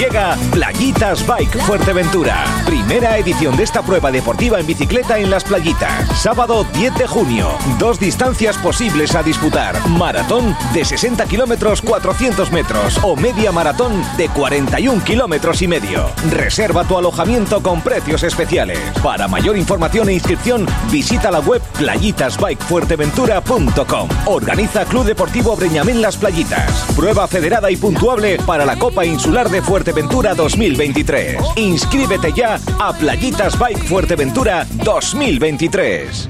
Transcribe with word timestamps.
Llega 0.00 0.36
Playitas 0.50 1.24
Bike 1.26 1.58
Fuerteventura. 1.58 2.46
Primera 2.64 3.18
edición 3.18 3.54
de 3.58 3.64
esta 3.64 3.82
prueba 3.82 4.10
deportiva 4.10 4.58
en 4.58 4.66
bicicleta 4.66 5.18
en 5.18 5.28
las 5.28 5.44
playitas. 5.44 6.08
Sábado 6.18 6.64
10 6.72 6.94
de 6.94 7.06
junio. 7.06 7.50
Dos 7.78 8.00
distancias 8.00 8.56
posibles 8.56 9.14
a 9.14 9.22
disputar. 9.22 9.76
Maratón 9.88 10.56
de 10.72 10.86
60 10.86 11.26
kilómetros 11.26 11.82
400 11.82 12.50
metros 12.50 12.98
o 13.02 13.14
media 13.14 13.52
maratón 13.52 14.02
de 14.16 14.30
41 14.30 15.04
kilómetros 15.04 15.60
y 15.60 15.68
medio. 15.68 16.06
Reserva 16.30 16.84
tu 16.84 16.96
alojamiento 16.96 17.62
con 17.62 17.82
precios 17.82 18.22
especiales. 18.22 18.78
Para 19.02 19.28
mayor 19.28 19.58
información 19.58 20.08
e 20.08 20.14
inscripción, 20.14 20.64
visita 20.90 21.30
la 21.30 21.40
web 21.40 21.60
playitasbikefuerteventura.com. 21.76 24.08
Organiza 24.24 24.86
Club 24.86 25.04
Deportivo 25.04 25.56
Breñamén 25.56 26.00
Las 26.00 26.16
Playitas. 26.16 26.86
Prueba 26.96 27.28
federada 27.28 27.70
y 27.70 27.76
puntuable 27.76 28.38
para 28.46 28.64
la 28.64 28.78
Copa 28.78 29.04
Insular 29.04 29.50
de 29.50 29.60
Fuerteventura 29.60 29.89
2023. 29.92 31.36
Inscríbete 31.56 32.32
ya 32.32 32.58
a 32.78 32.92
Playitas 32.92 33.58
Bike 33.58 33.84
Fuerteventura 33.84 34.66
2023. 34.84 36.28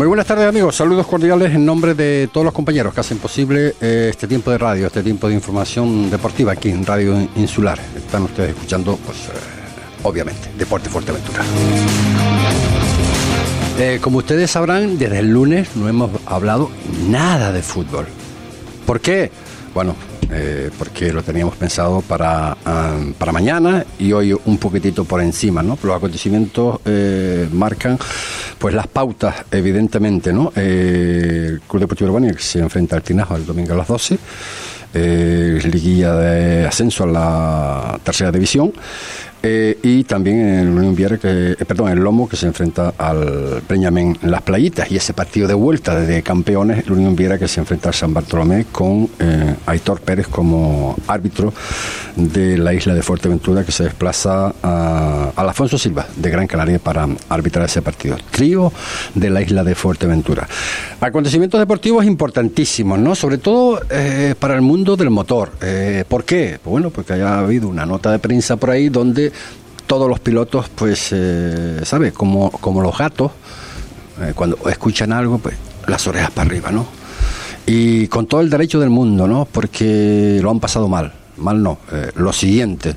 Muy 0.00 0.06
buenas 0.06 0.26
tardes 0.26 0.48
amigos, 0.48 0.76
saludos 0.76 1.06
cordiales 1.06 1.54
en 1.54 1.66
nombre 1.66 1.92
de 1.92 2.30
todos 2.32 2.42
los 2.42 2.54
compañeros 2.54 2.94
que 2.94 3.00
hacen 3.00 3.18
posible 3.18 3.74
eh, 3.82 4.08
este 4.08 4.26
tiempo 4.26 4.50
de 4.50 4.56
radio, 4.56 4.86
este 4.86 5.02
tiempo 5.02 5.28
de 5.28 5.34
información 5.34 6.10
deportiva 6.10 6.52
aquí 6.52 6.70
en 6.70 6.86
Radio 6.86 7.28
Insular. 7.36 7.78
Están 7.94 8.22
ustedes 8.22 8.54
escuchando, 8.54 8.98
pues, 9.04 9.26
eh, 9.26 10.02
obviamente, 10.02 10.48
Deporte 10.56 10.88
Fuerteventura. 10.88 11.44
Eh, 13.78 13.98
como 14.00 14.16
ustedes 14.16 14.50
sabrán, 14.50 14.96
desde 14.96 15.18
el 15.18 15.34
lunes 15.34 15.76
no 15.76 15.86
hemos 15.86 16.10
hablado 16.24 16.70
nada 17.06 17.52
de 17.52 17.60
fútbol. 17.60 18.06
¿Por 18.86 19.00
qué? 19.00 19.30
Bueno, 19.74 19.96
eh, 20.32 20.70
porque 20.78 21.12
lo 21.12 21.22
teníamos 21.22 21.56
pensado 21.56 22.00
para, 22.02 22.56
ah, 22.64 22.98
para 23.18 23.32
mañana 23.32 23.84
y 23.98 24.12
hoy 24.12 24.32
un 24.32 24.58
poquitito 24.58 25.04
por 25.04 25.20
encima, 25.20 25.62
¿no? 25.62 25.78
Los 25.82 25.96
acontecimientos 25.96 26.80
eh, 26.84 27.48
marcan 27.52 27.98
pues 28.58 28.74
las 28.74 28.86
pautas, 28.86 29.34
evidentemente, 29.50 30.32
¿no? 30.32 30.52
Eh, 30.54 31.46
el 31.50 31.60
Club 31.62 31.80
Deportivo 31.80 32.10
Urbano 32.10 32.32
se 32.38 32.58
enfrenta 32.58 32.96
al 32.96 33.02
Tinajo 33.02 33.36
el 33.36 33.46
domingo 33.46 33.72
a 33.72 33.76
las 33.76 33.88
12, 33.88 34.18
eh, 34.92 35.60
liguilla 35.64 36.14
de 36.14 36.66
ascenso 36.66 37.04
a 37.04 37.06
la 37.06 38.00
tercera 38.02 38.30
división. 38.30 38.72
Eh, 39.42 39.78
y 39.82 40.04
también 40.04 40.38
el 40.38 40.68
Unión 40.68 40.94
Viera 40.94 41.16
que, 41.16 41.52
eh, 41.52 41.64
perdón, 41.66 41.90
el 41.90 42.00
Lomo 42.00 42.28
que 42.28 42.36
se 42.36 42.46
enfrenta 42.46 42.92
al 42.98 43.62
Peñamén 43.66 44.18
en 44.22 44.30
las 44.30 44.42
playitas 44.42 44.90
y 44.90 44.96
ese 44.96 45.14
partido 45.14 45.48
de 45.48 45.54
vuelta 45.54 45.98
de 45.98 46.22
campeones, 46.22 46.84
el 46.86 46.92
Unión 46.92 47.16
Viera 47.16 47.38
que 47.38 47.48
se 47.48 47.60
enfrenta 47.60 47.88
al 47.88 47.94
San 47.94 48.12
Bartolomé 48.12 48.66
con 48.70 49.08
eh, 49.18 49.54
Aitor 49.64 50.00
Pérez 50.02 50.28
como 50.28 50.94
árbitro 51.06 51.54
de 52.16 52.58
la 52.58 52.74
isla 52.74 52.94
de 52.94 53.02
Fuerteventura 53.02 53.64
que 53.64 53.72
se 53.72 53.84
desplaza 53.84 54.52
a, 54.62 55.32
al 55.34 55.48
Alfonso 55.48 55.78
Silva 55.78 56.06
de 56.16 56.30
Gran 56.30 56.46
Canaria 56.46 56.78
para 56.78 57.08
arbitrar 57.30 57.64
ese 57.64 57.80
partido. 57.80 58.18
Trío 58.30 58.70
de 59.14 59.30
la 59.30 59.40
isla 59.40 59.64
de 59.64 59.74
Fuerteventura. 59.74 60.46
Acontecimientos 61.00 61.58
deportivos 61.58 62.04
importantísimos, 62.04 62.98
¿no? 62.98 63.14
Sobre 63.14 63.38
todo 63.38 63.80
para 64.38 64.54
el 64.54 64.60
mundo 64.60 64.96
del 64.96 65.10
motor. 65.10 65.50
¿Por 66.08 66.24
qué? 66.24 66.58
Bueno, 66.64 66.90
porque 66.90 67.14
haya 67.14 67.38
habido 67.38 67.68
una 67.68 67.86
nota 67.86 68.10
de 68.10 68.18
prensa 68.18 68.56
por 68.56 68.70
ahí 68.70 68.88
donde 68.88 69.29
todos 69.86 70.08
los 70.08 70.20
pilotos, 70.20 70.68
pues, 70.68 71.08
eh, 71.12 71.80
¿sabes? 71.84 72.12
Como, 72.12 72.50
como 72.50 72.80
los 72.80 72.96
gatos, 72.96 73.32
eh, 74.20 74.32
cuando 74.34 74.56
escuchan 74.68 75.12
algo, 75.12 75.38
pues 75.38 75.56
las 75.86 76.06
orejas 76.06 76.30
para 76.30 76.48
arriba, 76.48 76.70
¿no? 76.70 76.86
Y 77.66 78.06
con 78.08 78.26
todo 78.26 78.40
el 78.40 78.50
derecho 78.50 78.80
del 78.80 78.90
mundo, 78.90 79.26
¿no? 79.26 79.46
Porque 79.50 80.38
lo 80.42 80.50
han 80.50 80.60
pasado 80.60 80.88
mal. 80.88 81.12
Mal 81.40 81.62
no. 81.62 81.78
Eh, 81.92 82.10
lo 82.16 82.32
siguiente, 82.32 82.94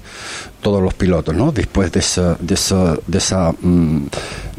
todos 0.61 0.81
los 0.81 0.93
pilotos, 0.93 1.35
¿no? 1.35 1.51
Después 1.51 1.91
de 1.91 1.99
esa, 1.99 2.35
de 2.39 2.53
esa, 2.53 2.95
de 3.07 3.17
esa 3.17 3.51
mm, 3.51 4.05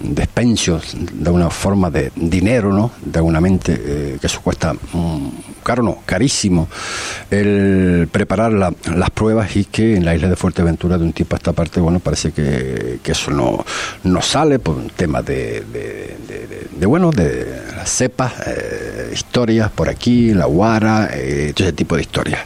de 0.03 1.31
una 1.31 1.49
forma 1.51 1.91
de 1.91 2.13
dinero, 2.17 2.73
¿no? 2.73 2.91
De 3.05 3.21
una 3.21 3.41
mente 3.41 3.73
eh, 3.79 4.19
que 4.21 4.27
eso 4.27 4.41
cuesta 4.43 4.75
mm, 4.75 5.29
caro, 5.63 5.83
no, 5.83 5.99
carísimo, 6.05 6.69
el 7.31 8.09
preparar 8.13 8.53
la- 8.53 8.75
las 8.95 9.11
pruebas 9.11 9.57
y 9.57 9.65
que 9.65 9.97
en 9.97 10.05
la 10.05 10.15
isla 10.15 10.29
de 10.29 10.37
Fuerteventura 10.37 10.99
de 10.99 11.05
un 11.05 11.13
tiempo 11.13 11.37
a 11.37 11.39
esta 11.39 11.53
parte, 11.53 11.81
bueno, 11.81 12.01
parece 12.01 12.33
que, 12.33 12.99
que 13.03 13.13
eso 13.13 13.31
no, 13.31 13.65
no 14.05 14.21
sale 14.23 14.59
por 14.59 14.77
un 14.77 14.91
tema 14.91 15.23
de, 15.23 15.65
de- 15.73 16.17
de- 16.79 16.87
bueno, 16.87 17.11
de 17.11 17.47
cepas, 17.87 18.33
eh, 18.47 19.11
historias 19.15 19.71
por 19.71 19.89
aquí, 19.89 20.35
la 20.35 20.47
guara, 20.47 21.09
eh, 21.13 21.53
todo 21.55 21.67
ese 21.67 21.73
tipo 21.77 21.97
de 21.97 22.03
historias. 22.03 22.41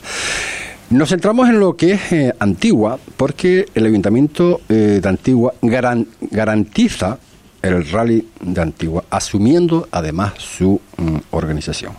Nos 0.90 1.10
centramos 1.10 1.48
en 1.50 1.60
lo 1.60 1.76
que 1.76 1.92
es 1.92 2.12
eh, 2.12 2.34
Antigua, 2.38 2.98
porque 3.16 3.66
el 3.74 3.84
Ayuntamiento 3.84 4.60
eh, 4.70 5.00
de 5.02 5.08
Antigua 5.08 5.52
garan- 5.60 6.06
garantiza 6.30 7.18
el 7.60 7.86
rally 7.90 8.26
de 8.40 8.62
Antigua, 8.62 9.04
asumiendo 9.10 9.86
además 9.90 10.32
su 10.38 10.80
mm, 10.96 11.16
organización. 11.32 11.92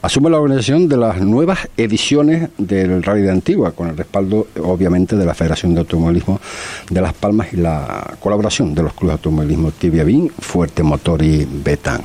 Asume 0.00 0.30
la 0.30 0.38
organización 0.38 0.88
de 0.88 0.96
las 0.96 1.20
nuevas 1.20 1.68
ediciones 1.76 2.50
del 2.56 3.02
Rally 3.02 3.22
de 3.22 3.32
Antigua, 3.32 3.72
con 3.72 3.88
el 3.88 3.96
respaldo, 3.96 4.46
obviamente, 4.62 5.16
de 5.16 5.26
la 5.26 5.34
Federación 5.34 5.74
de 5.74 5.80
Automovilismo 5.80 6.40
de 6.88 7.00
Las 7.00 7.14
Palmas 7.14 7.52
y 7.52 7.56
la 7.56 8.14
colaboración 8.20 8.76
de 8.76 8.84
los 8.84 8.92
clubes 8.92 9.08
de 9.08 9.12
automovilismo 9.14 9.72
Tibia 9.72 10.04
Bin, 10.04 10.30
Fuerte 10.30 10.84
Motor 10.84 11.22
y 11.22 11.44
Betán. 11.64 12.02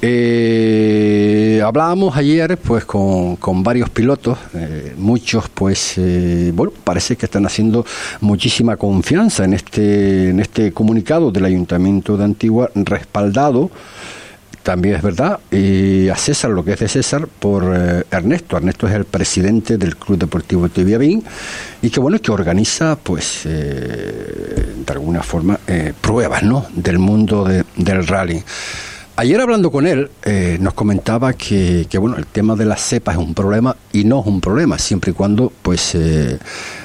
Eh, 0.00 1.62
hablábamos 1.64 2.16
ayer 2.16 2.58
pues 2.58 2.84
con, 2.84 3.36
con 3.36 3.62
varios 3.62 3.88
pilotos, 3.88 4.36
eh, 4.54 4.94
muchos 4.98 5.48
pues, 5.48 5.94
eh, 5.98 6.50
bueno, 6.52 6.72
parece 6.82 7.14
que 7.14 7.26
están 7.26 7.46
haciendo 7.46 7.86
muchísima 8.20 8.76
confianza 8.76 9.44
en 9.44 9.54
este, 9.54 10.30
en 10.30 10.40
este 10.40 10.72
comunicado 10.72 11.30
del 11.30 11.44
Ayuntamiento 11.44 12.16
de 12.16 12.24
Antigua, 12.24 12.68
respaldado 12.74 13.70
también 14.62 14.94
es 14.96 15.02
verdad, 15.02 15.40
y 15.50 16.08
a 16.08 16.16
César, 16.16 16.50
lo 16.52 16.64
que 16.64 16.72
es 16.72 16.80
de 16.80 16.88
César, 16.88 17.26
por 17.26 17.64
eh, 17.74 18.04
Ernesto. 18.10 18.56
Ernesto 18.56 18.86
es 18.88 18.94
el 18.94 19.04
presidente 19.04 19.76
del 19.76 19.96
Club 19.96 20.18
Deportivo 20.18 20.68
Tibiabín 20.68 21.22
y 21.82 21.90
que 21.90 22.00
bueno, 22.00 22.18
que 22.20 22.30
organiza, 22.30 22.96
pues, 22.96 23.42
eh, 23.44 24.74
de 24.86 24.92
alguna 24.92 25.22
forma, 25.22 25.58
eh, 25.66 25.92
pruebas, 26.00 26.42
¿no?, 26.42 26.66
del 26.74 26.98
mundo 26.98 27.44
de- 27.44 27.64
del 27.76 28.06
rally. 28.06 28.42
Ayer 29.16 29.40
hablando 29.40 29.70
con 29.70 29.86
él, 29.86 30.10
nos 30.60 30.72
comentaba 30.72 31.34
que, 31.34 31.86
que, 31.88 31.98
bueno, 31.98 32.16
el 32.16 32.26
tema 32.26 32.56
de 32.56 32.64
las 32.64 32.80
cepas 32.80 33.16
es 33.16 33.20
un 33.22 33.34
problema 33.34 33.76
y 33.92 34.04
no 34.04 34.20
es 34.20 34.26
un 34.26 34.40
problema, 34.40 34.78
siempre 34.78 35.10
y 35.10 35.14
cuando, 35.14 35.52
pues, 35.62 35.94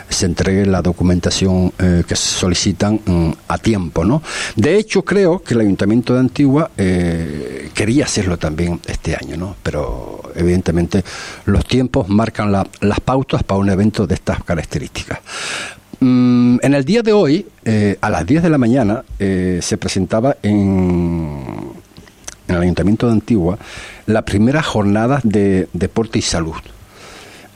se 0.09 0.25
entregue 0.25 0.66
la 0.66 0.81
documentación 0.81 1.73
eh, 1.79 2.03
que 2.07 2.16
se 2.16 2.40
solicitan 2.40 3.00
mm, 3.06 3.29
a 3.47 3.57
tiempo, 3.57 4.06
¿no? 4.06 4.22
De 4.56 4.78
hecho, 4.78 5.03
creo 5.03 5.40
que 5.40 5.53
el 5.53 5.62
Ayuntamiento 5.62 6.13
de 6.13 6.19
Antigua 6.22 6.72
eh, 6.78 7.69
quería 7.73 8.06
hacerlo 8.06 8.38
también 8.38 8.79
este 8.88 9.16
año, 9.16 9.35
¿no? 9.38 9.56
Pero 9.63 10.22
evidentemente 10.35 11.03
los 11.45 11.66
tiempos 11.66 12.07
marcan 12.09 12.51
la- 12.51 12.68
las 12.81 13.00
pautas 13.01 13.44
para 13.44 13.59
un 13.59 13.69
evento 13.69 14.07
de 14.07 14.16
estas 14.16 14.44
características. 14.44 15.19
Mm, 16.00 16.57
en 16.62 16.74
el 16.74 16.86
día 16.86 17.01
de 17.01 17.12
hoy, 17.13 17.45
eh, 17.65 17.98
a 18.01 18.09
las 18.09 18.25
10 18.25 18.44
de 18.44 18.50
la 18.50 18.57
mañana, 18.57 19.04
se 19.18 19.77
presentaba 19.77 20.38
en, 20.44 21.44
en 22.48 22.56
el 22.56 22.62
Ayuntamiento 22.62 23.07
de 23.07 23.13
Antigua 23.13 23.57
la 24.06 24.21
primera 24.24 24.62
jornada 24.63 25.19
de 25.24 25.68
deporte 25.74 26.19
y 26.19 26.21
salud. 26.21 26.54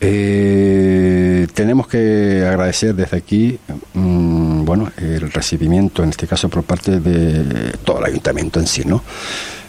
Eh, 0.03 1.45
tenemos 1.53 1.88
que 1.88 2.44
agradecer 2.44 2.95
desde 2.95 3.18
aquí, 3.18 3.59
mm, 3.94 4.65
bueno, 4.65 4.92
el 4.98 5.31
recibimiento, 5.31 6.03
en 6.03 6.09
este 6.09 6.25
caso 6.25 6.50
por 6.50 6.63
parte 6.63 7.00
de 7.00 7.71
todo 7.86 8.00
el 8.00 8.06
ayuntamiento 8.06 8.59
en 8.59 8.65
sí, 8.65 8.81
¿no? 8.83 9.03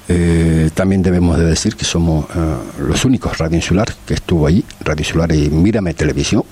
Eh, 0.09 0.71
también 0.73 1.03
debemos 1.03 1.39
de 1.39 1.45
decir 1.45 1.77
que 1.77 1.85
somos 1.85 2.25
eh, 2.35 2.57
los 2.79 3.05
únicos 3.05 3.37
Radio 3.37 3.57
Insular 3.57 3.93
que 4.07 4.15
estuvo 4.15 4.47
ahí, 4.47 4.65
Radio 4.81 5.03
Insular 5.03 5.33
y 5.33 5.51
Mírame 5.51 5.93
Televisión, 5.93 6.45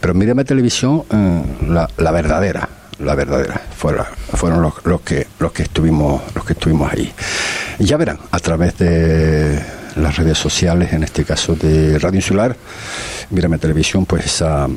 pero 0.00 0.12
Mírame 0.12 0.44
Televisión, 0.44 1.04
la, 1.68 1.88
la 1.96 2.10
verdadera, 2.10 2.68
la 2.98 3.14
verdadera, 3.14 3.60
fueron, 3.76 4.06
fueron 4.34 4.60
los, 4.60 4.74
los 4.84 5.00
que 5.02 5.28
los 5.38 5.52
que 5.52 5.62
estuvimos 5.62 6.20
los 6.34 6.44
que 6.44 6.52
estuvimos 6.54 6.92
ahí. 6.92 7.12
Ya 7.78 7.96
verán 7.96 8.18
a 8.32 8.38
través 8.40 8.76
de 8.76 9.83
las 9.96 10.16
redes 10.16 10.38
sociales, 10.38 10.92
en 10.92 11.04
este 11.04 11.24
caso 11.24 11.54
de 11.54 11.98
Radio 11.98 12.18
Insular, 12.18 12.56
Mírame 13.30 13.58
Televisión, 13.58 14.06
pues 14.06 14.26
esa, 14.26 14.68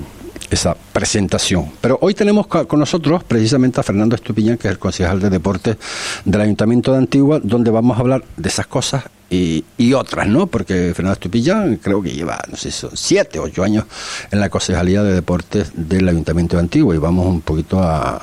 esa 0.49 0.75
presentación. 0.93 1.71
Pero 1.81 1.97
hoy 2.01 2.13
tenemos 2.13 2.47
con 2.47 2.79
nosotros 2.79 3.23
precisamente 3.23 3.79
a 3.79 3.83
Fernando 3.83 4.15
Estupiñán, 4.15 4.57
que 4.57 4.67
es 4.67 4.71
el 4.71 4.79
concejal 4.79 5.19
de 5.19 5.29
deportes 5.29 5.77
del 6.25 6.41
Ayuntamiento 6.41 6.91
de 6.91 6.99
Antigua, 6.99 7.39
donde 7.43 7.71
vamos 7.71 7.97
a 7.97 8.01
hablar 8.01 8.23
de 8.35 8.49
esas 8.49 8.67
cosas 8.67 9.03
y, 9.29 9.63
otras, 9.93 10.27
¿no? 10.27 10.47
Porque 10.47 10.93
Fernando 10.95 11.13
Estupillán 11.13 11.77
creo 11.77 12.01
que 12.01 12.11
lleva, 12.11 12.39
no 12.49 12.55
sé, 12.55 12.71
son 12.71 12.91
siete, 12.95 13.39
ocho 13.39 13.63
años 13.63 13.85
en 14.31 14.39
la 14.39 14.49
concejalía 14.49 15.03
de 15.03 15.13
deportes 15.13 15.71
del 15.75 16.07
Ayuntamiento 16.07 16.55
de 16.55 16.61
Antigua 16.61 16.95
y 16.95 16.97
vamos 16.97 17.25
un 17.25 17.41
poquito 17.41 17.81
a, 17.81 18.21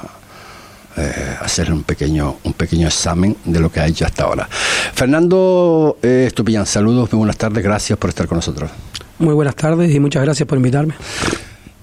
eh, 0.96 1.36
hacer 1.40 1.72
un 1.72 1.82
pequeño, 1.82 2.36
un 2.44 2.52
pequeño 2.52 2.86
examen 2.86 3.36
de 3.44 3.60
lo 3.60 3.70
que 3.70 3.80
ha 3.80 3.86
hecho 3.86 4.06
hasta 4.06 4.24
ahora. 4.24 4.48
Fernando 4.48 5.98
eh, 6.02 6.24
Estupillán, 6.28 6.66
saludos, 6.66 7.12
muy 7.12 7.18
buenas 7.18 7.36
tardes, 7.36 7.64
gracias 7.64 7.98
por 7.98 8.10
estar 8.10 8.26
con 8.26 8.36
nosotros. 8.36 8.70
Muy 9.18 9.34
buenas 9.34 9.56
tardes 9.56 9.92
y 9.94 10.00
muchas 10.00 10.22
gracias 10.22 10.46
por 10.48 10.58
invitarme. 10.58 10.94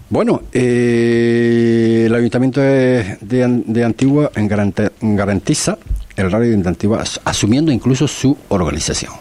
Bueno, 0.10 0.42
eh, 0.52 2.04
el 2.06 2.14
Ayuntamiento 2.14 2.60
de, 2.60 3.84
Antigua 3.86 4.30
garantiza 5.02 5.78
el 6.18 6.30
radio 6.30 6.58
de 6.58 6.68
Antigua, 6.68 7.04
asumiendo 7.24 7.72
incluso 7.72 8.08
su 8.08 8.38
organización. 8.50 9.14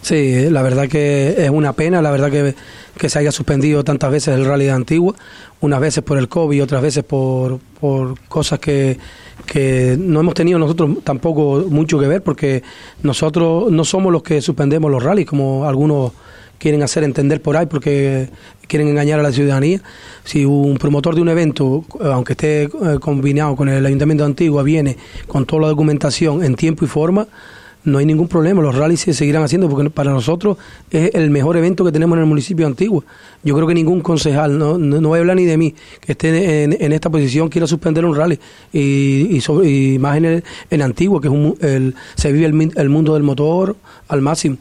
Sí, 0.00 0.48
la 0.50 0.62
verdad 0.62 0.88
que 0.88 1.34
es 1.36 1.50
una 1.50 1.72
pena, 1.72 2.00
la 2.00 2.10
verdad 2.10 2.30
que, 2.30 2.54
que, 2.96 3.08
se 3.10 3.18
haya 3.18 3.32
suspendido 3.32 3.82
tantas 3.84 4.10
veces 4.10 4.36
el 4.36 4.44
rally 4.44 4.66
de 4.66 4.70
Antigua, 4.70 5.14
unas 5.60 5.80
veces 5.80 6.04
por 6.04 6.18
el 6.18 6.28
COVID 6.28 6.62
otras 6.62 6.82
veces 6.82 7.04
por, 7.04 7.58
por 7.80 8.18
cosas 8.28 8.58
que, 8.58 8.98
que 9.46 9.96
no 9.98 10.20
hemos 10.20 10.34
tenido 10.34 10.58
nosotros 10.58 10.98
tampoco 11.04 11.64
mucho 11.68 11.98
que 11.98 12.06
ver, 12.06 12.22
porque 12.22 12.62
nosotros 13.02 13.70
no 13.70 13.84
somos 13.84 14.12
los 14.12 14.22
que 14.22 14.40
suspendemos 14.40 14.90
los 14.90 15.02
rallies, 15.02 15.26
como 15.26 15.66
algunos 15.66 16.12
quieren 16.58 16.82
hacer 16.82 17.04
entender 17.04 17.42
por 17.42 17.56
ahí 17.56 17.66
porque 17.66 18.28
quieren 18.66 18.88
engañar 18.88 19.20
a 19.20 19.22
la 19.22 19.32
ciudadanía. 19.32 19.80
Si 20.24 20.44
un 20.44 20.76
promotor 20.78 21.14
de 21.14 21.20
un 21.20 21.28
evento, 21.28 21.84
aunque 22.00 22.32
esté 22.32 22.64
eh, 22.64 22.68
combinado 23.00 23.56
con 23.56 23.68
el 23.68 23.84
Ayuntamiento 23.84 24.24
de 24.24 24.30
Antigua, 24.30 24.62
viene 24.62 24.96
con 25.26 25.46
toda 25.46 25.62
la 25.62 25.68
documentación 25.68 26.42
en 26.42 26.54
tiempo 26.54 26.84
y 26.84 26.88
forma, 26.88 27.28
no 27.86 27.98
hay 27.98 28.04
ningún 28.04 28.26
problema, 28.28 28.60
los 28.60 28.74
rallies 28.74 29.00
se 29.00 29.14
seguirán 29.14 29.44
haciendo 29.44 29.68
porque 29.68 29.88
para 29.90 30.10
nosotros 30.10 30.58
es 30.90 31.14
el 31.14 31.30
mejor 31.30 31.56
evento 31.56 31.84
que 31.84 31.92
tenemos 31.92 32.16
en 32.16 32.24
el 32.24 32.28
municipio 32.28 32.66
de 32.66 32.72
Antigua. 32.72 33.04
Yo 33.44 33.54
creo 33.54 33.66
que 33.66 33.74
ningún 33.74 34.00
concejal, 34.00 34.58
no, 34.58 34.76
no, 34.76 35.14
hablar 35.14 35.36
ni 35.36 35.44
de 35.44 35.56
mí, 35.56 35.74
que 36.00 36.12
esté 36.12 36.64
en, 36.64 36.92
esta 36.92 37.10
posición 37.10 37.48
quiera 37.48 37.66
suspender 37.68 38.04
un 38.04 38.16
rally 38.16 38.38
y, 38.72 39.38
y, 39.38 39.98
más 40.00 40.16
en, 40.16 40.42
en 40.70 40.82
Antigua, 40.82 41.20
que 41.20 41.28
es 41.28 41.32
un, 41.32 41.56
el, 41.60 41.94
se 42.16 42.32
vive 42.32 42.46
el, 42.46 42.72
el 42.74 42.88
mundo 42.88 43.14
del 43.14 43.22
motor 43.22 43.76
al 44.08 44.20
máximo. 44.20 44.58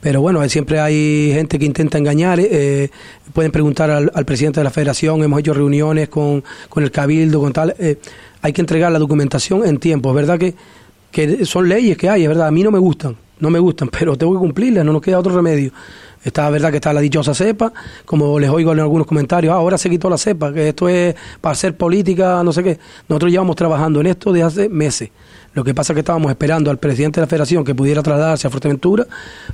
Pero 0.00 0.20
bueno, 0.20 0.48
siempre 0.48 0.80
hay 0.80 1.30
gente 1.32 1.58
que 1.58 1.64
intenta 1.64 1.98
engañar. 1.98 2.40
Eh, 2.40 2.90
pueden 3.32 3.52
preguntar 3.52 3.90
al, 3.90 4.24
presidente 4.24 4.60
de 4.60 4.64
la 4.64 4.70
federación, 4.70 5.22
hemos 5.22 5.38
hecho 5.40 5.54
reuniones 5.54 6.08
con, 6.08 6.42
con 6.68 6.82
el 6.82 6.90
cabildo, 6.90 7.40
con 7.40 7.52
tal. 7.52 7.74
Eh, 7.78 7.98
hay 8.40 8.52
que 8.52 8.60
entregar 8.60 8.90
la 8.90 8.98
documentación 8.98 9.64
en 9.64 9.78
tiempo. 9.78 10.10
Es 10.10 10.16
verdad 10.16 10.38
que, 10.38 10.54
que 11.12 11.44
son 11.44 11.68
leyes 11.68 11.96
que 11.96 12.08
hay, 12.08 12.22
es 12.22 12.28
verdad. 12.28 12.48
A 12.48 12.50
mí 12.50 12.62
no 12.62 12.72
me 12.72 12.78
gustan, 12.78 13.16
no 13.38 13.50
me 13.50 13.60
gustan, 13.60 13.88
pero 13.98 14.16
tengo 14.16 14.32
que 14.32 14.38
cumplirlas, 14.40 14.84
no 14.84 14.92
nos 14.92 15.02
queda 15.02 15.20
otro 15.20 15.34
remedio. 15.34 15.70
Está 16.24 16.48
verdad 16.50 16.70
que 16.70 16.76
está 16.76 16.92
la 16.92 17.00
dichosa 17.00 17.34
cepa, 17.34 17.72
como 18.04 18.38
les 18.38 18.48
oigo 18.48 18.72
en 18.72 18.78
algunos 18.78 19.08
comentarios, 19.08 19.52
ah, 19.52 19.56
ahora 19.56 19.76
se 19.76 19.90
quitó 19.90 20.08
la 20.08 20.16
cepa, 20.16 20.52
que 20.52 20.68
esto 20.68 20.88
es 20.88 21.16
para 21.40 21.52
hacer 21.52 21.76
política, 21.76 22.42
no 22.44 22.52
sé 22.52 22.62
qué. 22.62 22.78
Nosotros 23.08 23.32
llevamos 23.32 23.56
trabajando 23.56 24.00
en 24.00 24.06
esto 24.06 24.32
desde 24.32 24.46
hace 24.46 24.68
meses. 24.68 25.10
Lo 25.54 25.64
que 25.64 25.74
pasa 25.74 25.92
es 25.92 25.96
que 25.96 26.00
estábamos 26.00 26.30
esperando 26.30 26.70
al 26.70 26.78
presidente 26.78 27.20
de 27.20 27.26
la 27.26 27.28
federación 27.28 27.64
que 27.64 27.74
pudiera 27.74 28.02
trasladarse 28.02 28.46
a 28.46 28.50
Fuerteventura 28.50 29.06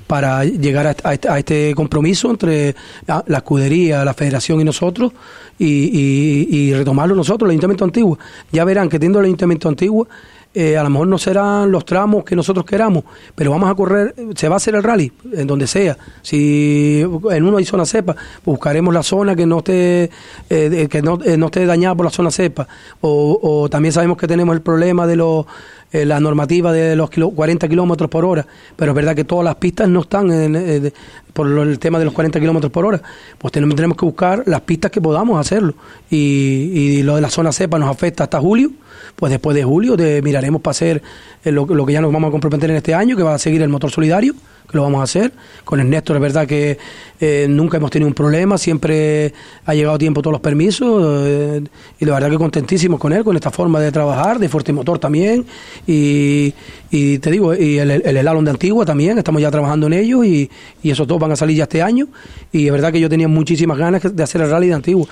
para 0.06 0.44
llegar 0.44 0.94
a, 1.02 1.38
este, 1.38 1.75
compromiso 1.75 2.31
entre 2.31 2.76
la 3.06 3.38
escudería, 3.38 4.05
la 4.05 4.14
federación 4.14 4.60
y 4.60 4.64
nosotros 4.64 5.12
y, 5.58 6.72
retomarlo 6.75 7.14
nosotros, 7.14 7.49
el 7.49 7.52
Ayuntamiento 7.52 7.84
Antiguo. 7.84 8.19
Ya 8.52 8.64
verán 8.64 8.88
que 8.88 8.99
teniendo 8.99 9.19
el 9.19 9.26
Ayuntamiento 9.26 9.69
Antiguo, 9.69 10.06
eh, 10.54 10.76
a 10.76 10.82
lo 10.82 10.90
mejor 10.90 11.08
no 11.08 11.18
serán 11.18 11.70
los 11.70 11.84
tramos 11.84 12.24
que 12.24 12.34
nosotros 12.34 12.64
queramos, 12.64 13.04
pero 13.34 13.50
vamos 13.50 13.70
a 13.70 13.74
correr, 13.74 14.14
se 14.34 14.48
va 14.48 14.54
a 14.54 14.56
hacer 14.56 14.74
el 14.74 14.82
rally, 14.82 15.12
en 15.32 15.46
donde 15.46 15.66
sea. 15.66 15.96
Si 16.22 17.00
en 17.00 17.44
uno 17.44 17.58
hay 17.58 17.64
zona 17.64 17.84
cepa, 17.84 18.16
buscaremos 18.44 18.92
la 18.92 19.02
zona 19.02 19.36
que 19.36 19.46
no 19.46 19.58
esté, 19.58 20.10
eh, 20.48 20.88
que 20.90 21.02
no, 21.02 21.18
eh, 21.22 21.36
no, 21.36 21.46
esté 21.46 21.66
dañada 21.66 21.94
por 21.94 22.06
la 22.06 22.10
zona 22.10 22.30
cepa. 22.30 22.66
O, 23.00 23.38
o 23.42 23.68
también 23.68 23.92
sabemos 23.92 24.16
que 24.16 24.26
tenemos 24.26 24.54
el 24.56 24.62
problema 24.62 25.06
de 25.06 25.16
los 25.16 25.46
eh, 25.90 26.05
la 26.05 26.20
normativa 26.20 26.70
de 26.70 26.94
los 26.96 27.08
40 27.11 27.67
kilómetros 27.67 28.11
por 28.11 28.25
hora, 28.25 28.46
pero 28.76 28.93
es 28.93 28.94
verdad 28.94 29.17
que 29.17 29.25
todas 29.25 29.44
las 29.44 29.55
pistas 29.55 29.88
no 29.88 30.02
están 30.02 30.31
en, 30.31 30.55
eh, 30.55 30.93
por 31.32 31.46
el 31.46 31.79
tema 31.79 31.99
de 31.99 32.05
los 32.05 32.12
40 32.12 32.38
kilómetros 32.40 32.70
por 32.70 32.85
hora. 32.85 33.00
Pues 33.38 33.52
tenemos, 33.52 33.75
tenemos 33.75 33.96
que 33.96 34.05
buscar 34.05 34.43
las 34.46 34.61
pistas 34.61 34.90
que 34.90 35.00
podamos 35.00 35.40
hacerlo. 35.40 35.75
Y, 36.11 37.02
lo 37.02 37.14
de 37.14 37.23
la 37.23 37.31
zona 37.31 37.52
cepa 37.52 37.79
nos 37.79 37.88
afecta 37.88 38.25
hasta 38.25 38.38
julio. 38.38 38.70
Pues 39.17 39.31
después 39.31 39.55
de 39.55 39.64
julio 39.64 39.96
de, 39.96 40.20
miraremos 40.20 40.61
para 40.61 40.73
hacer 40.73 41.02
eh, 41.44 41.52
lo, 41.52 41.64
lo 41.64 41.87
que 41.87 41.94
ya 41.94 42.00
nos 42.00 42.12
vamos 42.12 42.29
a 42.29 42.31
comprometer 42.32 42.70
en 42.70 42.76
este 42.76 42.94
año, 42.94 43.17
que 43.17 43.23
va 43.23 43.34
a 43.34 43.38
seguir 43.38 43.62
el 43.62 43.69
motor 43.69 43.91
solidario 43.91 44.34
que 44.70 44.76
lo 44.76 44.82
vamos 44.82 45.00
a 45.00 45.05
hacer. 45.05 45.32
Con 45.65 45.81
el 45.81 45.88
Néstor 45.88 46.17
es 46.17 46.23
verdad 46.23 46.47
que 46.47 46.79
eh, 47.20 47.47
nunca 47.49 47.79
hemos 47.79 47.91
tenido 47.91 48.09
un 48.09 48.15
problema, 48.15 48.59
siempre 48.59 49.32
ha 49.65 49.75
llegado 49.75 49.97
a 49.97 49.99
tiempo 49.99 50.23
todos 50.23 50.32
los 50.32 50.41
permisos 50.41 51.26
eh, 51.26 51.62
y 51.99 52.05
la 52.05 52.15
verdad 52.15 52.31
que 52.31 52.38
contentísimos 52.38 53.00
con 53.00 53.12
él, 53.12 53.25
con 53.25 53.35
esta 53.37 53.50
forma 53.50 53.81
de 53.81 53.91
trabajar, 53.91 54.38
de 54.38 54.49
Fuerte 54.49 54.73
Motor 54.73 54.99
también 54.99 55.44
y, 55.87 56.53
y 56.91 57.19
te 57.19 57.31
digo, 57.31 57.55
y 57.55 57.79
el, 57.79 57.91
el 57.91 58.17
Elalon 58.17 58.44
de 58.44 58.50
Antigua 58.50 58.85
también, 58.85 59.19
estamos 59.19 59.41
ya 59.43 59.50
trabajando 59.50 59.87
en 59.87 59.94
ello 59.94 60.23
y, 60.23 60.50
y 60.82 60.91
esos 60.91 61.06
dos 61.06 61.19
van 61.19 61.32
a 61.32 61.37
salir 61.37 61.56
ya 61.56 61.65
este 61.65 61.82
año 61.82 62.09
y 62.53 62.67
es 62.67 62.73
verdad 62.73 62.93
que 62.93 63.00
yo 63.00 63.09
tenía 63.09 63.29
muchísimas 63.29 63.79
ganas 63.79 64.15
de 64.15 64.23
hacer 64.23 64.43
el 64.43 64.50
rally 64.50 64.69
de 64.69 64.75
Antigua. 64.75 65.06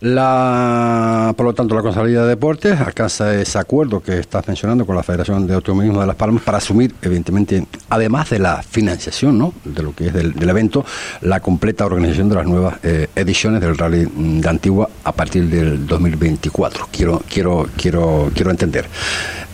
La, 0.00 1.34
por 1.36 1.44
lo 1.44 1.52
tanto, 1.52 1.74
la 1.74 1.82
Consejería 1.82 2.22
de 2.22 2.28
Deportes 2.28 2.80
alcanza 2.80 3.34
ese 3.34 3.58
acuerdo 3.58 4.00
que 4.00 4.18
estás 4.18 4.48
mencionando 4.48 4.86
con 4.86 4.96
la 4.96 5.02
Federación 5.02 5.46
de 5.46 5.52
Automovilismo 5.52 6.00
de 6.00 6.06
Las 6.06 6.16
Palmas 6.16 6.42
para 6.42 6.56
asumir, 6.56 6.94
evidentemente, 7.02 7.66
además 7.90 8.30
de 8.30 8.38
la 8.38 8.62
financiación 8.62 9.36
¿no? 9.36 9.52
de 9.62 9.82
lo 9.82 9.94
que 9.94 10.06
es 10.06 10.14
del, 10.14 10.48
evento, 10.48 10.86
la 11.20 11.40
completa 11.40 11.84
organización 11.84 12.30
de 12.30 12.34
las 12.34 12.46
nuevas 12.46 12.78
eh, 12.82 13.08
ediciones 13.14 13.60
del 13.60 13.76
Rally 13.76 14.08
de 14.40 14.48
Antigua 14.48 14.88
a 15.04 15.12
partir 15.12 15.44
del 15.50 15.86
2024. 15.86 16.88
Quiero, 16.90 17.22
quiero, 17.28 17.68
quiero, 17.76 18.30
quiero 18.34 18.50
entender. 18.50 18.86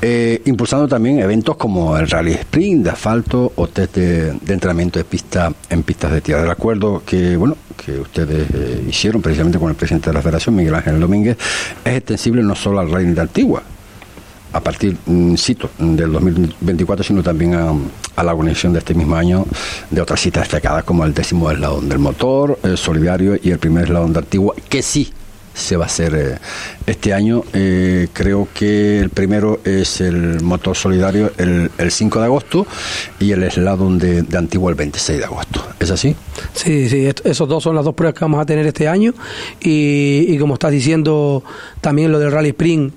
Eh, 0.00 0.42
impulsando 0.44 0.86
también 0.86 1.20
eventos 1.20 1.56
como 1.56 1.96
el 1.96 2.08
Rally 2.08 2.32
Sprint 2.32 2.84
de 2.84 2.90
asfalto 2.90 3.52
o 3.56 3.66
test 3.66 3.96
de, 3.96 4.28
entrenamiento 4.46 4.98
de 4.98 5.04
pista 5.04 5.50
en 5.70 5.82
pistas 5.82 6.12
de 6.12 6.20
tierra. 6.20 6.44
El 6.44 6.50
acuerdo 6.50 7.02
que, 7.04 7.36
bueno, 7.36 7.56
que 7.76 8.00
ustedes 8.00 8.48
eh, 8.54 8.84
hicieron 8.88 9.22
precisamente 9.22 9.58
con 9.58 9.68
el 9.70 9.76
presidente 9.76 10.10
de 10.10 10.14
la 10.14 10.22
Federación, 10.22 10.56
Miguel 10.56 10.74
Ángel 10.74 10.98
Domínguez, 10.98 11.36
es 11.84 11.96
extensible 11.96 12.42
no 12.42 12.54
solo 12.54 12.80
al 12.80 12.90
Rally 12.90 13.12
de 13.12 13.20
Antigua, 13.20 13.62
a 14.52 14.60
partir, 14.60 14.96
mm, 15.04 15.34
cito, 15.36 15.70
del 15.78 16.12
2024, 16.12 17.04
sino 17.04 17.22
también 17.22 17.54
a, 17.54 18.22
la 18.22 18.32
organización 18.32 18.72
de 18.72 18.78
este 18.78 18.94
mismo 18.94 19.14
año 19.14 19.44
de 19.90 20.00
otras 20.00 20.20
citas 20.20 20.44
destacadas 20.44 20.84
como 20.84 21.04
el 21.04 21.12
décimo 21.12 21.50
eslabón 21.50 21.88
del 21.88 21.98
motor, 21.98 22.58
el 22.62 22.78
solidario 22.78 23.38
y 23.42 23.50
el 23.50 23.58
primer 23.58 23.84
eslabón 23.84 24.14
de 24.14 24.20
Antigua, 24.20 24.54
que 24.68 24.82
sí 24.82 25.12
se 25.56 25.76
va 25.76 25.84
a 25.84 25.86
hacer 25.86 26.14
eh, 26.14 26.38
este 26.86 27.14
año. 27.14 27.42
Eh, 27.52 28.08
creo 28.12 28.46
que 28.52 29.00
el 29.00 29.10
primero 29.10 29.60
es 29.64 30.00
el 30.00 30.42
motor 30.42 30.76
solidario 30.76 31.32
el, 31.38 31.70
5 31.90 32.18
de 32.18 32.24
agosto 32.24 32.66
y 33.18 33.32
el 33.32 33.50
slalom 33.50 33.98
de, 33.98 34.22
de 34.22 34.38
el 34.38 34.74
26 34.74 35.18
de 35.18 35.24
agosto. 35.24 35.66
¿Es 35.80 35.90
así? 35.90 36.14
Sí, 36.52 36.88
sí, 36.88 37.08
esos 37.24 37.48
dos 37.48 37.62
son 37.62 37.74
las 37.74 37.84
dos 37.84 37.94
pruebas 37.94 38.14
que 38.14 38.24
vamos 38.24 38.40
a 38.40 38.46
tener 38.46 38.66
este 38.66 38.86
año 38.86 39.14
y 39.60 40.36
como 40.38 40.54
estás 40.54 40.72
diciendo, 40.72 41.42
también 41.80 42.12
lo 42.12 42.18
del 42.18 42.30
Rally 42.30 42.50
Spring 42.50 42.90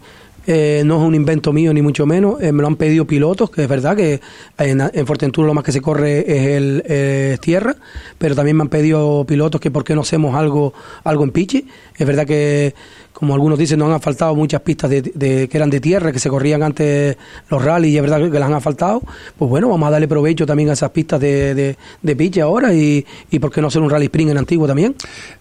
eh, 0.51 0.81
no 0.83 0.97
es 0.97 1.07
un 1.07 1.13
invento 1.13 1.53
mío 1.53 1.71
ni 1.73 1.83
mucho 1.83 2.07
menos, 2.07 2.41
eh, 2.41 2.51
me 2.51 2.61
lo 2.61 2.67
han 2.67 2.75
pedido 2.75 3.05
pilotos, 3.05 3.51
que 3.51 3.61
es 3.61 3.69
verdad 3.69 3.95
que 3.95 4.19
en, 4.57 4.81
en 4.81 5.05
Fortentura 5.05 5.45
lo 5.45 5.53
más 5.53 5.63
que 5.63 5.71
se 5.71 5.79
corre 5.79 6.19
es 6.21 6.47
el 6.47 7.39
tierra, 7.39 7.75
pero 8.17 8.33
también 8.33 8.57
me 8.57 8.63
han 8.63 8.69
pedido 8.69 9.25
pilotos 9.25 9.61
que 9.61 9.69
por 9.69 9.83
qué 9.83 9.93
no 9.93 10.01
hacemos 10.01 10.35
algo, 10.35 10.73
algo 11.03 11.23
en 11.23 11.29
Pichi. 11.29 11.67
Es 11.95 12.07
verdad 12.07 12.25
que, 12.25 12.73
como 13.13 13.33
algunos 13.33 13.59
dicen, 13.59 13.77
nos 13.77 13.91
han 13.93 14.01
faltado 14.01 14.33
muchas 14.33 14.61
pistas 14.61 14.89
de, 14.89 15.47
que 15.47 15.57
eran 15.57 15.69
de 15.69 15.79
tierra, 15.79 16.11
que 16.11 16.19
se 16.19 16.29
corrían 16.29 16.63
antes 16.63 17.15
los 17.49 17.63
rallies, 17.63 17.93
y 17.93 17.97
es 17.97 18.01
verdad 18.01 18.31
que 18.31 18.39
las 18.39 18.49
han 18.49 18.61
faltado. 18.61 19.01
Pues 19.37 19.49
bueno, 19.49 19.69
vamos 19.69 19.87
a 19.87 19.91
darle 19.91 20.07
provecho 20.07 20.45
también 20.45 20.69
a 20.69 20.73
esas 20.73 20.89
pistas 20.91 21.19
de, 21.19 21.75
de, 22.01 22.15
Pichi 22.15 22.39
ahora 22.39 22.73
y, 22.73 23.05
y 23.29 23.39
por 23.39 23.51
qué 23.51 23.61
no 23.61 23.67
hacer 23.67 23.81
un 23.81 23.89
rally 23.89 24.05
sprint 24.05 24.31
en 24.31 24.37
antiguo 24.39 24.65
también. 24.65 24.95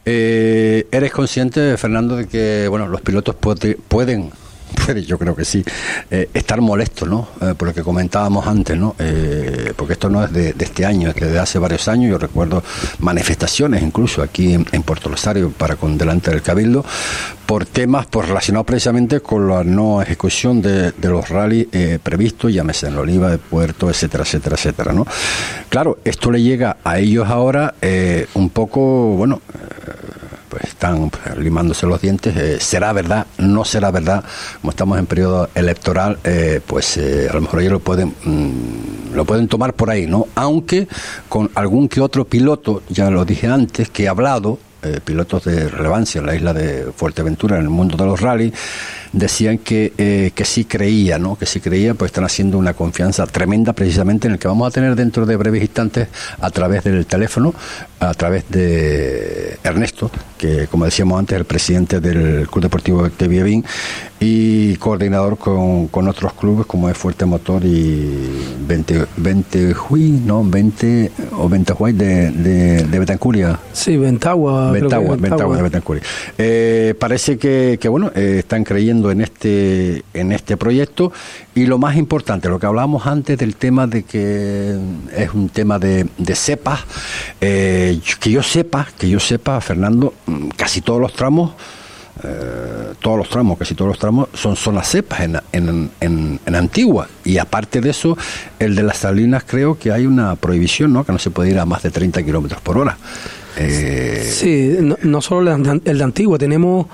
Eh, 0.05 0.87
¿Eres 0.91 1.12
consciente, 1.12 1.77
Fernando, 1.77 2.17
de 2.17 2.27
que 2.27 2.67
bueno 2.69 2.88
los 2.88 3.00
pilotos 3.00 3.35
pueden 3.35 4.31
yo 5.07 5.19
creo 5.19 5.35
que 5.35 5.45
sí, 5.45 5.65
eh, 6.11 6.29
estar 6.33 6.61
molesto, 6.61 7.07
¿no? 7.07 7.29
Eh, 7.41 7.55
por 7.57 7.69
lo 7.69 7.75
que 7.75 7.83
comentábamos 7.83 8.47
antes, 8.47 8.77
¿no? 8.77 8.95
Eh, 8.99 9.73
porque 9.77 9.95
esto 9.95 10.09
no 10.09 10.25
es 10.25 10.33
de, 10.33 10.55
este 10.59 10.85
año, 10.87 11.11
es 11.11 11.15
de 11.15 11.39
hace 11.39 11.59
varios 11.59 11.89
años. 11.89 12.11
Yo 12.11 12.19
recuerdo 12.19 12.63
manifestaciones 13.01 13.83
incluso 13.83 14.23
aquí 14.23 14.55
en, 14.55 14.83
Puerto 14.89 15.11
Rosario 15.11 15.51
para 15.51 15.77
con 15.77 15.99
delante 15.99 16.31
del 16.31 16.41
Cabildo 16.41 16.83
por 17.45 17.67
temas 17.67 18.07
por 18.07 18.27
relacionados 18.27 18.67
precisamente 18.67 19.21
con 19.21 19.49
la 19.49 19.65
no 19.65 20.01
ejecución 20.01 20.63
de, 20.63 20.93
los 21.03 21.29
rallies 21.29 21.67
previstos, 22.03 22.53
llámese 22.53 22.87
en 22.87 22.95
la 22.95 23.01
Oliva 23.03 23.31
de 23.31 23.39
Puerto, 23.39 23.91
etcétera, 23.91 24.25
etcétera, 24.25 24.57
etcétera, 24.57 24.93
¿no? 24.93 25.07
Claro, 25.69 25.99
esto 26.05 26.31
le 26.31 26.43
llega 26.43 26.79
a 26.85 26.99
ellos 26.99 27.29
ahora 27.29 27.75
un 28.35 28.51
poco, 28.51 29.15
bueno 29.17 29.43
pues 30.49 30.64
están 30.64 31.11
pues, 31.11 31.37
limándose 31.38 31.87
los 31.87 32.00
dientes. 32.00 32.37
Eh, 32.37 32.59
¿Será 32.61 32.93
verdad? 32.93 33.26
¿No 33.38 33.64
será 33.64 33.90
verdad? 33.90 34.25
Como 34.61 34.71
estamos 34.71 34.99
en 34.99 35.07
periodo 35.07 35.49
electoral, 35.55 36.19
eh, 36.25 36.61
pues 36.67 36.99
a 36.99 37.35
lo 37.35 37.40
mejor 37.40 37.61
ellos 37.61 37.73
lo 37.73 37.81
pueden, 37.81 38.14
mm, 38.25 39.14
lo 39.14 39.25
pueden 39.25 39.49
tomar 39.49 39.75
por 39.75 39.90
ahí, 39.90 40.07
¿no? 40.07 40.26
Aunque 40.35 40.88
con 41.28 41.50
algún 41.55 41.88
que 41.88 42.00
otro 42.00 42.25
piloto, 42.25 42.83
ya 42.88 43.11
lo 43.11 43.25
dije 43.25 43.47
antes, 43.47 43.90
que 43.90 44.05
he 44.05 44.09
hablado, 44.09 44.59
pilotos 45.05 45.45
de 45.45 45.69
relevancia 45.69 46.21
en 46.21 46.26
la 46.26 46.37
isla 46.37 46.55
de 46.55 46.93
Fuerteventura, 46.95 47.57
en 47.57 47.62
el 47.62 47.69
mundo 47.69 47.97
de 47.97 48.07
los 48.07 48.21
rallies, 48.21 48.52
decían 49.12 49.59
que, 49.59 49.93
eh, 49.99 50.33
que 50.35 50.45
sí 50.45 50.65
creía, 50.65 51.19
¿no? 51.19 51.37
que 51.37 51.47
sí 51.47 51.61
creía, 51.61 51.95
pues 51.95 52.11
están 52.11 52.25
haciendo 52.25 52.59
una 52.59 52.75
confianza 52.75 53.27
tremenda 53.27 53.73
precisamente 53.73 54.27
en 54.27 54.35
el 54.35 54.38
que 54.38 54.49
vamos 54.49 54.69
a 54.69 54.71
tener 54.71 54.95
dentro 54.97 55.27
de 55.27 55.37
breves 55.37 55.62
instantes 55.62 56.09
a 56.41 56.50
través 56.50 56.85
del 56.85 57.07
teléfono, 57.07 57.55
a 58.00 58.15
través 58.15 58.49
de 58.49 59.59
Ernesto, 59.62 60.11
que 60.37 60.67
como 60.69 60.85
decíamos 60.85 61.19
antes, 61.19 61.37
el 61.37 61.45
presidente 61.45 62.00
del 62.00 62.49
Club 62.49 62.62
Deportivo 62.62 63.09
de 63.09 63.29
Villavín 63.29 63.65
y 64.21 64.77
coordinador 64.77 65.38
con, 65.38 65.88
con, 65.88 66.09
otros 66.09 66.33
clubes 66.33 66.67
como 66.67 66.88
es 66.88 66.97
Fuerte 66.97 67.25
Motor 67.25 67.65
y 67.65 68.57
20, 68.67 69.07
20 69.17 69.75
¿no? 70.27 70.43
20 70.45 71.12
o 71.33 71.49
20 71.49 71.75
de, 71.93 72.31
de, 72.33 72.85
de 72.85 72.99
Betancuria. 72.99 73.59
Sí, 73.73 73.97
Ventagua. 73.97 74.73
Ventagua, 74.73 75.17
Ventagua, 75.17 75.57
de 75.57 75.62
Betancuria. 75.62 76.03
Eh, 76.37 76.95
parece 76.99 77.38
que, 77.38 77.79
que 77.81 77.88
bueno, 77.88 78.11
eh, 78.15 78.37
están 78.41 78.65
creyendo 78.65 78.98
en 79.11 79.21
este, 79.21 80.05
en 80.14 80.33
este 80.33 80.57
proyecto. 80.57 81.12
Y 81.55 81.67
lo 81.67 81.78
más 81.78 81.97
importante, 81.97 82.49
lo 82.49 82.59
que 82.59 82.67
hablábamos 82.67 83.07
antes 83.07 83.38
del 83.38 83.57
tema 83.57 83.87
de 83.87 84.02
que 84.02 84.76
es 85.17 85.33
un 85.33 85.49
tema 85.49 85.78
de, 85.78 86.07
de 86.19 86.35
cepas, 86.35 86.81
eh, 87.40 88.00
que 88.21 88.31
yo 88.31 88.43
sepa, 88.43 88.87
que 88.99 89.09
yo 89.09 89.21
sepa, 89.21 89.61
Fernando, 89.61 90.14
mm, 90.26 90.49
casi 90.57 90.81
todos 90.81 91.00
los 91.00 91.12
tramos 91.12 91.52
eh, 92.25 92.95
todos 93.00 93.17
los 93.17 93.28
tramos, 93.28 93.57
casi 93.59 93.75
todos 93.75 93.90
los 93.90 93.99
tramos, 93.99 94.28
son 94.35 94.57
zonas 94.57 94.88
cepas 94.88 95.21
en, 95.21 95.38
en, 95.52 95.90
en, 96.00 96.55
Antigua. 96.55 97.09
Y 97.25 97.38
aparte 97.38 97.81
de 97.81 97.90
eso, 97.90 98.19
el 98.59 98.75
de 98.75 98.83
las 98.83 98.99
Salinas 98.99 99.45
creo 99.47 99.78
que 99.78 99.93
hay 99.93 100.05
una 100.07 100.35
prohibición, 100.35 100.93
¿no? 100.93 101.05
Que 101.05 101.12
no 101.12 101.19
se 101.21 101.31
puede 101.31 101.50
ir 101.50 101.59
a 101.59 101.64
más 101.64 101.83
de 101.83 101.90
30 101.90 102.25
kilómetros 102.25 102.61
por 102.61 102.76
hora. 102.76 102.97
Eh, 103.57 104.28
sí, 104.33 104.76
no, 104.81 104.97
no, 105.02 105.21
solo 105.21 105.52
el 105.52 105.99
de 105.99 106.05
Antigua, 106.05 106.38
tenemos 106.38 106.87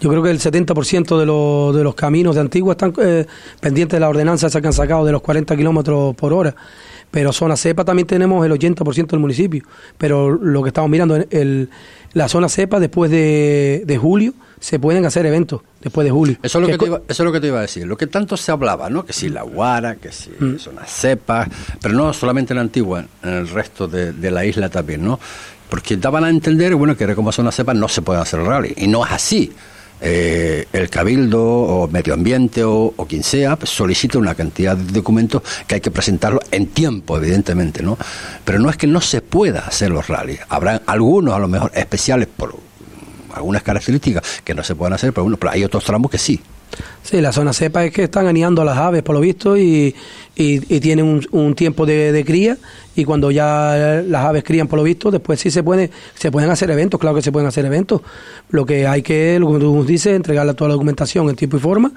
yo 0.00 0.08
creo 0.08 0.22
que 0.22 0.30
el 0.30 0.40
70% 0.40 1.18
de, 1.18 1.26
los, 1.26 1.76
de 1.76 1.84
los 1.84 1.94
caminos 1.94 2.34
de 2.34 2.40
Antigua 2.40 2.72
están 2.72 2.92
eh, 3.02 3.26
pendientes 3.60 3.96
de 3.96 4.00
la 4.00 4.08
ordenanza 4.08 4.46
esa 4.46 4.60
que 4.60 4.66
han 4.66 4.72
sacado 4.72 5.04
de 5.04 5.12
los 5.12 5.20
40 5.20 5.56
kilómetros 5.56 6.16
por 6.16 6.32
hora. 6.32 6.54
Pero 7.10 7.32
zona 7.32 7.56
cepa 7.56 7.84
también 7.84 8.06
tenemos 8.06 8.44
el 8.46 8.52
80% 8.52 9.08
del 9.08 9.20
municipio. 9.20 9.64
Pero 9.98 10.30
lo 10.30 10.62
que 10.62 10.68
estamos 10.68 10.88
mirando, 10.88 11.16
el, 11.16 11.68
la 12.12 12.28
zona 12.28 12.48
cepa 12.48 12.80
después 12.80 13.10
de, 13.10 13.82
de 13.84 13.98
julio 13.98 14.32
se 14.58 14.78
pueden 14.78 15.04
hacer 15.04 15.26
eventos 15.26 15.60
después 15.82 16.04
de 16.04 16.10
julio. 16.10 16.36
Eso 16.42 16.58
es, 16.58 16.62
lo 16.62 16.68
que 16.68 16.78
te 16.78 16.86
iba, 16.86 17.02
eso 17.08 17.22
es 17.22 17.26
lo 17.26 17.32
que 17.32 17.40
te 17.40 17.46
iba 17.48 17.58
a 17.58 17.62
decir. 17.62 17.86
Lo 17.86 17.96
que 17.96 18.06
tanto 18.06 18.36
se 18.36 18.52
hablaba, 18.52 18.88
¿no? 18.88 19.04
Que 19.04 19.12
si 19.12 19.28
la 19.28 19.42
Guara, 19.42 19.96
que 19.96 20.12
si 20.12 20.30
mm. 20.30 20.58
zona 20.58 20.86
cepa, 20.86 21.48
pero 21.82 21.94
no 21.94 22.12
solamente 22.12 22.52
en 22.52 22.60
Antigua, 22.60 23.04
en 23.22 23.30
el 23.30 23.48
resto 23.48 23.88
de, 23.88 24.12
de 24.12 24.30
la 24.30 24.44
isla 24.44 24.68
también, 24.68 25.04
¿no? 25.04 25.18
Porque 25.68 25.96
daban 25.96 26.24
a 26.24 26.30
entender, 26.30 26.74
bueno, 26.74 26.96
que 26.96 27.14
como 27.14 27.32
zona 27.32 27.52
cepa 27.52 27.74
no 27.74 27.88
se 27.88 28.02
puede 28.02 28.20
hacer 28.20 28.40
rally. 28.40 28.74
Y 28.76 28.86
no 28.86 29.04
es 29.04 29.12
así. 29.12 29.52
Eh, 30.02 30.66
el 30.72 30.88
cabildo 30.88 31.42
o 31.42 31.88
medio 31.88 32.14
ambiente 32.14 32.64
o, 32.64 32.94
quien 33.08 33.22
sea 33.22 33.56
pues, 33.56 33.70
solicita 33.70 34.18
una 34.18 34.34
cantidad 34.34 34.76
de 34.76 34.92
documentos 34.92 35.42
que 35.66 35.74
hay 35.74 35.80
que 35.80 35.90
presentarlo 35.90 36.40
en 36.50 36.68
tiempo, 36.68 37.18
evidentemente, 37.18 37.82
¿no? 37.82 37.98
Pero 38.44 38.58
no 38.58 38.70
es 38.70 38.76
que 38.76 38.86
no 38.86 39.00
se 39.00 39.20
pueda 39.20 39.60
hacer 39.60 39.90
los 39.90 40.08
rallies. 40.08 40.40
Habrá 40.48 40.82
algunos, 40.86 41.34
a 41.34 41.38
lo 41.38 41.48
mejor, 41.48 41.70
especiales 41.74 42.28
por 42.34 42.56
algunas 43.34 43.62
características 43.62 44.22
que 44.42 44.54
no 44.54 44.64
se 44.64 44.74
puedan 44.74 44.94
hacer, 44.94 45.12
pero, 45.12 45.24
bueno, 45.24 45.36
pero 45.36 45.52
hay 45.52 45.64
otros 45.64 45.84
tramos 45.84 46.10
que 46.10 46.18
sí. 46.18 46.40
Sí, 47.02 47.20
la 47.20 47.32
zona 47.32 47.52
cepa 47.52 47.84
es 47.84 47.92
que 47.92 48.04
están 48.04 48.26
aniando 48.26 48.62
a 48.62 48.64
las 48.64 48.76
aves, 48.76 49.02
por 49.02 49.14
lo 49.14 49.20
visto, 49.20 49.56
y, 49.56 49.94
y, 50.36 50.80
tienen 50.80 51.26
un, 51.30 51.54
tiempo 51.54 51.84
de, 51.84 52.22
cría, 52.24 52.56
y 52.94 53.04
cuando 53.04 53.30
ya 53.30 54.02
las 54.06 54.24
aves 54.24 54.44
crían, 54.44 54.68
por 54.68 54.78
lo 54.78 54.84
visto, 54.84 55.10
después 55.10 55.40
sí 55.40 55.50
se, 55.50 55.62
puede, 55.62 55.90
se 56.14 56.30
pueden 56.30 56.50
hacer 56.50 56.70
eventos, 56.70 57.00
claro 57.00 57.16
que 57.16 57.22
se 57.22 57.32
pueden 57.32 57.48
hacer 57.48 57.64
eventos. 57.64 58.02
Lo 58.50 58.64
que 58.64 58.86
hay 58.86 59.02
que, 59.02 59.38
lo 59.40 59.52
que 59.52 59.58
tú 59.58 59.84
dices, 59.84 60.14
entregarle 60.14 60.54
toda 60.54 60.68
la 60.68 60.74
documentación 60.74 61.28
en 61.28 61.36
tiempo 61.36 61.56
y 61.56 61.60
forma. 61.60 61.92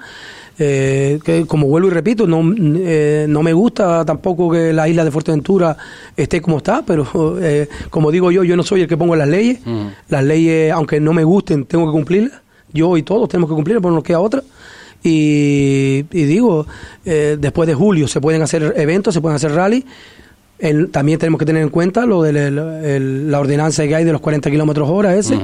Eh, 0.56 1.18
que 1.24 1.46
como 1.46 1.66
vuelvo 1.66 1.88
y 1.88 1.90
repito, 1.90 2.26
no, 2.26 2.42
eh, 2.56 3.26
no 3.28 3.42
me 3.42 3.52
gusta 3.52 4.04
tampoco 4.04 4.52
que 4.52 4.72
la 4.72 4.88
isla 4.88 5.04
de 5.04 5.10
Fuerteventura 5.10 5.76
esté 6.16 6.40
como 6.40 6.58
está, 6.58 6.84
pero 6.86 7.06
eh, 7.40 7.68
como 7.90 8.12
digo 8.12 8.30
yo, 8.30 8.44
yo 8.44 8.56
no 8.56 8.62
soy 8.62 8.82
el 8.82 8.88
que 8.88 8.96
pongo 8.96 9.16
las 9.16 9.28
leyes. 9.28 9.60
Las 10.08 10.24
leyes, 10.24 10.72
aunque 10.72 11.00
no 11.00 11.12
me 11.12 11.24
gusten, 11.24 11.64
tengo 11.66 11.86
que 11.86 11.92
cumplirlas. 11.92 12.40
Yo 12.72 12.96
y 12.96 13.02
todos 13.02 13.28
tenemos 13.28 13.48
que 13.48 13.54
cumplirlas, 13.54 13.82
pero 13.82 13.90
no 13.90 13.96
nos 13.96 14.04
queda 14.04 14.20
otra. 14.20 14.42
Y, 15.06 16.02
digo, 16.10 16.66
eh, 17.04 17.36
después 17.38 17.66
de 17.66 17.74
julio 17.74 18.08
se 18.08 18.22
pueden 18.22 18.40
hacer 18.40 18.72
eventos, 18.76 19.12
se 19.12 19.20
pueden 19.20 19.36
hacer 19.36 19.52
rally. 19.52 19.84
también 20.90 21.18
tenemos 21.18 21.38
que 21.38 21.44
tener 21.44 21.62
en 21.62 21.68
cuenta 21.68 22.06
lo 22.06 22.22
de 22.22 22.50
la, 22.50 23.38
ordenanza 23.38 23.86
que 23.86 23.94
hay 23.94 24.04
de 24.04 24.12
los 24.12 24.22
40 24.22 24.50
kilómetros 24.50 24.88
hora 24.88 25.14
ese. 25.14 25.38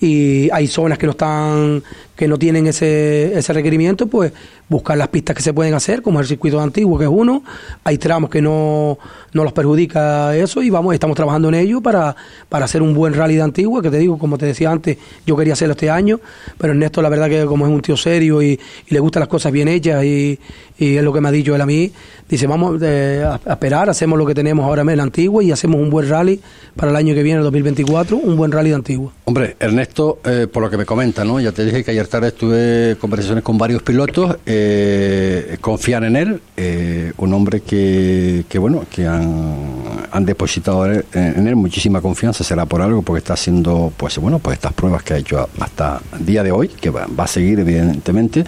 Y 0.00 0.50
hay 0.50 0.66
zonas 0.66 0.98
que 0.98 1.06
no 1.06 1.12
están 1.12 1.82
que 2.20 2.28
no 2.28 2.38
tienen 2.38 2.66
ese, 2.66 3.32
ese 3.38 3.54
requerimiento, 3.54 4.06
pues 4.06 4.30
buscar 4.68 4.98
las 4.98 5.08
pistas 5.08 5.34
que 5.34 5.42
se 5.42 5.54
pueden 5.54 5.72
hacer, 5.72 6.02
como 6.02 6.20
el 6.20 6.26
circuito 6.26 6.60
antiguo, 6.60 6.98
que 6.98 7.04
es 7.04 7.10
uno. 7.10 7.42
Hay 7.82 7.96
tramos 7.96 8.28
que 8.28 8.42
no, 8.42 8.98
no 9.32 9.42
los 9.42 9.54
perjudica 9.54 10.36
eso 10.36 10.62
y 10.62 10.68
vamos, 10.68 10.92
estamos 10.92 11.16
trabajando 11.16 11.48
en 11.48 11.54
ello 11.54 11.80
para, 11.80 12.14
para 12.50 12.66
hacer 12.66 12.82
un 12.82 12.92
buen 12.92 13.14
rally 13.14 13.36
de 13.36 13.42
Antigua, 13.42 13.80
que 13.80 13.90
te 13.90 13.96
digo, 13.96 14.18
como 14.18 14.36
te 14.36 14.44
decía 14.44 14.70
antes, 14.70 14.98
yo 15.26 15.34
quería 15.34 15.54
hacerlo 15.54 15.72
este 15.72 15.88
año, 15.88 16.20
pero 16.58 16.72
Ernesto 16.72 17.00
la 17.00 17.08
verdad 17.08 17.28
que 17.28 17.46
como 17.46 17.66
es 17.66 17.72
un 17.72 17.80
tío 17.80 17.96
serio 17.96 18.42
y, 18.42 18.60
le 18.88 19.00
gustan 19.00 19.20
las 19.20 19.28
cosas 19.28 19.50
bien 19.50 19.68
hechas 19.68 20.04
y, 20.04 20.38
es 20.78 21.02
lo 21.02 21.12
que 21.12 21.20
me 21.20 21.28
ha 21.28 21.32
dicho 21.32 21.54
él 21.54 21.60
a 21.60 21.66
mí, 21.66 21.92
dice, 22.28 22.46
vamos 22.46 22.80
eh, 22.82 23.22
a, 23.24 23.52
esperar, 23.52 23.90
hacemos 23.90 24.18
lo 24.18 24.24
que 24.24 24.34
tenemos 24.34 24.64
ahora 24.64 24.82
en 24.82 25.00
Antigua 25.00 25.42
y 25.42 25.52
hacemos 25.52 25.80
un 25.80 25.90
buen 25.90 26.08
rally 26.08 26.40
para 26.74 26.90
el 26.90 26.96
año 26.96 27.14
que 27.14 27.22
viene, 27.22 27.38
el 27.38 27.44
2024, 27.44 28.16
un 28.16 28.36
buen 28.36 28.50
rally 28.50 28.70
de 28.70 28.76
Antigua. 28.76 29.12
Hombre, 29.24 29.56
Ernesto, 29.58 29.89
eh, 30.24 30.46
por 30.50 30.62
lo 30.62 30.70
que 30.70 30.76
me 30.76 30.86
comenta, 30.86 31.24
¿no? 31.24 31.40
Ya 31.40 31.52
te 31.52 31.64
dije 31.64 31.82
que 31.84 31.90
ayer 31.90 32.06
tarde 32.06 32.32
tuve 32.32 32.96
conversaciones 33.00 33.42
con 33.42 33.58
varios 33.58 33.82
pilotos, 33.82 34.36
eh, 34.46 35.58
confían 35.60 36.04
en 36.04 36.16
él, 36.16 36.40
eh, 36.56 37.12
un 37.16 37.34
hombre 37.34 37.60
que, 37.60 38.44
que 38.48 38.58
bueno, 38.58 38.84
que 38.90 39.06
han, 39.06 39.90
depositado 40.20 40.86
en 40.86 41.48
él 41.48 41.56
muchísima 41.56 42.00
confianza, 42.02 42.44
será 42.44 42.66
por 42.66 42.82
algo, 42.82 43.00
porque 43.02 43.18
está 43.18 43.32
haciendo, 43.34 43.92
pues 43.96 44.18
bueno, 44.18 44.38
pues 44.38 44.58
estas 44.58 44.74
pruebas 44.74 45.02
que 45.02 45.14
ha 45.14 45.16
hecho 45.16 45.48
hasta 45.58 46.00
el 46.18 46.26
día 46.26 46.42
de 46.42 46.52
hoy, 46.52 46.68
que 46.68 46.90
va, 46.90 47.06
a 47.16 47.26
seguir 47.26 47.58
evidentemente, 47.60 48.44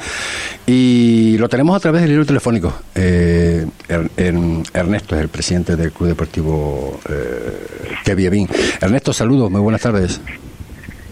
y 0.67 1.37
lo 1.39 1.49
tenemos 1.49 1.75
a 1.77 1.81
través 1.81 2.03
del 2.03 2.11
libro 2.11 2.27
telefónico. 2.27 2.73
Eh, 2.95 3.67
Ernesto 3.89 5.17
es 5.17 5.23
el 5.23 5.29
presidente 5.29 5.77
del 5.77 5.93
Club 5.93 6.11
Deportivo 6.11 7.01
eh, 7.09 8.33
Ernesto, 8.81 9.13
saludos, 9.13 9.51
muy 9.51 9.61
buenas 9.61 9.81
tardes. 9.81 10.21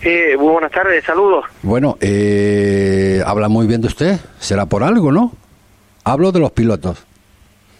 Eh, 0.02 0.36
muy 0.38 0.52
buenas 0.52 0.70
tardes, 0.70 1.04
saludos. 1.04 1.44
Bueno, 1.62 1.98
eh, 2.00 3.22
habla 3.26 3.48
muy 3.48 3.66
bien 3.66 3.80
de 3.80 3.88
usted, 3.88 4.18
será 4.38 4.66
por 4.66 4.82
algo, 4.82 5.12
¿no? 5.12 5.32
Hablo 6.04 6.32
de 6.32 6.40
los 6.40 6.52
pilotos. 6.52 7.04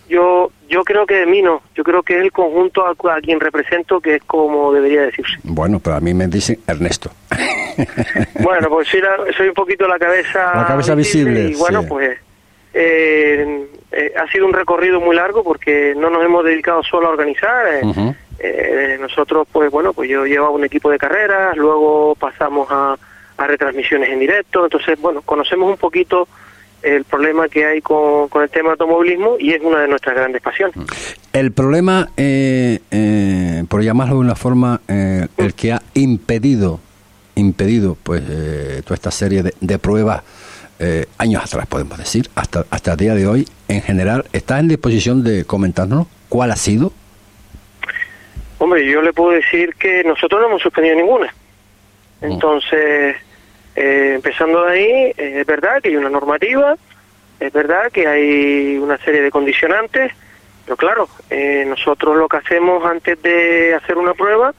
Yo 0.09 0.51
yo 0.71 0.85
creo 0.85 1.05
que 1.05 1.15
de 1.17 1.27
mí 1.27 1.43
no, 1.43 1.63
yo 1.75 1.83
creo 1.83 2.03
que 2.03 2.17
es 2.17 2.23
el 2.23 2.31
conjunto 2.31 2.87
a, 2.87 2.95
quien 3.21 3.41
represento 3.41 4.01
que 4.01 4.17
es 4.17 4.23
como 4.23 4.73
debería 4.73 5.03
decirse. 5.03 5.33
Bueno, 5.43 5.81
pero 5.81 5.97
a 5.97 6.01
mí 6.01 6.15
me 6.15 6.29
dicen 6.29 6.61
Ernesto. 6.67 7.11
bueno, 8.41 8.69
pues 8.69 8.89
soy, 8.89 9.01
soy 9.37 9.49
un 9.49 9.55
poquito 9.55 9.89
la 9.89 9.99
cabeza, 9.99 10.55
la 10.55 10.67
cabeza 10.67 10.95
visible. 10.95 11.49
y 11.49 11.55
bueno, 11.55 11.83
pues 11.89 12.19
eh, 12.73 13.67
eh, 13.91 14.13
ha 14.17 14.31
sido 14.31 14.47
un 14.47 14.53
recorrido 14.53 15.01
muy 15.01 15.17
largo 15.17 15.43
porque 15.43 15.93
no 15.97 16.09
nos 16.09 16.25
hemos 16.25 16.45
dedicado 16.45 16.85
solo 16.85 17.09
a 17.09 17.11
organizar. 17.11 17.67
Eh, 17.67 18.15
eh, 18.43 18.97
nosotros, 18.99 19.47
pues 19.53 19.71
bueno, 19.71 19.93
pues 19.93 20.09
yo 20.09 20.25
llevaba 20.25 20.51
un 20.51 20.65
equipo 20.65 20.91
de 20.91 20.99
carreras, 20.99 21.57
luego 21.57 22.15
pasamos 22.15 22.69
a, 22.71 22.97
retransmisiones 23.39 24.11
en 24.11 24.21
directo, 24.21 24.65
entonces, 24.65 25.01
bueno, 25.01 25.23
conocemos 25.23 25.71
un 25.71 25.79
poquito 25.79 26.29
el 26.83 27.05
problema 27.05 27.49
que 27.49 27.65
hay 27.65 27.81
con, 27.81 28.29
con, 28.29 28.43
el 28.43 28.51
tema 28.51 28.73
automovilismo 28.73 29.37
y 29.39 29.53
es 29.53 29.63
una 29.63 29.81
de 29.81 29.89
nuestras 29.89 30.15
grandes 30.15 30.43
pasiones. 30.43 30.77
El 31.33 31.51
problema, 31.53 32.11
eh, 32.19 32.81
eh, 32.91 33.65
por 33.67 33.83
llamarlo 33.83 34.17
de 34.17 34.21
una 34.21 34.35
forma, 34.35 34.83
el 34.89 35.55
que 35.55 35.73
ha 35.73 35.81
impedido, 35.95 36.81
impedido, 37.35 37.97
pues, 38.03 38.23
toda 38.85 38.95
esta 38.95 39.11
serie 39.11 39.43
de, 39.43 39.55
de 39.59 39.79
pruebas 39.79 40.23
años 41.17 41.43
atrás, 41.43 41.67
podemos 41.67 41.97
decir, 41.97 42.29
hasta, 42.35 42.67
hasta 42.69 42.93
el 42.93 42.99
día 42.99 43.15
de 43.15 43.27
hoy, 43.27 43.49
en 43.69 43.81
general, 43.81 44.27
¿está 44.35 44.59
en 44.59 44.69
disposición 44.69 45.25
de 45.25 45.47
comentarnos 45.47 46.09
cuál 46.29 46.51
ha 46.51 46.57
sido? 46.57 46.93
Hombre, 48.63 48.87
yo 48.87 49.01
le 49.01 49.15
puedo 49.15 49.31
decir 49.31 49.75
que 49.75 50.05
nosotros 50.05 50.39
no 50.39 50.49
hemos 50.49 50.63
suspendido 50.63 50.95
ninguna. 50.95 51.33
Mm. 52.21 52.33
Entonces, 52.33 53.17
eh, 53.75 54.13
empezando 54.17 54.67
de 54.67 54.73
ahí, 54.73 55.15
es 55.17 55.47
verdad 55.47 55.81
que 55.83 55.89
hay 55.89 55.97
una 55.97 56.11
normativa, 56.11 56.77
es 57.41 57.53
verdad 57.55 57.91
que 57.91 58.07
hay 58.07 58.77
una 58.77 58.99
serie 58.99 59.23
de 59.23 59.31
condicionantes, 59.31 60.13
pero 60.67 60.77
claro, 60.77 61.09
eh, 61.31 61.65
nosotros 61.67 62.19
lo 62.19 62.29
que 62.29 62.37
hacemos 62.37 62.85
antes 62.85 63.23
de 63.23 63.75
hacer 63.75 63.97
una 63.97 64.13
prueba, 64.13 64.53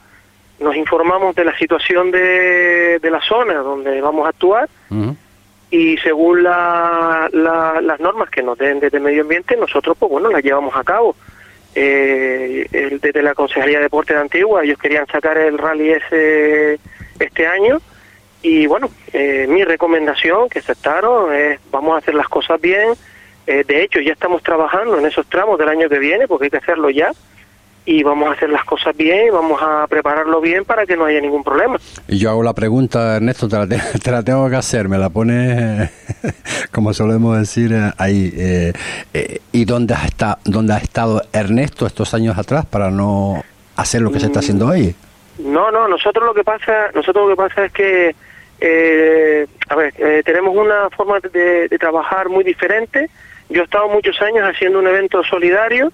nos 0.58 0.74
informamos 0.74 1.36
de 1.36 1.44
la 1.44 1.56
situación 1.56 2.10
de, 2.10 2.98
de 2.98 3.10
la 3.10 3.20
zona 3.20 3.54
donde 3.54 4.00
vamos 4.00 4.26
a 4.26 4.30
actuar 4.30 4.68
y 5.70 5.96
según 5.98 6.42
la, 6.42 7.30
las 7.32 8.00
normas 8.00 8.28
que 8.30 8.42
nos 8.42 8.58
den 8.58 8.80
desde 8.80 9.00
medio 9.00 9.22
ambiente, 9.22 9.56
nosotros 9.56 9.96
pues 9.98 10.10
bueno 10.10 10.28
las 10.28 10.42
llevamos 10.42 10.76
a 10.76 10.84
cabo. 10.84 11.14
Eh, 11.74 12.98
desde 13.00 13.22
la 13.22 13.34
Consejería 13.34 13.78
de 13.78 13.84
Deportes 13.84 14.14
de 14.14 14.22
Antigua, 14.22 14.62
ellos 14.62 14.78
querían 14.78 15.06
sacar 15.06 15.38
el 15.38 15.56
rally 15.56 15.90
ese 15.90 16.78
este 17.18 17.46
año 17.46 17.80
y 18.42 18.66
bueno, 18.66 18.90
eh, 19.12 19.46
mi 19.48 19.64
recomendación 19.64 20.48
que 20.48 20.58
aceptaron 20.58 21.32
es 21.32 21.60
vamos 21.70 21.94
a 21.94 21.98
hacer 21.98 22.14
las 22.14 22.28
cosas 22.28 22.60
bien. 22.60 22.90
Eh, 23.46 23.64
de 23.66 23.82
hecho, 23.82 24.00
ya 24.00 24.12
estamos 24.12 24.42
trabajando 24.42 24.98
en 24.98 25.06
esos 25.06 25.26
tramos 25.28 25.58
del 25.58 25.68
año 25.68 25.88
que 25.88 25.98
viene 25.98 26.26
porque 26.26 26.46
hay 26.46 26.50
que 26.50 26.56
hacerlo 26.58 26.90
ya 26.90 27.10
y 27.84 28.02
vamos 28.02 28.28
a 28.28 28.32
hacer 28.32 28.50
las 28.50 28.64
cosas 28.64 28.96
bien, 28.96 29.32
vamos 29.32 29.60
a 29.60 29.86
prepararlo 29.88 30.40
bien 30.40 30.64
para 30.64 30.86
que 30.86 30.96
no 30.96 31.04
haya 31.04 31.20
ningún 31.20 31.42
problema. 31.42 31.78
Y 32.06 32.18
yo 32.18 32.30
hago 32.30 32.42
la 32.42 32.52
pregunta, 32.52 33.16
Ernesto, 33.16 33.48
te 33.48 33.56
la, 34.10 34.22
tengo 34.24 34.48
que 34.48 34.56
hacer, 34.56 34.88
me 34.88 34.98
la 34.98 35.10
pones, 35.10 35.90
como 36.72 36.94
solemos 36.94 37.38
decir, 37.38 37.72
eh, 37.72 37.90
ahí. 37.98 38.32
Eh, 38.36 38.72
eh, 39.12 39.40
¿Y 39.50 39.64
dónde, 39.64 39.94
está, 40.04 40.38
dónde 40.44 40.74
ha 40.74 40.78
estado 40.78 41.22
Ernesto 41.32 41.86
estos 41.86 42.14
años 42.14 42.38
atrás 42.38 42.66
para 42.66 42.90
no 42.90 43.42
hacer 43.76 44.00
lo 44.00 44.12
que 44.12 44.20
se 44.20 44.26
está 44.26 44.38
mm. 44.38 44.42
haciendo 44.42 44.66
hoy? 44.68 44.94
No, 45.38 45.70
no, 45.72 45.88
nosotros 45.88 46.24
lo 46.24 46.34
que 46.34 46.44
pasa, 46.44 46.90
nosotros 46.94 47.28
lo 47.28 47.34
que 47.34 47.42
pasa 47.48 47.64
es 47.64 47.72
que, 47.72 48.14
a 49.68 49.74
ver, 49.74 50.22
tenemos 50.24 50.54
una 50.54 50.88
forma 50.90 51.18
de 51.20 51.68
trabajar 51.80 52.28
muy 52.28 52.44
diferente. 52.44 53.10
Yo 53.48 53.62
he 53.62 53.64
estado 53.64 53.88
muchos 53.88 54.20
años 54.22 54.48
haciendo 54.48 54.78
un 54.78 54.86
evento 54.86 55.24
solidario, 55.24 55.92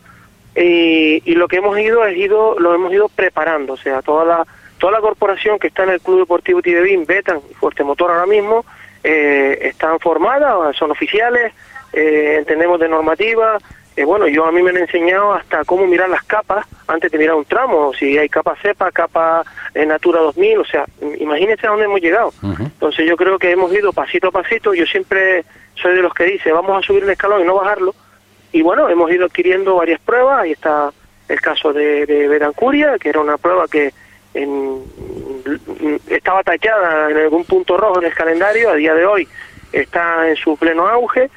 y, 0.60 1.34
lo 1.34 1.48
que 1.48 1.56
hemos 1.56 1.78
ido 1.78 2.04
es 2.04 2.16
ido 2.16 2.58
lo 2.58 2.74
hemos 2.74 2.92
ido 2.92 3.08
preparando. 3.08 3.74
O 3.74 3.76
sea 3.76 4.02
toda 4.02 4.24
la 4.24 4.46
toda 4.78 4.92
la 4.92 5.00
corporación 5.00 5.58
que 5.58 5.68
está 5.68 5.84
en 5.84 5.90
el 5.90 6.00
club 6.00 6.20
deportivo 6.20 6.62
Tidebín 6.62 7.04
Betan 7.06 7.40
y 7.50 7.54
Fuerte 7.54 7.84
Motor 7.84 8.10
ahora 8.10 8.26
mismo 8.26 8.64
eh, 9.02 9.58
están 9.62 9.98
formadas 10.00 10.76
son 10.76 10.90
oficiales 10.90 11.52
eh, 11.92 12.36
entendemos 12.38 12.78
de 12.80 12.88
normativa. 12.88 13.58
Eh, 13.96 14.04
bueno 14.04 14.28
yo 14.28 14.44
a 14.44 14.52
mí 14.52 14.62
me 14.62 14.70
han 14.70 14.78
enseñado 14.78 15.32
hasta 15.32 15.64
cómo 15.64 15.86
mirar 15.86 16.08
las 16.08 16.22
capas 16.24 16.66
antes 16.86 17.10
de 17.10 17.18
mirar 17.18 17.36
un 17.36 17.44
tramo. 17.44 17.92
Si 17.94 18.18
hay 18.18 18.28
capa 18.28 18.56
cepa 18.60 18.90
capa 18.90 19.44
Natura 19.74 20.20
2000 20.20 20.58
o 20.58 20.64
sea 20.64 20.84
imagínense 21.20 21.66
a 21.66 21.70
dónde 21.70 21.84
hemos 21.84 22.00
llegado. 22.00 22.32
Entonces 22.42 23.06
yo 23.06 23.16
creo 23.16 23.38
que 23.38 23.52
hemos 23.52 23.72
ido 23.72 23.92
pasito 23.92 24.28
a 24.28 24.32
pasito. 24.32 24.74
Yo 24.74 24.86
siempre 24.86 25.44
soy 25.80 25.94
de 25.94 26.02
los 26.02 26.14
que 26.14 26.24
dice 26.24 26.50
vamos 26.50 26.78
a 26.78 26.86
subir 26.86 27.04
el 27.04 27.10
escalón 27.10 27.42
y 27.42 27.44
no 27.44 27.54
bajarlo 27.54 27.94
y 28.58 28.62
bueno, 28.62 28.88
hemos 28.88 29.08
ido 29.12 29.26
adquiriendo 29.26 29.76
varias 29.76 30.00
pruebas, 30.00 30.40
ahí 30.40 30.50
está 30.50 30.90
el 31.28 31.40
caso 31.40 31.72
de, 31.72 32.06
de 32.06 32.26
Betancuria, 32.26 32.98
que 32.98 33.10
era 33.10 33.20
una 33.20 33.38
prueba 33.38 33.68
que 33.68 33.92
en, 34.34 34.82
estaba 36.08 36.42
tachada 36.42 37.08
en 37.08 37.18
algún 37.18 37.44
punto 37.44 37.76
rojo 37.76 38.00
en 38.00 38.06
el 38.06 38.14
calendario, 38.14 38.70
a 38.70 38.74
día 38.74 38.94
de 38.94 39.06
hoy 39.06 39.28
está 39.72 40.28
en 40.28 40.34
su 40.34 40.56
pleno 40.56 40.88
auge, 40.88 41.30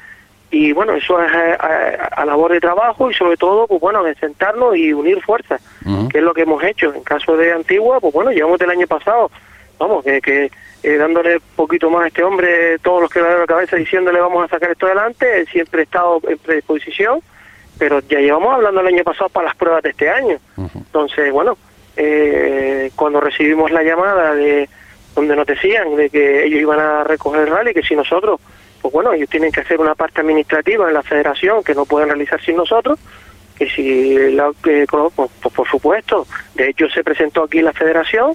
y 0.50 0.72
bueno, 0.72 0.94
eso 0.94 1.22
es 1.22 1.30
a, 1.32 2.24
labor 2.24 2.54
de 2.54 2.60
trabajo 2.60 3.08
y 3.08 3.14
sobre 3.14 3.36
todo, 3.36 3.68
pues 3.68 3.80
bueno, 3.80 4.02
de 4.02 4.16
sentarnos 4.16 4.76
y 4.76 4.92
unir 4.92 5.22
fuerzas, 5.22 5.62
que 6.10 6.18
es 6.18 6.24
lo 6.24 6.34
que 6.34 6.42
hemos 6.42 6.64
hecho. 6.64 6.92
En 6.92 7.04
caso 7.04 7.36
de 7.36 7.52
Antigua, 7.52 8.00
pues 8.00 8.12
bueno, 8.12 8.32
llevamos 8.32 8.58
del 8.58 8.70
año 8.70 8.88
pasado, 8.88 9.30
vamos, 9.78 10.04
que, 10.04 10.20
que 10.20 10.50
eh, 10.82 10.96
dándole 10.96 11.40
poquito 11.54 11.90
más 11.90 12.04
a 12.04 12.06
este 12.08 12.24
hombre 12.24 12.78
todos 12.80 13.02
los 13.02 13.10
que 13.10 13.20
le 13.20 13.28
dan 13.28 13.40
la 13.40 13.46
cabeza 13.46 13.76
diciéndole 13.76 14.20
vamos 14.20 14.44
a 14.44 14.48
sacar 14.48 14.70
esto 14.70 14.86
adelante, 14.86 15.40
él 15.40 15.48
siempre 15.48 15.82
ha 15.82 15.84
estado 15.84 16.20
en 16.28 16.38
predisposición, 16.38 17.20
pero 17.78 18.00
ya 18.00 18.18
llevamos 18.18 18.54
hablando 18.54 18.80
el 18.80 18.88
año 18.88 19.04
pasado 19.04 19.28
para 19.28 19.46
las 19.46 19.56
pruebas 19.56 19.82
de 19.82 19.90
este 19.90 20.10
año. 20.10 20.38
Entonces, 20.56 21.32
bueno, 21.32 21.56
eh, 21.96 22.90
cuando 22.96 23.20
recibimos 23.20 23.70
la 23.70 23.82
llamada 23.82 24.34
de 24.34 24.68
donde 25.14 25.36
nos 25.36 25.46
decían 25.46 25.94
de 25.94 26.10
que 26.10 26.44
ellos 26.44 26.60
iban 26.60 26.80
a 26.80 27.04
recoger 27.04 27.42
el 27.42 27.48
rally, 27.48 27.74
que 27.74 27.82
si 27.82 27.94
nosotros, 27.94 28.40
pues 28.80 28.92
bueno, 28.92 29.12
ellos 29.12 29.28
tienen 29.28 29.52
que 29.52 29.60
hacer 29.60 29.78
una 29.78 29.94
parte 29.94 30.20
administrativa 30.20 30.88
en 30.88 30.94
la 30.94 31.02
federación 31.02 31.62
que 31.62 31.74
no 31.74 31.84
pueden 31.84 32.08
realizar 32.08 32.42
sin 32.42 32.56
nosotros, 32.56 32.98
que 33.56 33.68
si 33.68 34.32
la, 34.32 34.50
pues, 34.62 34.88
pues 34.88 35.54
por 35.54 35.68
supuesto, 35.68 36.26
de 36.54 36.70
hecho 36.70 36.88
se 36.88 37.04
presentó 37.04 37.44
aquí 37.44 37.60
la 37.60 37.72
federación 37.72 38.32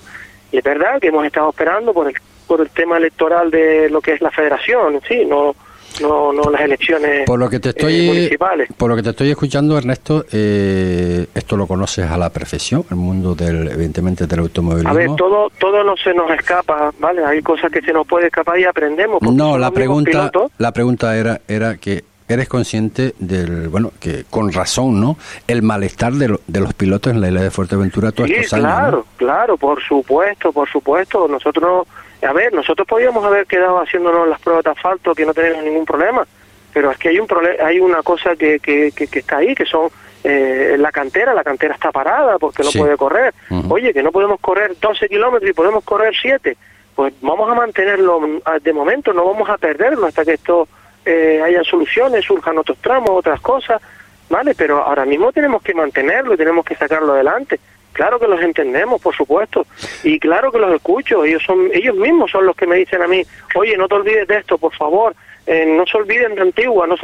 y 0.52 0.58
es 0.58 0.64
verdad 0.64 1.00
que 1.02 1.08
hemos 1.08 1.26
estado 1.26 1.50
esperando 1.50 1.94
por 1.94 2.08
el 2.08 2.16
por 2.48 2.62
el 2.62 2.70
tema 2.70 2.98
electoral 2.98 3.52
de 3.52 3.90
lo 3.90 4.02
que 4.02 4.14
es 4.14 4.22
la 4.22 4.32
federación, 4.32 5.00
sí, 5.08 5.26
no 5.26 5.56
no, 6.02 6.32
no 6.34 6.50
las 6.50 6.62
elecciones 6.62 7.26
por 7.26 7.40
lo 7.40 7.50
que 7.50 7.60
te 7.60 7.70
estoy, 7.70 8.06
eh, 8.06 8.08
municipales. 8.08 8.70
Por 8.76 8.90
lo 8.90 8.96
que 8.96 9.04
te 9.04 9.10
estoy 9.10 9.30
escuchando, 9.30 9.78
Ernesto, 9.78 10.26
eh, 10.32 11.28
esto 11.34 11.58
lo 11.58 11.68
conoces 11.68 12.10
a 12.10 12.18
la 12.18 12.30
perfección, 12.30 12.86
el 12.90 12.98
mundo 12.98 13.36
del, 13.36 13.68
evidentemente, 13.68 14.28
del 14.28 14.40
automovilismo. 14.40 14.90
A 14.90 14.94
ver, 14.94 15.16
todo, 15.16 15.50
todo 15.60 15.84
no 15.84 15.96
se 15.98 16.14
nos 16.14 16.30
escapa, 16.32 16.92
¿vale? 17.00 17.24
Hay 17.26 17.42
cosas 17.42 17.72
que 17.72 17.82
se 17.82 17.94
nos 17.94 18.08
puede 18.08 18.28
escapar 18.28 18.60
y 18.60 18.66
aprendemos. 18.66 19.22
No, 19.22 19.58
la 19.58 19.72
pregunta, 19.72 20.32
la 20.58 20.72
pregunta 20.72 21.18
era, 21.18 21.42
era 21.48 21.78
que 21.78 22.04
eres 22.28 22.50
consciente 22.50 23.14
del, 23.20 23.70
bueno, 23.70 23.92
que 24.00 24.26
con 24.30 24.52
razón, 24.52 25.00
¿no? 25.00 25.18
El 25.48 25.62
malestar 25.62 26.14
de, 26.14 26.38
de 26.46 26.60
los 26.60 26.74
pilotos 26.74 27.14
en 27.14 27.22
la 27.22 27.28
isla 27.28 27.42
de 27.42 27.52
Fuerteventura 27.52 28.12
todos 28.12 28.30
estos 28.30 28.54
años. 28.54 28.68
Claro, 28.68 29.06
claro, 29.16 29.58
por 29.58 29.82
supuesto, 29.82 30.52
por 30.52 30.70
supuesto. 30.70 31.28
Nosotros 31.28 31.88
a 32.22 32.34
ver, 32.34 32.54
nosotros 32.54 32.88
podíamos 32.88 33.24
haber 33.24 33.46
quedado 33.46 33.80
haciéndonos 33.80 34.28
las 34.28 34.40
pruebas 34.40 34.64
de 34.64 34.72
asfalto 34.72 35.14
que 35.14 35.26
no 35.26 35.34
tenemos 35.34 35.64
ningún 35.64 35.86
problema, 35.86 36.26
pero 36.74 36.92
es 36.92 36.98
que 36.98 37.10
hay 37.10 37.20
un 37.20 37.28
hay 37.64 37.80
una 37.80 38.04
cosa 38.04 38.36
que, 38.36 38.60
que, 38.60 38.92
que, 38.92 39.20
está 39.20 39.38
ahí, 39.38 39.54
que 39.54 39.66
son 39.66 39.90
eh, 40.24 40.76
la 40.78 40.92
cantera, 40.92 41.34
la 41.34 41.44
cantera 41.44 41.74
está 41.74 41.92
parada 41.92 42.38
porque 42.38 42.64
no 42.64 42.72
puede 42.72 42.98
correr. 42.98 43.34
Oye, 43.70 43.94
que 43.94 44.04
no 44.04 44.12
podemos 44.12 44.40
correr 44.40 44.76
12 44.80 45.08
kilómetros 45.08 45.50
y 45.50 45.54
podemos 45.54 45.84
correr 45.84 46.14
7. 46.20 46.58
Pues 46.96 47.14
vamos 47.22 47.50
a 47.50 47.54
mantenerlo 47.54 48.20
ah, 48.46 48.58
de 48.60 48.74
momento, 48.74 49.14
no 49.14 49.26
vamos 49.26 49.50
a 49.50 49.58
perderlo 49.58 50.08
hasta 50.08 50.26
que 50.26 50.34
esto 50.34 50.68
eh, 51.06 51.42
haya 51.44 51.64
soluciones, 51.64 52.26
surjan 52.26 52.58
otros 52.58 52.80
tramos, 52.80 53.12
otras 53.12 53.40
cosas, 53.40 53.82
¿vale? 54.30 54.56
Pero 54.56 54.82
ahora 54.84 55.06
mismo 55.06 55.32
tenemos 55.32 55.62
que 55.62 55.74
mantenerlo 55.74 56.34
y 56.34 56.38
tenemos 56.38 56.66
que 56.66 56.76
sacarlo 56.76 57.14
adelante. 57.14 57.60
Claro 57.98 58.20
que 58.20 58.28
los 58.28 58.40
entendemos, 58.40 59.02
por 59.02 59.16
supuesto, 59.16 59.66
y 60.04 60.20
claro 60.20 60.52
que 60.52 60.60
los 60.60 60.72
escucho. 60.72 61.26
Ellos 61.26 61.42
son, 61.44 61.72
ellos 61.74 61.96
mismos 61.96 62.30
son 62.30 62.46
los 62.46 62.56
que 62.56 62.68
me 62.68 62.76
dicen 62.76 63.02
a 63.02 63.08
mí, 63.08 63.24
oye, 63.56 63.76
no 63.76 63.88
te 63.88 63.96
olvides 63.96 64.28
de 64.28 64.38
esto, 64.38 64.60
por 64.60 64.72
favor, 64.76 65.16
eh, 65.48 65.66
no 65.66 65.84
se 65.88 65.98
olviden 65.98 66.36
de 66.36 66.42
Antigua. 66.42 66.86
No 66.86 66.96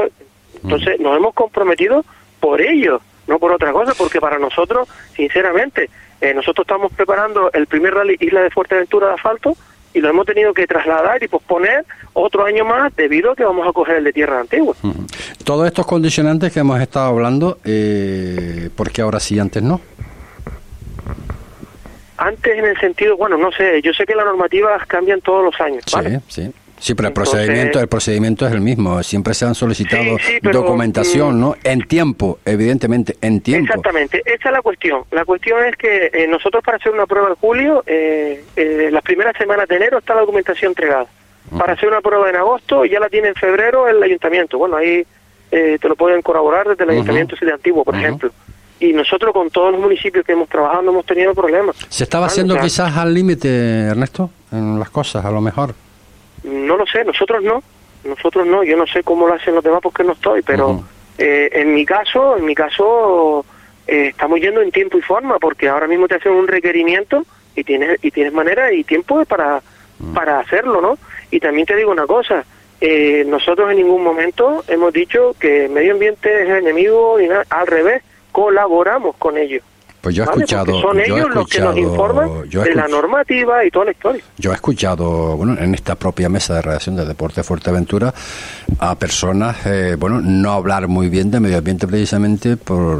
Entonces 0.63 0.99
nos 0.99 1.17
hemos 1.17 1.33
comprometido 1.33 2.05
por 2.39 2.61
ellos, 2.61 3.01
no 3.25 3.39
por 3.39 3.51
otra 3.51 3.71
cosa, 3.71 3.95
porque 3.97 4.21
para 4.21 4.37
nosotros, 4.37 4.87
sinceramente, 5.15 5.89
eh, 6.21 6.35
nosotros 6.35 6.63
estamos 6.63 6.93
preparando 6.93 7.51
el 7.53 7.65
primer 7.65 7.95
rally 7.95 8.15
Isla 8.19 8.43
de 8.43 8.51
Fuerteventura 8.51 9.07
de 9.07 9.13
asfalto 9.15 9.57
y 9.95 9.99
lo 9.99 10.09
hemos 10.09 10.27
tenido 10.27 10.53
que 10.53 10.67
trasladar 10.67 11.23
y 11.23 11.27
posponer 11.27 11.85
otro 12.13 12.45
año 12.45 12.65
más 12.65 12.95
debido 12.95 13.31
a 13.31 13.35
que 13.35 13.45
vamos 13.45 13.67
a 13.67 13.73
coger 13.73 13.95
el 13.95 14.03
de 14.03 14.13
tierra 14.13 14.41
antigua. 14.41 14.75
Todos 15.43 15.65
estos 15.65 15.87
condicionantes 15.87 16.53
que 16.53 16.59
hemos 16.59 16.79
estado 16.79 17.07
hablando, 17.07 17.57
eh, 17.65 18.69
¿por 18.75 18.91
qué 18.91 19.01
ahora 19.01 19.19
sí, 19.19 19.39
antes 19.39 19.63
no? 19.63 19.81
Antes 22.23 22.57
en 22.57 22.65
el 22.65 22.79
sentido, 22.79 23.17
bueno, 23.17 23.37
no 23.37 23.51
sé, 23.51 23.81
yo 23.81 23.91
sé 23.93 24.05
que 24.05 24.15
las 24.15 24.25
normativas 24.25 24.85
cambian 24.87 25.19
todos 25.19 25.43
los 25.43 25.59
años. 25.59 25.83
¿vale? 25.91 26.21
Sí, 26.27 26.43
sí. 26.43 26.53
Sí, 26.83 26.95
pero 26.95 27.07
el 27.07 27.13
procedimiento, 27.13 27.79
el 27.79 27.87
procedimiento 27.87 28.45
es 28.45 28.51
el 28.51 28.59
mismo. 28.59 29.01
Siempre 29.03 29.33
se 29.33 29.45
han 29.45 29.55
solicitado 29.55 30.17
documentación, 30.41 31.37
mm, 31.37 31.39
¿no? 31.39 31.55
En 31.63 31.81
tiempo, 31.87 32.39
evidentemente, 32.43 33.15
en 33.21 33.39
tiempo. 33.39 33.67
Exactamente. 33.67 34.21
Esa 34.25 34.49
es 34.49 34.51
la 34.51 34.61
cuestión. 34.61 35.03
La 35.11 35.23
cuestión 35.23 35.63
es 35.63 35.77
que 35.77 36.09
eh, 36.11 36.27
nosotros 36.27 36.61
para 36.61 36.75
hacer 36.75 36.91
una 36.91 37.05
prueba 37.05 37.29
en 37.29 37.35
julio, 37.35 37.83
eh, 37.87 38.43
eh, 38.57 38.89
las 38.91 39.01
primeras 39.01 39.33
semanas 39.37 39.67
de 39.69 39.77
enero 39.77 39.99
está 39.99 40.13
la 40.13 40.21
documentación 40.21 40.71
entregada. 40.71 41.05
Para 41.57 41.71
hacer 41.71 41.87
una 41.87 42.01
prueba 42.01 42.29
en 42.29 42.35
agosto 42.35 42.83
ya 42.83 42.99
la 42.99 43.07
tiene 43.07 43.29
en 43.29 43.35
febrero 43.35 43.87
el 43.87 44.03
ayuntamiento. 44.03 44.57
Bueno, 44.57 44.75
ahí 44.75 45.05
te 45.51 45.87
lo 45.87 45.95
pueden 45.95 46.21
corroborar 46.21 46.67
desde 46.67 46.83
el 46.83 46.89
ayuntamiento 46.89 47.35
de 47.39 47.53
Antiguo, 47.53 47.83
por 47.83 47.95
ejemplo 47.95 48.31
y 48.83 48.91
nosotros 48.91 49.31
con 49.33 49.49
todos 49.49 49.71
los 49.71 49.79
municipios 49.79 50.25
que 50.25 50.33
hemos 50.33 50.49
trabajado 50.49 50.81
no 50.81 50.91
hemos 50.91 51.05
tenido 51.05 51.33
problemas. 51.33 51.77
¿Se 51.87 52.03
estaba 52.03 52.25
haciendo 52.25 52.59
quizás 52.59 52.97
al 52.97 53.13
límite, 53.13 53.47
Ernesto, 53.87 54.29
en 54.51 54.77
las 54.77 54.89
cosas, 54.89 55.23
a 55.23 55.31
lo 55.31 55.39
mejor? 55.39 55.73
No 56.43 56.75
lo 56.75 56.85
sé, 56.85 57.05
nosotros 57.05 57.41
no, 57.41 57.63
nosotros 58.03 58.45
no, 58.45 58.61
yo 58.63 58.75
no 58.75 58.85
sé 58.85 59.01
cómo 59.01 59.25
lo 59.25 59.35
hacen 59.35 59.55
los 59.55 59.63
demás 59.63 59.79
porque 59.81 60.03
no 60.03 60.11
estoy, 60.11 60.41
pero 60.41 60.83
eh, 61.17 61.49
en 61.53 61.73
mi 61.73 61.85
caso, 61.85 62.35
en 62.35 62.43
mi 62.43 62.53
caso 62.53 63.45
eh, 63.87 64.07
estamos 64.09 64.41
yendo 64.41 64.61
en 64.61 64.71
tiempo 64.71 64.97
y 64.97 65.01
forma 65.01 65.39
porque 65.39 65.69
ahora 65.69 65.87
mismo 65.87 66.09
te 66.09 66.15
hacen 66.15 66.33
un 66.33 66.47
requerimiento 66.49 67.25
y 67.55 67.63
tienes 67.63 68.03
y 68.03 68.11
tienes 68.11 68.33
manera 68.33 68.73
y 68.73 68.83
tiempo 68.83 69.23
para 69.23 69.61
para 70.13 70.39
hacerlo, 70.39 70.81
¿no? 70.81 70.97
Y 71.31 71.39
también 71.39 71.65
te 71.65 71.77
digo 71.77 71.89
una 71.89 72.05
cosa, 72.05 72.43
eh, 72.81 73.23
nosotros 73.25 73.71
en 73.71 73.77
ningún 73.77 74.03
momento 74.03 74.61
hemos 74.67 74.91
dicho 74.91 75.33
que 75.39 75.65
el 75.65 75.71
medio 75.71 75.93
ambiente 75.93 76.43
es 76.43 76.49
enemigo 76.49 77.15
ni 77.17 77.27
nada, 77.27 77.45
al 77.49 77.67
revés, 77.67 78.03
colaboramos 78.33 79.15
con 79.15 79.37
ellos. 79.37 79.63
Pues 80.03 80.15
yo 80.15 80.23
he 80.23 80.25
escuchado. 80.25 80.81
son 80.81 80.99
ellos 80.99 81.33
los 81.33 81.47
que 81.47 81.61
nos 81.61 81.77
informan 81.77 82.49
de 82.49 82.75
la 82.75 82.89
normativa 82.89 83.63
y 83.63 83.71
toda 83.71 83.85
la 83.85 83.91
historia. 83.91 84.21
Yo 84.37 84.51
he 84.51 84.53
escuchado, 84.53 85.37
bueno, 85.37 85.55
en 85.57 85.73
esta 85.73 85.95
propia 85.95 86.27
mesa 86.27 86.55
de 86.55 86.61
redacción 86.61 86.97
de 86.97 87.05
Deporte 87.05 87.41
Fuerteventura, 87.41 88.13
a 88.79 88.95
personas, 88.95 89.65
eh, 89.65 89.95
bueno, 89.97 90.19
no 90.19 90.51
hablar 90.51 90.89
muy 90.89 91.07
bien 91.07 91.31
de 91.31 91.39
medio 91.39 91.57
ambiente 91.57 91.87
precisamente 91.87 92.57
por 92.57 92.97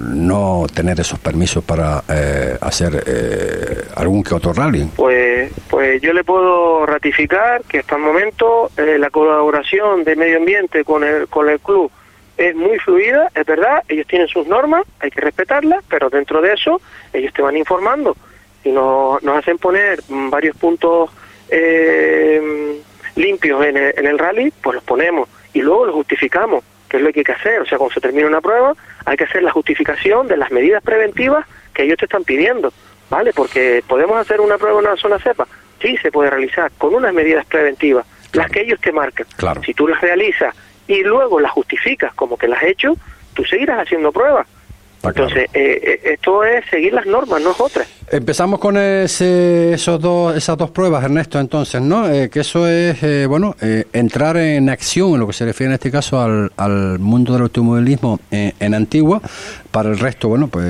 no 0.00 0.64
tener 0.74 0.98
esos 0.98 1.18
permisos 1.18 1.62
para 1.62 2.02
eh, 2.08 2.56
hacer 2.58 3.04
eh, 3.06 3.84
algún 3.96 4.22
que 4.22 4.34
otro 4.34 4.54
rally. 4.54 4.88
Pues, 4.96 5.52
pues 5.68 6.00
yo 6.00 6.14
le 6.14 6.24
puedo 6.24 6.86
ratificar 6.86 7.64
que 7.64 7.80
hasta 7.80 7.96
el 7.96 8.00
momento 8.00 8.70
la 8.78 9.10
colaboración 9.10 10.04
de 10.04 10.16
medio 10.16 10.38
ambiente 10.38 10.84
con 10.84 11.04
el, 11.04 11.28
con 11.28 11.50
el 11.50 11.60
club 11.60 11.90
es 12.38 12.54
muy 12.54 12.78
fluida, 12.78 13.30
es 13.34 13.44
verdad, 13.44 13.82
ellos 13.88 14.06
tienen 14.06 14.28
sus 14.28 14.46
normas, 14.46 14.84
hay 15.00 15.10
que 15.10 15.20
respetarlas, 15.20 15.84
pero 15.88 16.08
dentro 16.08 16.40
de 16.40 16.52
eso 16.52 16.80
ellos 17.12 17.34
te 17.34 17.42
van 17.42 17.56
informando 17.56 18.16
y 18.62 18.70
nos, 18.70 19.20
nos 19.24 19.36
hacen 19.36 19.58
poner 19.58 20.00
varios 20.08 20.56
puntos 20.56 21.10
eh, 21.50 22.80
limpios 23.16 23.64
en 23.64 23.76
el, 23.76 23.94
en 23.96 24.06
el 24.06 24.18
rally, 24.18 24.52
pues 24.62 24.76
los 24.76 24.84
ponemos 24.84 25.28
y 25.52 25.62
luego 25.62 25.86
los 25.86 25.94
justificamos, 25.96 26.62
que 26.88 26.98
es 26.98 27.02
lo 27.02 27.12
que 27.12 27.20
hay 27.20 27.24
que 27.24 27.32
hacer, 27.32 27.60
o 27.60 27.66
sea, 27.66 27.76
cuando 27.76 27.94
se 27.94 28.00
termina 28.00 28.28
una 28.28 28.40
prueba 28.40 28.74
hay 29.04 29.16
que 29.16 29.24
hacer 29.24 29.42
la 29.42 29.50
justificación 29.50 30.28
de 30.28 30.36
las 30.36 30.52
medidas 30.52 30.82
preventivas 30.82 31.44
que 31.74 31.82
ellos 31.82 31.98
te 31.98 32.04
están 32.04 32.22
pidiendo, 32.22 32.72
¿vale? 33.10 33.32
Porque 33.32 33.82
podemos 33.88 34.16
hacer 34.16 34.40
una 34.40 34.58
prueba 34.58 34.78
en 34.78 34.86
una 34.86 34.96
zona 34.96 35.18
cepa, 35.18 35.48
sí 35.82 35.96
se 35.96 36.12
puede 36.12 36.30
realizar 36.30 36.70
con 36.78 36.94
unas 36.94 37.12
medidas 37.12 37.44
preventivas, 37.46 38.06
las 38.32 38.48
que 38.48 38.60
ellos 38.60 38.80
te 38.80 38.92
marcan. 38.92 39.26
Claro. 39.36 39.60
Si 39.64 39.74
tú 39.74 39.88
las 39.88 40.00
realizas 40.00 40.54
y 40.88 41.02
luego 41.04 41.38
las 41.38 41.52
justificas 41.52 42.12
como 42.14 42.36
que 42.36 42.48
las 42.48 42.62
has 42.62 42.70
hecho, 42.70 42.96
tú 43.34 43.44
seguirás 43.44 43.82
haciendo 43.82 44.10
pruebas. 44.10 44.48
Entonces, 45.04 45.48
eh, 45.54 45.80
eh, 45.82 46.00
esto 46.14 46.42
es 46.42 46.64
seguir 46.66 46.92
las 46.92 47.06
normas, 47.06 47.40
no 47.40 47.52
es 47.52 47.60
otra. 47.60 47.84
Empezamos 48.10 48.58
con 48.58 48.78
ese, 48.78 49.74
esos 49.74 50.00
dos, 50.00 50.34
esas 50.34 50.56
dos 50.56 50.70
pruebas, 50.70 51.04
Ernesto, 51.04 51.38
entonces, 51.38 51.82
¿no? 51.82 52.08
Eh, 52.08 52.30
que 52.30 52.40
eso 52.40 52.66
es, 52.66 53.02
eh, 53.02 53.26
bueno, 53.26 53.54
eh, 53.60 53.84
entrar 53.92 54.38
en 54.38 54.70
acción 54.70 55.12
en 55.12 55.20
lo 55.20 55.26
que 55.26 55.34
se 55.34 55.44
refiere 55.44 55.72
en 55.72 55.74
este 55.74 55.90
caso 55.90 56.18
al, 56.20 56.98
mundo 56.98 57.34
del 57.34 57.42
automovilismo 57.42 58.18
en 58.30 58.74
Antigua. 58.74 59.20
Para 59.70 59.90
el 59.90 59.98
resto, 59.98 60.28
bueno, 60.28 60.48
pues 60.48 60.66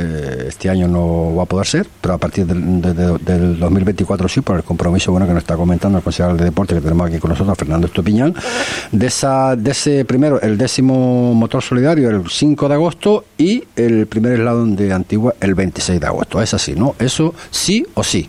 este 0.48 0.68
año 0.68 0.88
no 0.88 1.34
va 1.36 1.44
a 1.44 1.46
poder 1.46 1.66
ser, 1.66 1.86
pero 2.00 2.14
a 2.14 2.18
partir 2.18 2.44
del, 2.44 2.82
del 3.24 3.58
2024 3.58 4.28
sí, 4.28 4.40
por 4.40 4.56
el 4.56 4.64
compromiso, 4.64 5.12
bueno, 5.12 5.26
que 5.26 5.32
nos 5.32 5.44
está 5.44 5.56
comentando 5.56 5.98
el 5.98 6.04
concejal 6.04 6.36
de 6.36 6.46
deporte 6.46 6.74
que 6.74 6.80
tenemos 6.80 7.08
aquí 7.08 7.18
con 7.18 7.30
nosotros, 7.30 7.56
Fernando 7.56 7.86
Estopiñán, 7.86 8.34
de, 8.90 9.06
esa, 9.06 9.54
de 9.54 9.70
ese 9.70 10.04
primero, 10.04 10.40
el 10.40 10.58
décimo 10.58 11.32
motor 11.34 11.62
solidario, 11.62 12.10
el 12.10 12.28
5 12.28 12.68
de 12.68 12.74
agosto, 12.74 13.24
y 13.38 13.62
el 13.76 14.08
primer 14.08 14.32
eslabón 14.32 14.74
de 14.74 14.92
Antigua, 14.92 15.34
el 15.40 15.54
26 15.54 16.00
de 16.00 16.06
agosto. 16.06 16.42
Es 16.42 16.52
así, 16.52 16.74
¿no? 16.74 16.96
Eso 16.98 17.27
sí 17.50 17.86
o 17.94 18.02
sí? 18.02 18.26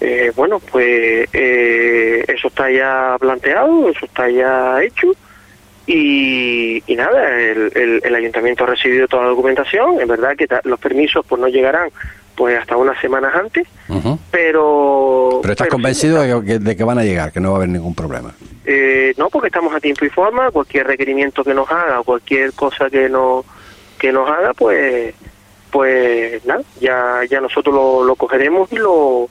Eh, 0.00 0.32
bueno, 0.36 0.60
pues 0.60 1.28
eh, 1.32 2.24
eso 2.28 2.48
está 2.48 2.70
ya 2.70 3.16
planteado, 3.18 3.88
eso 3.88 4.04
está 4.04 4.28
ya 4.30 4.82
hecho. 4.82 5.08
Y, 5.86 6.82
nada, 6.88 7.40
el, 7.40 8.14
ayuntamiento 8.14 8.64
ha 8.64 8.66
recibido 8.66 9.08
toda 9.08 9.22
la 9.22 9.28
documentación, 9.30 9.98
es 9.98 10.06
verdad 10.06 10.36
que 10.36 10.46
los 10.64 10.78
permisos 10.78 11.24
pues 11.26 11.40
no 11.40 11.48
llegarán 11.48 11.88
pues 12.36 12.58
hasta 12.58 12.76
unas 12.76 13.00
semanas 13.00 13.34
antes, 13.34 13.66
pero... 14.30 15.40
Pero 15.40 15.52
estás 15.52 15.68
convencido 15.68 16.20
de, 16.42 16.76
que, 16.76 16.84
van 16.84 16.98
a 16.98 17.04
llegar, 17.04 17.32
que 17.32 17.40
no 17.40 17.50
va 17.50 17.54
a 17.54 17.58
haber 17.58 17.70
ningún 17.70 17.94
problema. 17.94 18.34
Eh, 18.66 19.14
no, 19.16 19.30
porque 19.30 19.48
estamos 19.48 19.74
a 19.74 19.80
tiempo 19.80 20.04
y 20.04 20.10
forma, 20.10 20.50
cualquier 20.50 20.86
requerimiento 20.86 21.42
que 21.42 21.54
nos 21.54 21.68
haga 21.70 22.00
o 22.00 22.04
cualquier 22.04 22.52
cosa 22.52 22.90
que, 22.90 23.08
no, 23.08 23.44
que 23.98 24.12
nos 24.12 24.28
haga, 24.28 24.52
pues 24.52 25.14
pues 25.70 26.44
nada, 26.44 26.62
ya, 26.80 27.20
ya 27.28 27.40
nosotros 27.40 27.74
lo, 27.74 28.04
lo 28.04 28.14
cogeremos 28.16 28.72
y 28.72 28.76
lo, 28.76 29.28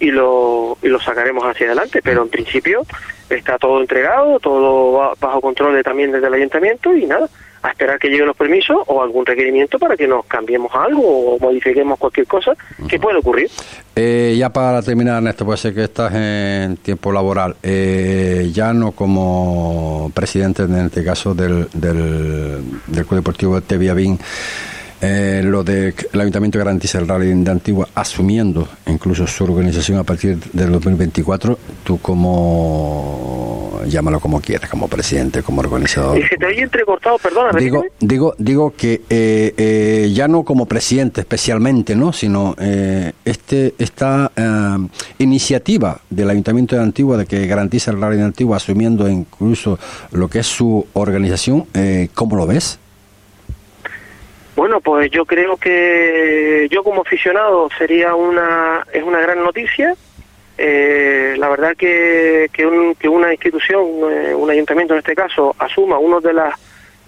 y 0.00 0.10
lo, 0.10 0.76
y 0.82 0.88
lo 0.88 1.00
sacaremos 1.00 1.44
hacia 1.44 1.66
adelante, 1.66 2.00
pero 2.02 2.22
en 2.22 2.28
principio 2.28 2.84
está 3.30 3.58
todo 3.58 3.80
entregado, 3.80 4.38
todo 4.40 5.14
bajo 5.20 5.40
control 5.40 5.74
de, 5.74 5.82
también 5.82 6.12
desde 6.12 6.26
el 6.26 6.34
ayuntamiento 6.34 6.94
y 6.94 7.06
nada, 7.06 7.28
a 7.62 7.70
esperar 7.70 7.98
que 7.98 8.08
lleguen 8.08 8.26
los 8.26 8.36
permisos 8.36 8.76
o 8.86 9.02
algún 9.02 9.24
requerimiento 9.24 9.78
para 9.78 9.96
que 9.96 10.06
nos 10.06 10.26
cambiemos 10.26 10.70
algo 10.74 11.02
o 11.02 11.38
modifiquemos 11.38 11.98
cualquier 11.98 12.26
cosa 12.26 12.52
que 12.86 12.98
puede 12.98 13.18
ocurrir. 13.18 13.48
Eh, 13.96 14.34
ya 14.36 14.50
para 14.50 14.82
terminar, 14.82 15.16
Ernesto, 15.16 15.46
puede 15.46 15.56
ser 15.56 15.74
que 15.74 15.84
estás 15.84 16.12
en 16.14 16.76
tiempo 16.76 17.10
laboral, 17.10 17.56
eh, 17.62 18.50
ya 18.52 18.74
no 18.74 18.92
como 18.92 20.10
presidente 20.12 20.64
en 20.64 20.76
este 20.76 21.02
caso 21.02 21.34
del, 21.34 21.68
del, 21.72 22.60
del 22.86 23.06
Club 23.06 23.20
Deportivo 23.20 23.54
de 23.54 23.62
Teviavín, 23.62 24.18
eh, 25.00 25.42
lo 25.44 25.64
de 25.64 25.92
que 25.92 26.08
el 26.12 26.20
Ayuntamiento 26.20 26.58
garantiza 26.58 26.98
el 26.98 27.08
rally 27.08 27.32
de 27.32 27.50
Antigua, 27.50 27.88
asumiendo 27.94 28.68
incluso 28.86 29.26
su 29.26 29.44
organización 29.44 29.98
a 29.98 30.04
partir 30.04 30.38
del 30.52 30.72
2024, 30.72 31.58
tú 31.82 31.98
como, 31.98 33.80
llámalo 33.86 34.20
como 34.20 34.40
quieras, 34.40 34.70
como 34.70 34.88
presidente, 34.88 35.42
como 35.42 35.60
organizador. 35.60 36.18
Y 36.18 36.22
se 36.22 36.36
te 36.36 36.46
oye 36.46 36.62
entrecortado, 36.62 37.18
perdona. 37.18 37.58
Digo, 37.58 37.84
digo, 38.00 38.34
digo 38.38 38.74
que 38.76 39.02
eh, 39.10 39.54
eh, 39.56 40.10
ya 40.14 40.28
no 40.28 40.42
como 40.42 40.66
presidente 40.66 41.20
especialmente, 41.20 41.94
¿no? 41.96 42.12
sino 42.12 42.54
este 43.24 43.74
esta 43.78 44.30
iniciativa 45.18 46.00
del 46.08 46.30
Ayuntamiento 46.30 46.76
de 46.76 46.82
Antigua 46.82 47.16
de 47.16 47.26
que 47.26 47.46
garantiza 47.46 47.90
el 47.90 48.00
rally 48.00 48.16
de 48.16 48.24
Antigua, 48.24 48.56
asumiendo 48.56 49.08
incluso 49.08 49.78
lo 50.12 50.28
que 50.28 50.40
es 50.40 50.46
su 50.46 50.86
organización, 50.94 51.66
¿cómo 52.14 52.36
lo 52.36 52.46
ves? 52.46 52.78
Bueno, 54.56 54.80
pues 54.80 55.10
yo 55.10 55.24
creo 55.24 55.56
que 55.56 56.68
yo 56.70 56.84
como 56.84 57.02
aficionado 57.02 57.68
sería 57.76 58.14
una 58.14 58.86
es 58.92 59.02
una 59.02 59.20
gran 59.20 59.42
noticia. 59.42 59.94
Eh, 60.56 61.34
la 61.36 61.48
verdad 61.48 61.76
que, 61.76 62.48
que, 62.52 63.08
una 63.08 63.32
institución, 63.32 63.84
eh, 64.08 64.32
un 64.32 64.48
ayuntamiento 64.48 64.94
en 64.94 65.00
este 65.00 65.16
caso, 65.16 65.54
asuma 65.58 65.98
uno 65.98 66.20
de 66.20 66.32
las 66.32 66.54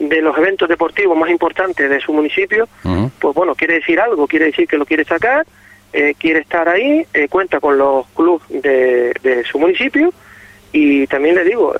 de 0.00 0.20
los 0.20 0.36
eventos 0.36 0.68
deportivos 0.68 1.16
más 1.16 1.30
importantes 1.30 1.88
de 1.88 2.00
su 2.00 2.12
municipio, 2.12 2.68
pues 3.18 3.34
bueno, 3.34 3.54
quiere 3.54 3.74
decir 3.74 3.98
algo, 3.98 4.26
quiere 4.26 4.46
decir 4.46 4.68
que 4.68 4.76
lo 4.76 4.84
quiere 4.84 5.04
sacar, 5.04 5.46
eh, 5.90 6.14
quiere 6.18 6.40
estar 6.40 6.68
ahí, 6.68 7.06
cuenta 7.30 7.60
con 7.60 7.78
los 7.78 8.06
clubes 8.08 8.42
de, 8.50 9.14
de, 9.22 9.42
su 9.44 9.58
municipio 9.58 10.12
y 10.70 11.06
también 11.06 11.36
le 11.36 11.44
digo, 11.44 11.72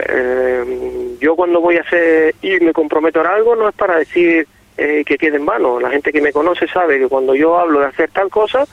yo 1.20 1.36
cuando 1.36 1.60
voy 1.60 1.76
a 1.76 1.82
hacer 1.82 2.34
y 2.40 2.58
me 2.60 2.72
comprometo 2.72 3.20
a 3.20 3.34
algo 3.34 3.54
no 3.54 3.68
es 3.68 3.74
para 3.74 3.98
decir 3.98 4.46
eh, 4.76 5.04
que 5.04 5.16
quede 5.16 5.36
en 5.36 5.46
vano. 5.46 5.80
La 5.80 5.90
gente 5.90 6.12
que 6.12 6.20
me 6.20 6.32
conoce 6.32 6.66
sabe 6.68 6.98
que 6.98 7.08
cuando 7.08 7.34
yo 7.34 7.58
hablo 7.58 7.80
de 7.80 7.86
hacer 7.86 8.10
tal 8.10 8.28
cosa, 8.30 8.64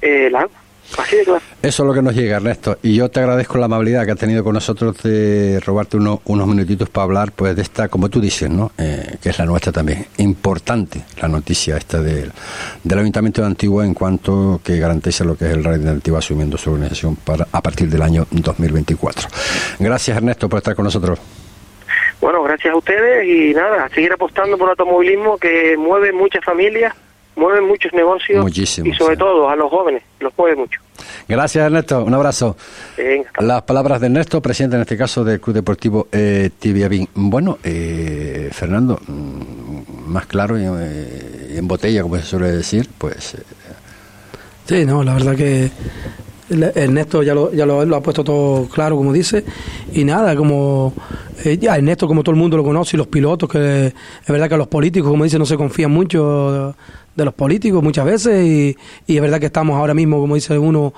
eh, 0.00 0.28
la 0.30 0.40
hago. 0.40 0.52
Así 0.98 1.16
de 1.16 1.24
claro. 1.24 1.40
Eso 1.62 1.82
es 1.82 1.86
lo 1.86 1.94
que 1.94 2.02
nos 2.02 2.14
llega, 2.14 2.36
Ernesto. 2.36 2.78
Y 2.82 2.96
yo 2.96 3.08
te 3.10 3.20
agradezco 3.20 3.58
la 3.58 3.66
amabilidad 3.66 4.04
que 4.04 4.12
has 4.12 4.18
tenido 4.18 4.42
con 4.42 4.54
nosotros 4.54 5.00
de 5.02 5.60
robarte 5.64 5.96
unos 5.96 6.46
minutitos 6.46 6.88
para 6.88 7.04
hablar 7.04 7.32
pues 7.32 7.54
de 7.54 7.62
esta, 7.62 7.88
como 7.88 8.08
tú 8.08 8.20
dices, 8.20 8.50
¿no? 8.50 8.72
Eh, 8.76 9.16
que 9.22 9.28
es 9.28 9.38
la 9.38 9.44
nuestra 9.44 9.70
también. 9.70 10.06
Importante 10.18 11.02
la 11.20 11.28
noticia 11.28 11.76
esta 11.76 12.00
del, 12.00 12.32
del 12.82 12.98
Ayuntamiento 12.98 13.40
de 13.40 13.46
Antigua 13.46 13.84
en 13.84 13.94
cuanto 13.94 14.60
que 14.64 14.78
garantiza 14.78 15.24
lo 15.24 15.36
que 15.36 15.46
es 15.46 15.52
el 15.52 15.62
Radio 15.62 15.82
de 15.82 15.90
Antigua 15.90 16.18
asumiendo 16.18 16.58
su 16.58 16.70
organización 16.70 17.16
para, 17.16 17.46
a 17.52 17.62
partir 17.62 17.88
del 17.88 18.02
año 18.02 18.26
2024. 18.30 19.28
Gracias, 19.78 20.16
Ernesto, 20.16 20.48
por 20.48 20.58
estar 20.58 20.74
con 20.74 20.84
nosotros. 20.84 21.18
Bueno, 22.20 22.42
gracias 22.42 22.74
a 22.74 22.76
ustedes 22.76 23.26
y 23.26 23.54
nada, 23.54 23.84
a 23.84 23.88
seguir 23.88 24.12
apostando 24.12 24.58
por 24.58 24.68
el 24.68 24.70
automovilismo 24.70 25.38
que 25.38 25.76
mueve 25.78 26.12
muchas 26.12 26.44
familias, 26.44 26.94
mueve 27.34 27.62
muchos 27.62 27.92
negocios 27.94 28.58
y 28.58 28.92
sobre 28.92 29.16
todo 29.16 29.48
a 29.48 29.56
los 29.56 29.70
jóvenes, 29.70 30.02
los 30.20 30.36
mueve 30.36 30.56
mucho. 30.56 30.80
Gracias 31.26 31.64
Ernesto, 31.64 32.04
un 32.04 32.12
abrazo. 32.12 32.56
Las 33.38 33.62
palabras 33.62 34.00
de 34.00 34.08
Ernesto, 34.08 34.42
presidente 34.42 34.76
en 34.76 34.82
este 34.82 34.98
caso 34.98 35.24
del 35.24 35.40
Club 35.40 35.56
Deportivo 35.56 36.08
eh, 36.12 36.50
Tibiabín. 36.58 37.08
Bueno, 37.14 37.58
eh, 37.64 38.50
Fernando, 38.52 39.00
mm, 39.06 40.10
más 40.10 40.26
claro 40.26 40.58
y 40.58 40.64
eh, 40.64 41.56
en 41.56 41.66
botella, 41.66 42.02
como 42.02 42.16
se 42.16 42.22
suele 42.22 42.52
decir, 42.52 42.88
pues... 42.98 43.34
Eh, 43.34 43.42
sí, 44.66 44.84
no, 44.84 45.02
la 45.02 45.14
verdad 45.14 45.36
que 45.36 45.70
Ernesto 46.50 47.22
ya 47.22 47.34
lo, 47.34 47.52
ya 47.52 47.64
lo, 47.64 47.96
ha 47.96 48.02
puesto 48.02 48.24
todo 48.24 48.66
claro, 48.68 48.96
como 48.96 49.12
dice, 49.12 49.44
y 49.92 50.04
nada, 50.04 50.34
como 50.34 50.92
eh, 51.44 51.58
ya 51.58 51.76
Ernesto, 51.76 52.06
como 52.08 52.22
todo 52.22 52.34
el 52.34 52.40
mundo 52.40 52.56
lo 52.56 52.64
conoce, 52.64 52.96
y 52.96 52.98
los 52.98 53.06
pilotos, 53.06 53.48
que 53.48 53.86
es 53.86 54.26
verdad 54.26 54.48
que 54.48 54.56
los 54.56 54.68
políticos, 54.68 55.10
como 55.10 55.24
dice, 55.24 55.38
no 55.38 55.46
se 55.46 55.56
confían 55.56 55.90
mucho 55.90 56.74
de, 57.14 57.24
los 57.24 57.34
políticos 57.34 57.82
muchas 57.82 58.04
veces, 58.04 58.44
y, 58.44 58.76
y, 59.06 59.16
es 59.16 59.22
verdad 59.22 59.38
que 59.38 59.46
estamos 59.46 59.76
ahora 59.76 59.94
mismo, 59.94 60.18
como 60.20 60.34
dice 60.34 60.58
uno, 60.58 60.92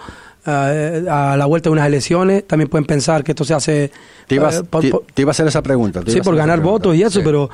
a 0.45 1.37
la 1.39 1.47
vuelta 1.47 1.69
de 1.69 1.73
unas 1.73 1.87
elecciones, 1.87 2.47
también 2.47 2.69
pueden 2.69 2.85
pensar 2.85 3.23
que 3.23 3.33
esto 3.33 3.45
se 3.45 3.55
hace... 3.55 3.91
Te, 4.27 4.35
iba 4.35 4.49
a 4.49 5.31
hacer 5.31 5.47
esa 5.47 5.63
pregunta. 5.63 6.03
Sí, 6.07 6.21
por 6.21 6.35
ganar 6.35 6.61
votos 6.61 6.97
y 6.97 7.03
eso, 7.03 7.21
pero 7.23 7.49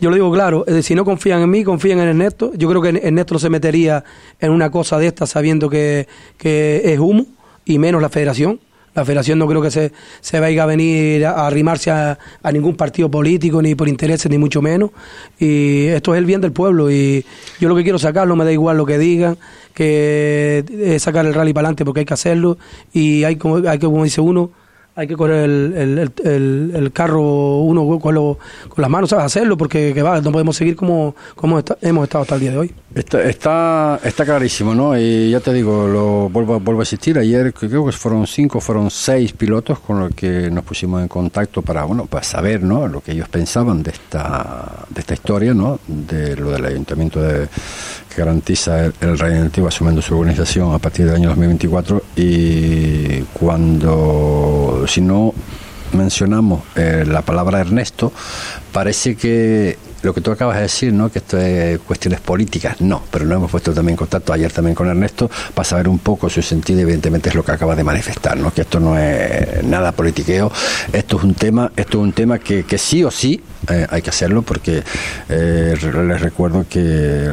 yo 0.00 0.10
lo 0.10 0.16
digo 0.16 0.32
claro, 0.32 0.64
si 0.82 0.94
no 0.94 1.04
confían 1.04 1.42
en 1.42 1.50
mí, 1.50 1.62
confían 1.62 2.00
en 2.00 2.08
Ernesto. 2.08 2.52
Yo 2.54 2.68
creo 2.68 2.82
que 2.82 2.88
Ernesto 2.88 3.34
no 3.34 3.38
se 3.38 3.48
metería 3.48 4.02
en 4.40 4.50
una 4.50 4.70
cosa 4.70 4.98
de 4.98 5.06
esta 5.06 5.26
sabiendo 5.26 5.70
que, 5.70 6.08
que 6.36 6.82
es 6.84 6.98
humo 6.98 7.26
y 7.64 7.78
menos 7.78 8.02
la 8.02 8.08
federación. 8.08 8.60
La 8.94 9.06
federación 9.06 9.38
no 9.38 9.48
creo 9.48 9.62
que 9.62 9.70
se, 9.70 9.90
se 10.20 10.38
vaya 10.38 10.64
a 10.64 10.66
venir 10.66 11.24
a, 11.24 11.46
arrimarse 11.46 11.90
a, 11.90 12.18
ningún 12.52 12.76
partido 12.76 13.10
político, 13.10 13.62
ni 13.62 13.74
por 13.74 13.88
intereses, 13.88 14.30
ni 14.30 14.36
mucho 14.36 14.60
menos. 14.60 14.90
Y 15.38 15.86
esto 15.86 16.14
es 16.14 16.18
el 16.18 16.26
bien 16.26 16.42
del 16.42 16.52
pueblo. 16.52 16.90
Y 16.90 17.24
yo 17.58 17.70
lo 17.70 17.74
que 17.76 17.84
quiero 17.84 17.98
sacarlo, 17.98 18.36
me 18.36 18.44
da 18.44 18.52
igual 18.52 18.76
lo 18.76 18.84
que 18.84 18.98
digan, 18.98 19.38
que 19.72 20.64
es 20.78 21.02
sacar 21.02 21.24
el 21.24 21.32
rally 21.32 21.54
para 21.54 21.68
adelante 21.68 21.86
porque 21.86 22.00
hay 22.00 22.06
que 22.06 22.14
hacerlo. 22.14 22.58
Y 22.92 23.24
hay, 23.24 23.36
como, 23.36 23.66
hay 23.66 23.78
que, 23.78 23.86
como 23.86 24.04
dice 24.04 24.20
uno, 24.20 24.50
hay 24.94 25.06
que 25.06 25.16
correr 25.16 25.44
el, 25.44 26.12
el, 26.24 26.72
el, 26.74 26.92
carro 26.92 27.60
uno 27.60 27.98
con, 27.98 28.14
lo, 28.14 28.38
con 28.68 28.82
las 28.82 28.90
manos, 28.90 29.10
¿sabes? 29.10 29.24
Hacerlo 29.24 29.56
porque 29.56 29.94
que 29.94 30.02
va, 30.02 30.20
no 30.20 30.30
podemos 30.30 30.54
seguir 30.54 30.76
como, 30.76 31.14
como 31.34 31.62
hemos 31.80 32.04
estado 32.04 32.22
hasta 32.22 32.34
el 32.34 32.40
día 32.40 32.50
de 32.50 32.58
hoy. 32.58 32.74
Está, 32.94 33.22
está, 33.22 34.00
está, 34.04 34.24
clarísimo, 34.26 34.74
¿no? 34.74 34.98
Y 34.98 35.30
ya 35.30 35.40
te 35.40 35.52
digo, 35.54 35.88
lo 35.88 36.28
vuelvo, 36.28 36.60
vuelvo 36.60 36.80
a 36.80 36.82
asistir. 36.82 37.18
Ayer 37.18 37.54
creo 37.54 37.86
que 37.86 37.92
fueron 37.92 38.26
cinco, 38.26 38.60
fueron 38.60 38.90
seis 38.90 39.32
pilotos 39.32 39.78
con 39.78 39.98
los 39.98 40.14
que 40.14 40.50
nos 40.50 40.62
pusimos 40.64 41.00
en 41.00 41.08
contacto 41.08 41.62
para, 41.62 41.84
bueno, 41.84 42.04
para 42.04 42.22
saber, 42.22 42.62
¿no? 42.62 42.86
Lo 42.86 43.00
que 43.00 43.12
ellos 43.12 43.30
pensaban 43.30 43.82
de 43.82 43.92
esta, 43.92 44.84
de 44.90 45.00
esta 45.00 45.14
historia, 45.14 45.54
¿no? 45.54 45.80
De 45.86 46.36
lo 46.36 46.50
del 46.50 46.66
ayuntamiento 46.66 47.22
de, 47.22 47.48
que 48.12 48.20
garantiza 48.20 48.86
el, 48.86 48.94
el 49.00 49.22
Antiguo 49.22 49.68
asumiendo 49.68 50.02
su 50.02 50.18
organización 50.18 50.74
a 50.74 50.78
partir 50.78 51.06
del 51.06 51.16
año 51.16 51.28
2024 51.30 52.02
y 52.16 53.22
cuando, 53.32 54.84
si 54.86 55.00
no 55.00 55.34
mencionamos 55.92 56.62
eh, 56.74 57.04
la 57.06 57.22
palabra 57.22 57.60
Ernesto, 57.60 58.12
parece 58.72 59.16
que 59.16 59.76
lo 60.02 60.12
que 60.12 60.20
tú 60.20 60.32
acabas 60.32 60.56
de 60.56 60.62
decir, 60.62 60.92
¿no? 60.92 61.10
que 61.10 61.20
esto 61.20 61.38
es 61.38 61.78
cuestiones 61.80 62.20
políticas, 62.20 62.80
no, 62.80 63.02
pero 63.10 63.24
no 63.24 63.36
hemos 63.36 63.50
puesto 63.50 63.72
también 63.72 63.94
en 63.94 63.98
contacto 63.98 64.32
ayer 64.32 64.50
también 64.50 64.74
con 64.74 64.88
Ernesto 64.88 65.30
para 65.54 65.64
saber 65.64 65.88
un 65.88 66.00
poco 66.00 66.28
su 66.28 66.42
sentido, 66.42 66.80
evidentemente 66.80 67.28
es 67.28 67.34
lo 67.34 67.44
que 67.44 67.52
acaba 67.52 67.76
de 67.76 67.84
manifestar, 67.84 68.36
¿no? 68.36 68.52
que 68.52 68.62
esto 68.62 68.80
no 68.80 68.98
es 68.98 69.62
nada 69.62 69.92
politiqueo, 69.92 70.50
esto 70.92 71.18
es 71.18 71.22
un 71.22 71.34
tema, 71.34 71.70
esto 71.76 71.98
es 71.98 72.04
un 72.04 72.12
tema 72.12 72.38
que, 72.38 72.64
que 72.64 72.78
sí 72.78 73.04
o 73.04 73.10
sí 73.10 73.40
eh, 73.68 73.86
hay 73.88 74.02
que 74.02 74.10
hacerlo 74.10 74.42
porque 74.42 74.82
eh, 75.28 75.76
les 75.80 76.20
recuerdo 76.20 76.66
que 76.68 77.30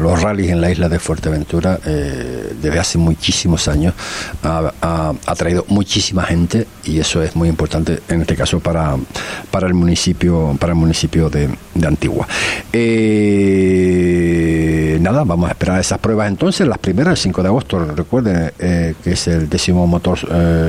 los 0.00 0.20
rallies 0.20 0.50
en 0.50 0.60
la 0.60 0.70
isla 0.70 0.88
de 0.88 0.98
Fuerteventura 0.98 1.78
eh, 1.86 2.54
desde 2.60 2.78
hace 2.78 2.98
muchísimos 2.98 3.68
años 3.68 3.94
ha, 4.42 5.12
traído 5.36 5.64
muchísima 5.68 6.24
gente 6.24 6.66
y 6.84 6.98
eso 6.98 7.22
es 7.22 7.34
muy 7.34 7.48
importante 7.48 8.00
en 8.08 8.22
este 8.22 8.36
caso 8.36 8.60
para, 8.60 8.96
para 9.50 9.66
el 9.66 9.74
municipio 9.74 10.56
para 10.58 10.72
el 10.72 10.78
municipio 10.78 11.30
de, 11.30 11.48
de 11.74 11.86
Antigua. 11.86 12.26
Nada, 15.00 15.24
vamos 15.24 15.48
a 15.48 15.52
esperar 15.52 15.80
esas 15.80 15.98
pruebas 15.98 16.28
entonces, 16.28 16.66
las 16.66 16.78
primeras 16.78 17.12
el 17.12 17.16
5 17.18 17.42
de 17.42 17.48
agosto, 17.48 17.78
recuerden 17.78 18.52
que 18.58 18.94
es 19.04 19.26
el 19.28 19.48
décimo 19.48 19.86
motor 19.86 20.18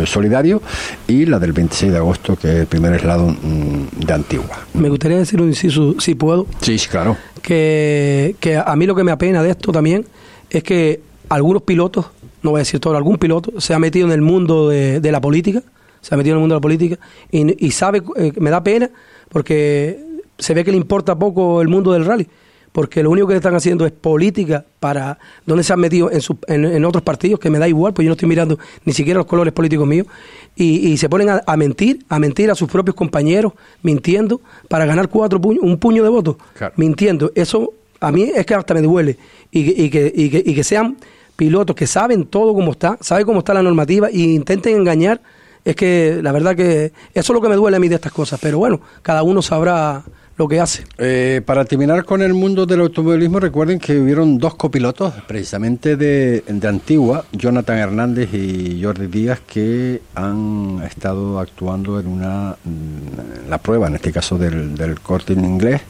solidario 0.06 0.62
y 1.08 1.26
la 1.26 1.40
del 1.40 1.54
26 1.54 1.92
de 1.92 1.98
agosto 1.98 2.36
que 2.36 2.48
es 2.48 2.56
el 2.62 2.68
primer 2.68 2.94
eslado 2.94 3.28
mm, 3.28 4.06
de 4.06 4.14
Antigua 4.14 4.62
gustaría 4.92 5.18
decir 5.18 5.42
un 5.42 5.48
inciso, 5.48 5.96
si 6.00 6.14
puedo. 6.14 6.46
Sí, 6.62 6.78
claro. 6.90 7.18
Que, 7.42 8.36
que 8.40 8.58
a 8.58 8.76
mí 8.76 8.86
lo 8.86 8.94
que 8.94 9.04
me 9.04 9.12
apena 9.12 9.42
de 9.42 9.50
esto 9.50 9.72
también 9.72 10.06
es 10.52 10.64
que 10.64 11.02
algunos 11.30 11.64
pilotos, 11.64 12.06
no 12.44 12.52
voy 12.52 12.60
a 12.60 12.62
decir 12.64 12.80
todo, 12.80 12.96
algún 12.96 13.18
piloto 13.18 13.60
se 13.60 13.74
ha 13.74 13.80
metido 13.80 14.06
en 14.06 14.14
el 14.14 14.22
mundo 14.22 14.70
de, 14.70 15.00
de 15.00 15.12
la 15.12 15.20
política, 15.20 15.64
se 16.02 16.14
ha 16.14 16.18
metido 16.18 16.36
en 16.36 16.38
el 16.38 16.42
mundo 16.42 16.56
de 16.56 16.58
la 16.58 16.62
política 16.62 17.00
y, 17.32 17.66
y 17.66 17.72
sabe, 17.72 18.04
eh, 18.18 18.32
me 18.38 18.52
da 18.52 18.64
pena 18.64 18.92
porque 19.30 20.00
se 20.38 20.54
ve 20.54 20.64
que 20.64 20.72
le 20.72 20.78
importa 20.78 21.18
poco 21.18 21.62
el 21.62 21.68
mundo 21.68 21.94
del 21.94 22.06
rally 22.06 22.28
porque 22.72 23.04
lo 23.04 23.10
único 23.10 23.28
que 23.28 23.36
están 23.36 23.56
haciendo 23.56 23.86
es 23.86 23.92
política 23.92 24.66
para 24.80 25.20
donde 25.46 25.64
se 25.64 25.74
han 25.74 25.80
metido 25.80 26.10
en, 26.48 26.66
en, 26.66 26.86
otros 26.86 27.04
partidos, 27.04 27.40
que 27.40 27.50
me 27.50 27.60
da 27.60 27.68
igual, 27.68 27.94
pues 27.94 28.06
yo 28.06 28.10
no 28.10 28.14
estoy 28.14 28.30
mirando 28.30 28.58
ni 28.86 28.94
siquiera 28.94 29.18
los 29.18 29.28
colores 29.28 29.54
políticos 29.54 29.88
míos, 29.88 30.08
y, 30.56 30.96
se 30.98 31.10
ponen 31.10 31.30
a, 31.30 31.58
mentir, 31.58 32.06
a 32.10 32.20
mentir 32.20 32.52
a 32.52 32.56
sus 32.56 32.70
propios 32.70 32.96
compañeros, 32.96 33.54
mintiendo, 33.82 34.42
para 34.68 34.86
ganar 34.86 35.10
cuatro 35.10 35.40
puños, 35.42 35.64
un 35.64 35.78
puño 35.78 36.04
de 36.04 36.10
votos, 36.10 36.36
mintiendo. 36.76 37.32
Eso 37.36 37.74
a 38.00 38.12
mí 38.12 38.32
es 38.34 38.46
que 38.46 38.54
hasta 38.54 38.74
me 38.74 38.82
duele, 38.82 39.18
y, 39.52 39.90
que, 39.90 40.14
y, 40.16 40.30
que, 40.30 40.44
y 40.46 40.54
que 40.54 40.64
sean 40.64 40.98
pilotos 41.36 41.76
que 41.76 41.88
saben 41.88 42.26
todo 42.26 42.54
cómo 42.54 42.72
está, 42.72 42.98
saben 43.02 43.26
cómo 43.26 43.40
está 43.40 43.54
la 43.54 43.64
normativa, 43.64 44.10
e 44.10 44.20
intenten 44.20 44.78
engañar, 44.78 45.22
es 45.64 45.76
que 45.76 46.20
la 46.22 46.32
verdad 46.32 46.56
que 46.56 46.92
eso 47.14 47.34
es 47.34 47.36
lo 47.36 47.42
que 47.42 47.50
me 47.50 47.56
duele 47.56 47.78
a 47.78 47.80
mí 47.80 47.88
de 47.88 47.96
estas 47.96 48.12
cosas, 48.12 48.40
pero 48.42 48.58
bueno, 48.58 48.82
cada 49.02 49.24
uno 49.24 49.42
sabrá 49.42 50.04
lo 50.42 50.48
que 50.48 50.60
hace. 50.60 50.86
Eh, 50.98 51.42
para 51.46 51.66
terminar 51.66 52.04
con 52.04 52.24
el 52.24 52.34
mundo 52.34 52.66
del 52.66 52.80
automovilismo, 52.80 53.40
recuerden 53.40 53.78
que 53.78 54.00
hubieron 54.00 54.40
dos 54.40 54.56
copilotos, 54.56 55.14
precisamente 55.28 55.96
de, 55.96 56.44
de 56.48 56.68
Antigua, 56.68 57.26
Jonathan 57.32 57.78
Hernández 57.78 58.34
y 58.34 58.82
Jordi 58.82 59.06
Díaz, 59.06 59.40
que 59.46 60.02
han 60.16 60.82
estado 60.84 61.40
actuando 61.40 62.00
en 62.00 62.08
una 62.08 62.56
la 63.48 63.58
prueba, 63.60 63.86
en 63.86 63.96
este 63.96 64.12
caso 64.12 64.40
del, 64.40 64.76
del 64.76 65.00
corte 65.00 65.34
en 65.34 65.46
inglés 65.46 65.82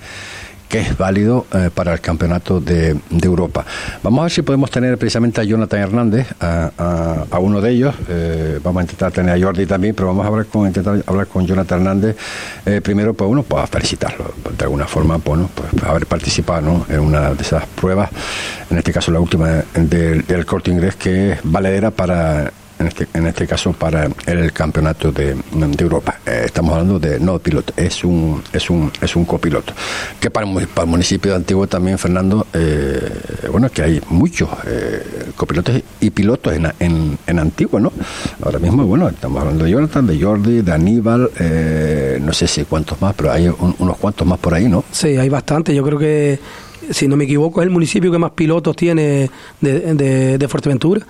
que 0.71 0.79
es 0.79 0.97
válido 0.97 1.45
eh, 1.53 1.69
para 1.73 1.91
el 1.91 1.99
campeonato 1.99 2.61
de, 2.61 2.95
Europa. 3.21 3.65
Vamos 4.03 4.19
a 4.19 4.23
ver 4.23 4.31
si 4.31 4.41
podemos 4.41 4.71
tener 4.71 4.97
precisamente 4.97 5.41
a 5.41 5.43
Jonathan 5.43 5.81
Hernández, 5.81 6.27
a, 6.39 7.27
uno 7.39 7.59
de 7.59 7.71
ellos. 7.71 7.93
Eh, 8.07 8.59
vamos 8.63 8.79
a 8.79 8.83
intentar 8.83 9.11
tener 9.11 9.35
a 9.35 9.45
Jordi 9.45 9.65
también, 9.65 9.93
pero 9.93 10.07
vamos 10.07 10.23
a 10.23 10.29
hablar 10.29 10.45
con, 10.45 10.65
intentar 10.67 11.03
hablar 11.05 11.27
con 11.27 11.45
Jonathan 11.45 11.79
Hernández. 11.79 12.15
Eh, 12.65 12.79
primero, 12.81 13.13
pues 13.13 13.29
uno, 13.29 13.43
pues 13.43 13.69
felicitarlo 13.69 14.33
de 14.57 14.63
alguna 14.63 14.87
forma, 14.87 15.17
bueno, 15.17 15.49
pues, 15.53 15.69
pues 15.71 15.83
haber 15.83 16.05
participado 16.07 16.85
en 16.87 16.99
una 16.99 17.33
de 17.33 17.41
esas 17.41 17.65
pruebas, 17.65 18.09
en 18.69 18.77
este 18.77 18.93
caso 18.93 19.11
la 19.11 19.19
última 19.19 19.63
del, 19.73 20.25
del 20.25 20.45
corte 20.45 20.71
inglés, 20.71 20.95
que 20.95 21.33
es 21.33 21.39
valedera 21.43 21.91
para 21.91 22.51
en 22.81 22.87
este, 22.87 23.07
en 23.13 23.27
este 23.27 23.47
caso 23.47 23.71
para 23.73 24.09
el 24.25 24.51
campeonato 24.51 25.11
de, 25.11 25.35
Europa. 25.79 26.19
Eh, 26.25 26.43
estamos 26.45 26.73
hablando 26.73 26.99
de 26.99 27.19
no 27.19 27.39
piloto, 27.39 27.73
es 27.77 28.03
un, 28.03 28.41
es 28.51 28.69
un, 28.69 28.91
es 29.01 29.15
un 29.15 29.25
copiloto. 29.25 29.73
Que 30.19 30.29
para, 30.29 30.45
para 30.73 30.85
el 30.85 30.89
municipio 30.89 31.31
de 31.31 31.37
Antiguo 31.37 31.67
también, 31.67 31.97
Fernando, 31.97 32.45
eh, 32.53 33.47
bueno, 33.51 33.69
que 33.69 33.83
hay 33.83 34.01
muchos 34.09 34.49
eh, 34.65 35.31
copilotos 35.35 35.81
y 35.99 36.09
pilotos 36.09 36.53
en, 36.53 36.67
en, 36.79 37.17
en 37.25 37.39
Antiguo, 37.39 37.79
¿no? 37.79 37.91
Ahora 38.43 38.59
mismo, 38.59 38.85
bueno, 38.85 39.07
estamos 39.07 39.39
hablando 39.41 39.63
de 39.63 39.71
Jonathan, 39.71 40.07
de 40.07 40.21
Jordi, 40.21 40.61
de 40.61 40.71
Aníbal, 40.71 41.29
no 42.21 42.33
sé 42.33 42.47
si 42.47 42.65
cuántos 42.65 42.99
más, 43.01 43.13
pero 43.15 43.31
hay 43.31 43.47
unos 43.47 43.97
cuantos 43.97 44.27
más 44.27 44.39
por 44.39 44.53
ahí, 44.53 44.67
¿no? 44.67 44.83
Sí, 44.91 45.17
hay 45.17 45.29
bastante. 45.29 45.73
Yo 45.73 45.83
creo 45.83 45.99
que, 45.99 46.39
si 46.89 47.07
no 47.07 47.15
me 47.15 47.25
equivoco, 47.25 47.61
es 47.61 47.65
el 47.65 47.71
municipio 47.71 48.11
que 48.11 48.17
más 48.17 48.31
pilotos 48.31 48.75
tiene 48.75 49.29
de, 49.59 49.93
de, 49.93 50.37
de 50.37 50.47
Fuerteventura 50.47 51.05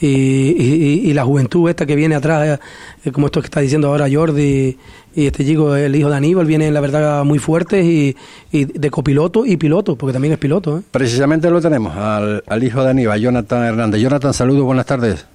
y, 0.00 1.12
la 1.12 1.24
juventud 1.24 1.68
esta 1.68 1.86
que 1.86 1.96
viene 1.96 2.14
atrás, 2.14 2.58
eh, 3.04 3.12
como 3.12 3.26
esto 3.26 3.40
que 3.40 3.46
está 3.46 3.60
diciendo 3.60 3.88
ahora 3.88 4.06
Jordi 4.10 4.78
y 5.14 5.26
este 5.26 5.44
chico, 5.44 5.74
el 5.74 5.94
hijo 5.94 6.08
de 6.08 6.16
Aníbal, 6.16 6.46
viene 6.46 6.70
la 6.70 6.80
verdad 6.80 7.24
muy 7.24 7.38
fuertes 7.38 7.84
y, 7.84 8.16
de 8.50 8.90
copiloto 8.90 9.44
y 9.44 9.56
piloto, 9.56 9.96
porque 9.96 10.12
también 10.12 10.32
es 10.32 10.38
piloto. 10.38 10.78
¿eh? 10.78 10.82
Precisamente 10.90 11.50
lo 11.50 11.60
tenemos, 11.60 11.96
al, 11.96 12.42
al 12.46 12.64
hijo 12.64 12.82
de 12.82 12.90
Aníbal, 12.90 13.20
Jonathan 13.20 13.64
Hernández. 13.64 14.00
Jonathan, 14.00 14.32
saludos, 14.32 14.64
buenas 14.64 14.86
tardes. 14.86 15.26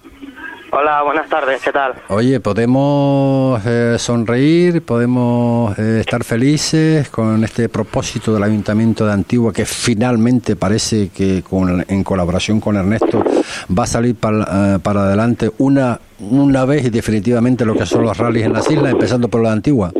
Hola, 0.78 1.04
buenas 1.04 1.30
tardes, 1.30 1.62
¿qué 1.64 1.72
tal? 1.72 1.94
Oye, 2.10 2.42
podemos 2.42 3.66
eh, 3.66 3.96
sonreír, 3.98 4.86
podemos 4.86 5.80
eh, 5.80 6.02
estar 6.02 6.26
felices 6.26 7.10
con 7.10 7.46
este 7.46 7.70
propósito 7.70 8.34
del 8.34 8.44
Ayuntamiento 8.44 9.06
de 9.06 9.14
Antigua 9.14 9.54
que 9.54 9.64
finalmente 9.64 10.58
parece 10.58 11.12
que 11.16 11.44
con, 11.44 11.86
en 11.88 12.04
colaboración 12.04 12.60
con 12.60 12.76
Ernesto 12.76 13.24
va 13.72 13.84
a 13.84 13.88
salir 13.88 14.18
para, 14.18 14.76
eh, 14.76 14.80
para 14.84 15.04
adelante 15.04 15.50
una, 15.60 15.98
una 16.20 16.66
vez 16.66 16.84
y 16.84 16.90
definitivamente 16.90 17.64
lo 17.64 17.76
que 17.76 17.86
son 17.86 18.04
los 18.04 18.18
rallies 18.18 18.46
en 18.46 18.52
las 18.52 18.70
islas, 18.70 18.92
empezando 18.92 19.30
por 19.30 19.42
la 19.42 19.54
Antigua. 19.54 19.94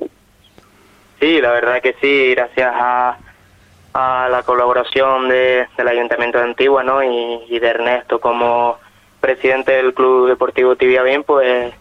Sí, 1.22 1.40
la 1.40 1.52
verdad 1.52 1.82
que 1.82 1.96
sí, 2.02 2.32
gracias 2.32 2.74
a, 2.76 3.18
a 3.94 4.28
la 4.28 4.44
colaboración 4.44 5.30
de, 5.30 5.68
del 5.78 5.88
Ayuntamiento 5.88 6.38
de 6.38 6.44
Antigua 6.44 6.84
¿no? 6.84 7.02
y, 7.02 7.46
y 7.48 7.60
de 7.60 7.68
Ernesto 7.70 8.20
como 8.20 8.84
presidente 9.26 9.72
del 9.72 9.96
Club 9.96 10.28
Deportivo 10.28 10.76
Tibia 10.76 11.02
Bien, 11.02 11.24
pues 11.24 11.74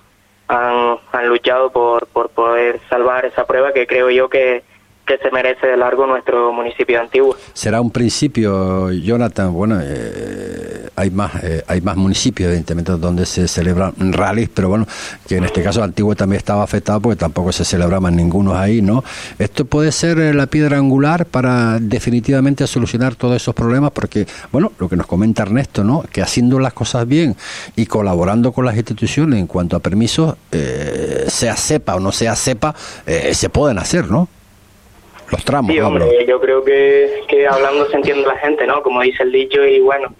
han, 0.49 0.97
han 1.13 1.29
luchado 1.29 1.71
por, 1.71 2.07
por 2.07 2.31
poder 2.31 2.81
salvar 2.89 3.27
esa 3.27 3.45
prueba 3.45 3.75
que 3.75 3.87
creo 3.87 4.09
yo 4.09 4.31
que, 4.31 4.65
que 5.07 5.19
se 5.19 5.31
merece 5.31 5.67
de 5.67 5.77
largo 5.77 6.07
nuestro 6.07 6.53
municipio 6.55 6.99
antiguo. 6.99 7.37
Será 7.53 7.83
un 7.83 7.91
principio, 7.91 8.91
Jonathan. 8.93 9.53
Bueno, 9.53 9.79
eh, 9.83 10.74
hay 10.97 11.11
más 11.11 11.43
eh, 11.43 11.63
hay 11.67 11.81
más 11.81 11.97
municipios, 11.97 12.49
evidentemente, 12.49 12.93
donde 12.93 13.27
se 13.27 13.49
celebran 13.49 13.95
rallies, 14.13 14.49
pero 14.53 14.69
bueno, 14.69 14.87
que 15.27 15.37
en 15.37 15.45
este 15.45 15.63
caso 15.63 15.83
Antiguo 15.83 16.15
también 16.15 16.39
estaba 16.39 16.63
afectado 16.63 17.01
porque 17.01 17.17
tampoco 17.17 17.53
se 17.53 17.65
celebraban 17.65 18.17
ninguno 18.17 18.57
ahí, 18.57 18.83
¿no? 18.83 19.05
Esto 19.39 19.65
puede 19.65 19.93
ser 19.93 20.19
eh, 20.19 20.35
la 20.35 20.47
piedra 20.47 20.79
angular 20.79 21.27
para 21.27 21.79
definitivamente 21.81 22.67
solucionar 22.67 23.15
todos 23.17 23.37
esos 23.37 23.55
problemas, 23.55 23.91
porque, 23.93 24.27
bueno, 24.53 24.73
lo 24.79 24.89
que 24.89 24.97
nos 24.97 25.07
comenta 25.07 25.43
Ernesto, 25.43 25.85
¿no? 25.85 26.05
Que 26.13 26.23
haciendo 26.23 26.59
las 26.59 26.73
cosas 26.73 27.07
bien 27.07 27.37
y 27.77 27.87
colaborando 27.87 28.53
con 28.53 28.65
las 28.65 28.77
instituciones 28.77 29.41
en 29.41 29.47
cuanto 29.47 29.77
a 29.77 29.81
permisos, 29.81 30.37
sea 31.29 31.57
sepa 31.57 31.97
o 31.97 32.01
no 32.01 32.13
sea 32.13 32.37
sepa, 32.37 32.75
se 33.33 33.49
pueden 33.49 33.79
hacer, 33.79 34.11
¿no? 34.11 34.29
los 35.31 35.45
tramos. 35.45 35.73
Sí, 35.73 35.81
hombre, 35.81 36.07
yo 36.27 36.41
creo 36.41 36.65
que, 36.65 37.23
que 37.29 37.47
hablando 37.47 37.87
se 37.89 37.97
entiende 37.97 38.27
la 38.27 38.37
gente, 38.37 38.67
¿no? 38.67 38.83
Como 38.83 39.01
dice 39.03 39.23
el 39.23 39.33
dicho, 39.33 39.65
y 39.65 39.81
bueno, 39.81 40.15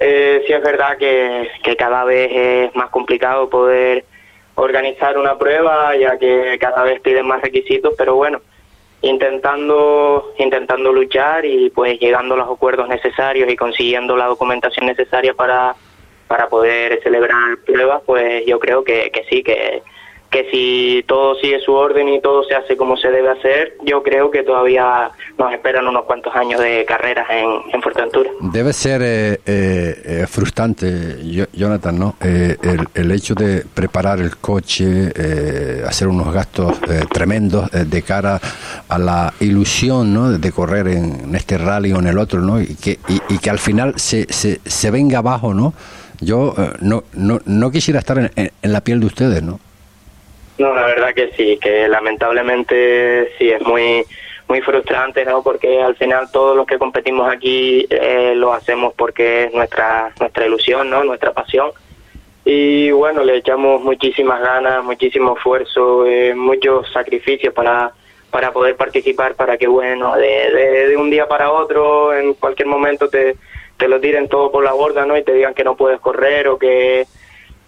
eh, 0.00 0.42
sí 0.46 0.52
es 0.52 0.62
verdad 0.62 0.96
que, 0.96 1.76
cada 1.76 2.04
vez 2.04 2.30
es 2.32 2.74
más 2.74 2.88
complicado 2.90 3.50
poder 3.50 4.04
organizar 4.54 5.18
una 5.18 5.38
prueba, 5.38 5.94
ya 5.96 6.18
que 6.18 6.58
cada 6.58 6.82
vez 6.84 7.00
piden 7.00 7.26
más 7.26 7.42
requisitos, 7.42 7.94
pero 7.96 8.16
bueno, 8.16 8.40
intentando 9.02 10.32
intentando 10.38 10.92
luchar 10.92 11.44
y 11.44 11.70
pues 11.70 11.98
llegando 12.00 12.34
a 12.34 12.38
los 12.38 12.50
acuerdos 12.50 12.88
necesarios 12.88 13.50
y 13.50 13.56
consiguiendo 13.56 14.16
la 14.16 14.26
documentación 14.26 14.86
necesaria 14.86 15.34
para 15.34 15.74
para 16.28 16.48
poder 16.48 17.02
celebrar 17.02 17.58
pruebas, 17.66 18.02
pues 18.06 18.46
yo 18.46 18.58
creo 18.58 18.84
que, 18.84 19.10
que 19.10 19.24
sí, 19.28 19.42
que 19.42 19.82
que 20.30 20.48
si 20.50 21.04
todo 21.08 21.34
sigue 21.34 21.58
su 21.60 21.72
orden 21.72 22.08
y 22.08 22.20
todo 22.20 22.44
se 22.44 22.54
hace 22.54 22.76
como 22.76 22.96
se 22.96 23.08
debe 23.08 23.30
hacer, 23.30 23.76
yo 23.84 24.02
creo 24.02 24.30
que 24.30 24.44
todavía 24.44 25.10
nos 25.36 25.52
esperan 25.52 25.88
unos 25.88 26.04
cuantos 26.04 26.34
años 26.36 26.60
de 26.60 26.84
carreras 26.86 27.26
en, 27.30 27.74
en 27.74 27.82
Fuerteventura. 27.82 28.30
Debe 28.40 28.72
ser 28.72 29.02
eh, 29.02 29.40
eh, 29.44 30.02
eh 30.04 30.26
frustrante, 30.28 31.16
Jonathan, 31.52 31.98
¿no? 31.98 32.14
Eh, 32.20 32.56
el, 32.62 32.86
el, 32.94 33.10
hecho 33.10 33.34
de 33.34 33.64
preparar 33.74 34.20
el 34.20 34.36
coche, 34.36 35.12
hacer 35.84 36.06
unos 36.06 36.32
gastos 36.32 36.80
tremendos 37.12 37.68
de 37.70 38.02
cara 38.02 38.40
a 38.88 38.98
la 38.98 39.34
ilusión, 39.40 40.14
¿no? 40.14 40.30
De 40.30 40.52
correr 40.52 40.86
en, 40.88 41.34
este 41.34 41.58
rally 41.58 41.92
o 41.92 41.98
en 41.98 42.06
el 42.06 42.18
otro, 42.18 42.40
¿no? 42.40 42.60
Y 42.60 42.76
que, 42.76 42.98
y, 43.28 43.38
que 43.38 43.50
al 43.50 43.58
final 43.58 43.94
se, 43.98 44.32
se, 44.32 44.60
se 44.64 44.90
venga 44.92 45.18
abajo, 45.18 45.54
¿no? 45.54 45.74
Yo 46.20 46.54
no, 46.80 47.02
no, 47.14 47.40
no 47.46 47.70
quisiera 47.70 47.98
estar 47.98 48.18
en, 48.18 48.30
en 48.36 48.72
la 48.72 48.82
piel 48.82 49.00
de 49.00 49.06
ustedes, 49.06 49.42
¿no? 49.42 49.58
No, 50.60 50.74
la 50.74 50.84
verdad 50.84 51.14
que 51.14 51.30
sí, 51.38 51.58
que 51.58 51.88
lamentablemente 51.88 53.32
sí 53.38 53.50
es 53.50 53.62
muy 53.62 54.04
muy 54.46 54.60
frustrante, 54.60 55.24
¿no? 55.24 55.42
Porque 55.42 55.80
al 55.80 55.96
final 55.96 56.30
todos 56.30 56.54
los 56.54 56.66
que 56.66 56.76
competimos 56.76 57.32
aquí 57.32 57.86
eh, 57.88 58.34
lo 58.36 58.52
hacemos 58.52 58.92
porque 58.92 59.44
es 59.44 59.54
nuestra 59.54 60.12
nuestra 60.20 60.46
ilusión, 60.46 60.90
¿no? 60.90 61.02
Nuestra 61.02 61.32
pasión. 61.32 61.70
Y 62.44 62.90
bueno, 62.90 63.24
le 63.24 63.38
echamos 63.38 63.80
muchísimas 63.80 64.42
ganas, 64.42 64.84
muchísimo 64.84 65.34
esfuerzo, 65.34 66.04
eh, 66.04 66.34
muchos 66.34 66.92
sacrificios 66.92 67.54
para 67.54 67.92
para 68.30 68.52
poder 68.52 68.76
participar, 68.76 69.36
para 69.36 69.56
que 69.56 69.66
bueno, 69.66 70.14
de, 70.16 70.50
de, 70.52 70.88
de, 70.88 70.96
un 70.98 71.08
día 71.08 71.26
para 71.26 71.50
otro, 71.52 72.12
en 72.14 72.34
cualquier 72.34 72.68
momento 72.68 73.08
te, 73.08 73.36
te 73.78 73.88
lo 73.88 73.98
tiren 73.98 74.28
todo 74.28 74.52
por 74.52 74.62
la 74.62 74.74
borda, 74.74 75.06
¿no? 75.06 75.16
Y 75.16 75.24
te 75.24 75.32
digan 75.32 75.54
que 75.54 75.64
no 75.64 75.74
puedes 75.74 76.00
correr 76.00 76.48
o 76.48 76.58
que 76.58 77.06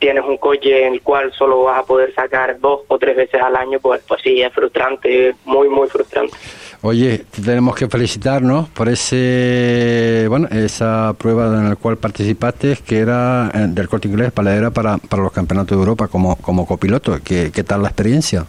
tienes 0.03 0.25
un 0.25 0.37
coche 0.37 0.85
en 0.85 0.95
el 0.95 1.01
cual 1.01 1.33
solo 1.33 1.63
vas 1.63 1.79
a 1.79 1.85
poder 1.85 2.13
sacar 2.13 2.59
dos 2.59 2.81
o 2.89 2.99
tres 2.99 3.15
veces 3.15 3.41
al 3.41 3.55
año, 3.55 3.79
pues, 3.81 4.03
pues 4.09 4.21
sí, 4.21 4.43
es 4.43 4.53
frustrante, 4.53 5.37
muy, 5.45 5.69
muy 5.69 5.87
frustrante. 5.87 6.37
Oye, 6.81 7.25
tenemos 7.45 7.77
que 7.77 7.87
felicitarnos 7.87 8.69
por 8.71 8.89
ese, 8.89 10.27
bueno, 10.29 10.49
esa 10.51 11.15
prueba 11.17 11.47
en 11.47 11.69
la 11.69 11.77
cual 11.77 11.99
participaste, 11.99 12.79
que 12.85 12.99
era 12.99 13.49
eh, 13.55 13.67
del 13.69 13.89
corte 13.89 14.09
inglés, 14.09 14.33
paladera 14.33 14.73
para, 14.73 14.99
para 14.99 15.23
los 15.23 15.31
campeonatos 15.31 15.79
de 15.79 15.81
Europa 15.85 16.09
como, 16.09 16.35
como 16.35 16.67
copiloto. 16.67 17.17
¿Qué, 17.25 17.53
¿Qué 17.55 17.63
tal 17.63 17.83
la 17.83 17.89
experiencia? 17.89 18.45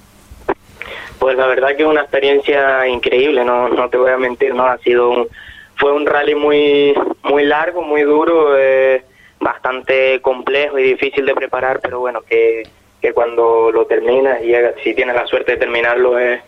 Pues 1.19 1.37
la 1.37 1.45
verdad 1.45 1.75
que 1.77 1.83
es 1.83 1.87
una 1.87 2.01
experiencia 2.01 2.87
increíble, 2.87 3.45
no, 3.45 3.69
no 3.69 3.89
te 3.89 3.97
voy 3.97 4.09
a 4.09 4.17
mentir, 4.17 4.55
no 4.55 4.65
ha 4.65 4.79
sido 4.79 5.11
un, 5.11 5.27
fue 5.75 5.93
un 5.93 6.07
rally 6.07 6.33
muy, 6.33 6.95
muy 7.21 7.45
largo, 7.45 7.83
muy 7.83 8.01
duro. 8.01 8.57
Eh, 8.57 9.03
bastante 9.43 10.21
complejo 10.21 10.79
y 10.79 10.83
difícil 10.83 11.25
de 11.25 11.35
preparar, 11.35 11.79
pero 11.81 11.99
bueno, 11.99 12.21
que, 12.21 12.63
que 13.01 13.13
cuando 13.13 13.71
lo 13.71 13.85
terminas 13.85 14.41
y 14.43 14.53
si 14.83 14.93
tienes 14.93 15.15
la 15.15 15.27
suerte 15.27 15.53
de 15.53 15.57
terminarlo 15.57 16.17
es, 16.17 16.41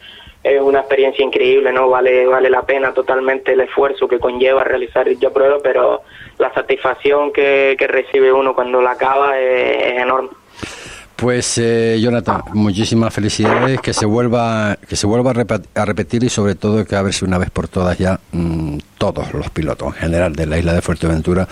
es 0.45 0.61
una 0.61 0.79
experiencia 0.79 1.25
increíble, 1.25 1.73
¿no? 1.73 1.89
Vale, 1.89 2.27
vale 2.27 2.51
la 2.51 2.61
pena 2.61 2.93
totalmente 2.93 3.53
el 3.53 3.61
esfuerzo 3.61 4.07
que 4.07 4.19
conlleva 4.19 4.63
realizar 4.63 5.07
dicha 5.07 5.31
prueba, 5.31 5.57
pero 5.61 6.03
la 6.37 6.53
satisfacción 6.53 7.33
que, 7.33 7.75
que 7.79 7.87
recibe 7.87 8.31
uno 8.31 8.53
cuando 8.53 8.79
la 8.79 8.91
acaba 8.91 9.39
es, 9.39 9.99
enorme. 9.99 10.29
Pues 11.15 11.57
eh, 11.57 11.97
Jonathan, 11.99 12.41
muchísimas 12.53 13.11
felicidades, 13.11 13.81
que 13.81 13.93
se 13.93 14.05
vuelva 14.05 14.77
que 14.87 14.95
se 14.95 15.07
vuelva 15.07 15.31
a, 15.31 15.85
repetir 15.85 16.23
y 16.23 16.29
sobre 16.29 16.55
todo 16.55 16.85
que 16.85 16.95
a 16.95 17.01
ver 17.01 17.13
si 17.13 17.25
una 17.25 17.37
vez 17.37 17.49
por 17.49 17.67
todas 17.67 17.97
ya 17.97 18.19
mmm, 18.31 18.77
todos 18.97 19.33
los 19.33 19.49
pilotos 19.49 19.87
en 19.87 19.93
general 19.93 20.35
de 20.35 20.45
la 20.45 20.59
isla 20.59 20.73
de 20.73 20.81
Fuerteventura 20.81 21.47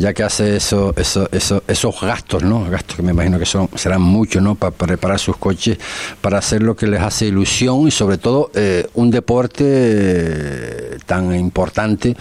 ya 0.00 0.14
que 0.14 0.22
hace 0.22 0.56
eso, 0.56 0.94
eso, 0.96 1.28
eso, 1.30 1.62
esos 1.66 2.00
gastos, 2.00 2.42
¿no? 2.42 2.68
Gastos 2.68 2.96
que 2.96 3.02
me 3.02 3.12
imagino 3.12 3.38
que 3.38 3.46
son 3.46 3.68
serán 3.74 4.02
muchos, 4.02 4.42
¿no? 4.42 4.54
Para 4.54 4.72
preparar 4.72 5.18
sus 5.18 5.36
coches, 5.36 5.78
para 6.20 6.38
hacer 6.38 6.62
lo 6.62 6.74
que 6.74 6.86
les 6.86 7.00
hace 7.00 7.26
ilusión 7.26 7.86
y 7.86 7.90
sobre 7.90 8.18
todo 8.18 8.50
eh, 8.54 8.88
un 8.94 9.10
deporte 9.10 9.64
eh, 9.66 10.98
tan 11.06 11.34
importante 11.34 12.16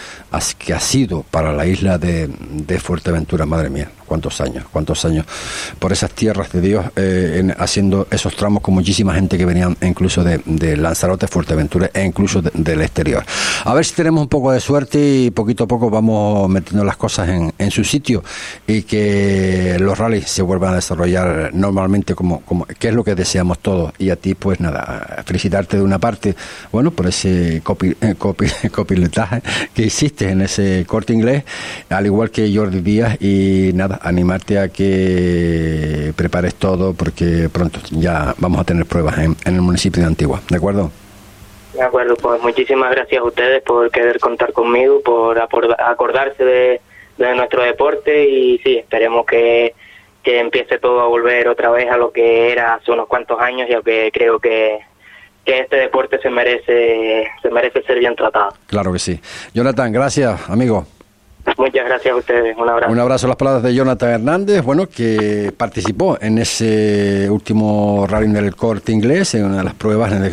que 0.57 0.73
ha 0.73 0.79
sido 0.79 1.23
para 1.29 1.53
la 1.53 1.65
isla 1.65 1.97
de, 1.97 2.27
de, 2.27 2.79
Fuerteventura, 2.79 3.45
madre 3.45 3.69
mía, 3.69 3.89
cuántos 4.05 4.41
años, 4.41 4.65
cuántos 4.71 5.03
años 5.05 5.25
por 5.79 5.91
esas 5.91 6.11
tierras 6.11 6.51
de 6.51 6.61
Dios 6.61 6.85
eh, 6.95 7.53
haciendo 7.57 8.07
esos 8.09 8.35
tramos 8.35 8.61
con 8.61 8.73
muchísima 8.73 9.13
gente 9.13 9.37
que 9.37 9.45
venían 9.45 9.75
incluso 9.81 10.23
de, 10.23 10.41
de 10.45 10.77
Lanzarote, 10.77 11.27
Fuerteventura 11.27 11.89
e 11.93 12.03
incluso 12.03 12.41
del 12.41 12.81
exterior. 12.81 13.23
A 13.65 13.73
ver 13.73 13.85
si 13.85 13.95
tenemos 13.95 14.21
un 14.21 14.29
poco 14.29 14.51
de 14.51 14.59
suerte 14.59 14.99
y 14.99 15.31
poquito 15.31 15.65
a 15.65 15.67
poco 15.67 15.89
vamos 15.89 16.49
metiendo 16.49 16.83
las 16.83 16.97
cosas 16.97 17.29
en 17.29 17.68
su 17.71 17.83
sitio 17.83 18.23
y 18.67 18.83
que 18.83 19.77
los 19.79 19.97
rallies 19.97 20.29
se 20.29 20.41
vuelvan 20.41 20.73
a 20.73 20.75
desarrollar 20.75 21.51
normalmente 21.53 22.15
como, 22.15 22.41
como 22.41 22.65
que 22.65 22.89
es 22.89 22.93
lo 22.93 23.03
que 23.03 23.15
deseamos 23.15 23.59
todos. 23.59 23.93
Y 23.97 24.09
a 24.09 24.15
ti, 24.15 24.35
pues 24.35 24.59
nada, 24.59 25.23
felicitarte 25.25 25.77
de 25.77 25.83
una 25.83 25.99
parte, 25.99 26.35
bueno, 26.71 26.91
por 26.91 27.07
ese 27.07 27.61
copi, 27.63 27.95
eh, 28.01 28.15
copi, 28.17 28.47
copilotaje 28.71 29.41
que 29.73 29.83
hiciste 29.83 30.29
en 30.29 30.41
ese 30.41 30.85
corte 30.87 31.13
inglés, 31.13 31.43
al 31.89 32.05
igual 32.05 32.31
que 32.31 32.53
Jordi 32.53 32.81
Díaz, 32.81 33.21
y 33.21 33.71
nada, 33.73 33.99
animarte 34.03 34.59
a 34.59 34.69
que 34.69 36.13
prepares 36.15 36.55
todo 36.55 36.93
porque 36.93 37.49
pronto 37.51 37.79
ya 37.91 38.33
vamos 38.37 38.61
a 38.61 38.63
tener 38.63 38.85
pruebas 38.85 39.17
en, 39.19 39.35
en 39.45 39.55
el 39.55 39.61
municipio 39.61 40.01
de 40.01 40.07
Antigua, 40.07 40.41
¿de 40.49 40.57
acuerdo? 40.57 40.91
De 41.73 41.81
acuerdo, 41.83 42.15
pues 42.15 42.41
muchísimas 42.41 42.91
gracias 42.91 43.21
a 43.21 43.23
ustedes 43.23 43.63
por 43.63 43.89
querer 43.91 44.19
contar 44.19 44.51
conmigo, 44.53 45.01
por 45.01 45.39
acordarse 45.39 46.43
de, 46.43 46.81
de 47.19 47.35
nuestro 47.35 47.63
deporte 47.63 48.27
y 48.27 48.57
sí, 48.59 48.77
esperemos 48.77 49.25
que, 49.25 49.75
que 50.23 50.39
empiece 50.39 50.79
todo 50.79 51.01
a 51.01 51.07
volver 51.07 51.47
otra 51.49 51.69
vez 51.69 51.89
a 51.91 51.97
lo 51.97 52.11
que 52.11 52.51
era 52.51 52.75
hace 52.75 52.91
unos 52.91 53.07
cuantos 53.07 53.39
años, 53.41 53.67
ya 53.69 53.81
que 53.81 54.09
creo 54.13 54.39
que, 54.39 54.79
que 55.45 55.59
este 55.59 55.75
deporte 55.75 56.19
se 56.19 56.29
merece, 56.29 57.27
se 57.41 57.49
merece 57.49 57.83
ser 57.83 57.99
bien 57.99 58.15
tratado. 58.15 58.53
Claro 58.67 58.93
que 58.93 58.99
sí. 58.99 59.19
Jonathan, 59.53 59.91
gracias, 59.91 60.49
amigo. 60.49 60.85
Muchas 61.59 61.85
gracias 61.85 62.13
a 62.13 62.15
ustedes. 62.15 62.57
Un 62.57 62.69
abrazo. 62.69 62.89
Un 62.89 62.99
abrazo 62.99 63.25
a 63.25 63.29
las 63.29 63.35
palabras 63.35 63.63
de 63.63 63.75
Jonathan 63.75 64.11
Hernández, 64.11 64.63
bueno, 64.63 64.87
que 64.87 65.51
participó 65.57 66.17
en 66.21 66.37
ese 66.37 67.29
último 67.29 68.07
rally 68.07 68.31
del 68.31 68.55
corte 68.55 68.93
inglés, 68.93 69.35
en 69.35 69.43
una 69.43 69.57
de 69.57 69.63
las 69.65 69.73
pruebas 69.73 70.13
en 70.13 70.23
el 70.23 70.31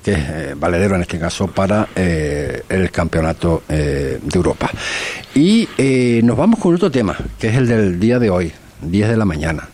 que 0.00 0.12
es 0.12 0.18
eh, 0.18 0.54
valedero 0.56 0.94
en 0.94 1.00
este 1.00 1.18
caso 1.18 1.48
para 1.48 1.88
eh, 1.96 2.62
el 2.68 2.92
campeonato 2.92 3.64
eh, 3.68 4.20
de 4.22 4.38
Europa. 4.38 4.70
Y 5.34 5.68
nos 6.22 6.36
vamos 6.36 6.60
con 6.60 6.72
otro 6.72 6.88
tema, 6.88 7.16
que 7.36 7.48
es 7.48 7.56
el 7.56 7.66
del 7.66 7.98
día 7.98 8.20
de 8.20 8.30
hoy, 8.30 8.52
10 8.80 9.08
de 9.08 9.16
la 9.16 9.24
mañana, 9.24 9.68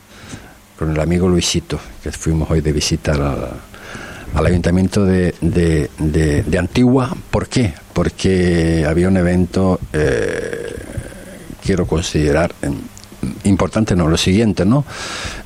con 0.78 0.92
el 0.92 0.98
amigo 0.98 1.28
Luisito, 1.28 1.78
que 2.02 2.10
fuimos 2.10 2.50
hoy 2.50 2.62
de 2.62 2.72
visita 2.72 3.12
al 4.34 4.46
ayuntamiento 4.46 5.04
de, 5.04 5.34
de, 5.40 5.90
de, 5.98 6.58
Antigua. 6.58 7.14
¿Por 7.30 7.48
qué? 7.48 7.74
Porque 7.92 8.86
había 8.88 9.08
un 9.08 9.16
evento, 9.16 9.80
eh, 9.92 10.74
quiero 11.64 11.86
considerar 11.86 12.54
importante, 13.44 13.94
no, 13.96 14.08
lo 14.08 14.16
siguiente, 14.16 14.64
¿no? 14.64 14.84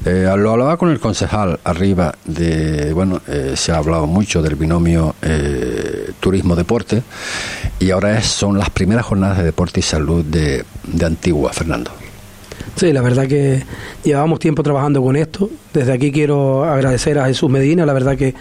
Eh, 0.04 0.30
lo 0.36 0.52
hablaba 0.52 0.76
con 0.76 0.90
el 0.90 1.00
concejal 1.00 1.58
arriba 1.64 2.14
de, 2.24 2.92
bueno, 2.92 3.20
eh, 3.26 3.54
se 3.56 3.72
ha 3.72 3.78
hablado 3.78 4.06
mucho 4.06 4.42
del 4.42 4.54
binomio 4.54 5.14
turismo-deporte 6.20 7.02
y 7.80 7.90
ahora 7.90 8.18
es, 8.18 8.26
son 8.26 8.58
las 8.58 8.70
primeras 8.70 9.06
jornadas 9.06 9.38
de 9.38 9.44
deporte 9.44 9.80
y 9.80 9.82
salud 9.82 10.24
de, 10.24 10.64
de 10.86 11.06
Antigua, 11.06 11.52
Fernando. 11.52 11.90
Sí, 12.76 12.92
la 12.92 13.02
verdad 13.02 13.26
que 13.28 13.62
llevamos 14.02 14.40
tiempo 14.40 14.62
trabajando 14.62 15.00
con 15.02 15.16
esto. 15.16 15.48
Desde 15.72 15.92
aquí 15.92 16.10
quiero 16.10 16.64
agradecer 16.64 17.18
a 17.18 17.26
Jesús 17.26 17.48
Medina, 17.50 17.86
la 17.86 17.92
verdad 17.92 18.16
que 18.16 18.34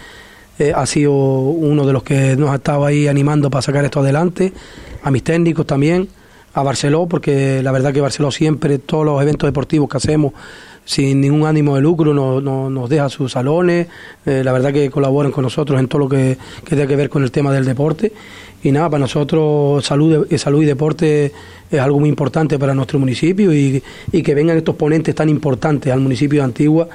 eh, 0.58 0.72
ha 0.74 0.86
sido 0.86 1.12
uno 1.12 1.86
de 1.86 1.92
los 1.92 2.02
que 2.02 2.36
nos 2.36 2.50
ha 2.50 2.56
estado 2.56 2.84
ahí 2.84 3.08
animando 3.08 3.50
para 3.50 3.62
sacar 3.62 3.84
esto 3.84 4.00
adelante, 4.00 4.52
a 5.02 5.10
mis 5.10 5.24
técnicos 5.24 5.66
también, 5.66 6.08
a 6.54 6.62
Barceló, 6.62 7.06
porque 7.06 7.62
la 7.62 7.72
verdad 7.72 7.92
que 7.92 8.00
Barceló 8.00 8.30
siempre, 8.30 8.78
todos 8.78 9.04
los 9.04 9.20
eventos 9.20 9.48
deportivos 9.48 9.88
que 9.88 9.96
hacemos, 9.96 10.32
sin 10.84 11.20
ningún 11.20 11.46
ánimo 11.46 11.74
de 11.74 11.80
lucro, 11.80 12.14
no, 12.14 12.40
nos 12.70 12.88
deja 12.88 13.08
sus 13.08 13.32
salones, 13.32 13.88
eh, 14.26 14.42
la 14.44 14.52
verdad 14.52 14.72
que 14.72 14.90
colaboran 14.90 15.32
con 15.32 15.42
nosotros 15.42 15.80
en 15.80 15.88
todo 15.88 16.00
lo 16.00 16.08
que, 16.08 16.36
que 16.64 16.76
tiene 16.76 16.86
que 16.86 16.96
ver 16.96 17.08
con 17.08 17.22
el 17.22 17.30
tema 17.30 17.52
del 17.52 17.64
deporte. 17.64 18.12
Y 18.62 18.72
nada, 18.72 18.88
para 18.88 19.00
nosotros 19.00 19.84
salud, 19.84 20.26
eh, 20.30 20.38
salud 20.38 20.62
y 20.62 20.66
deporte 20.66 21.32
es 21.70 21.80
algo 21.80 22.00
muy 22.00 22.08
importante 22.08 22.58
para 22.58 22.74
nuestro 22.74 22.98
municipio 22.98 23.52
y, 23.52 23.82
y 24.12 24.22
que 24.22 24.34
vengan 24.34 24.56
estos 24.56 24.76
ponentes 24.76 25.14
tan 25.14 25.28
importantes 25.28 25.92
al 25.92 26.00
municipio 26.00 26.40
de 26.40 26.44
Antigua 26.44 26.88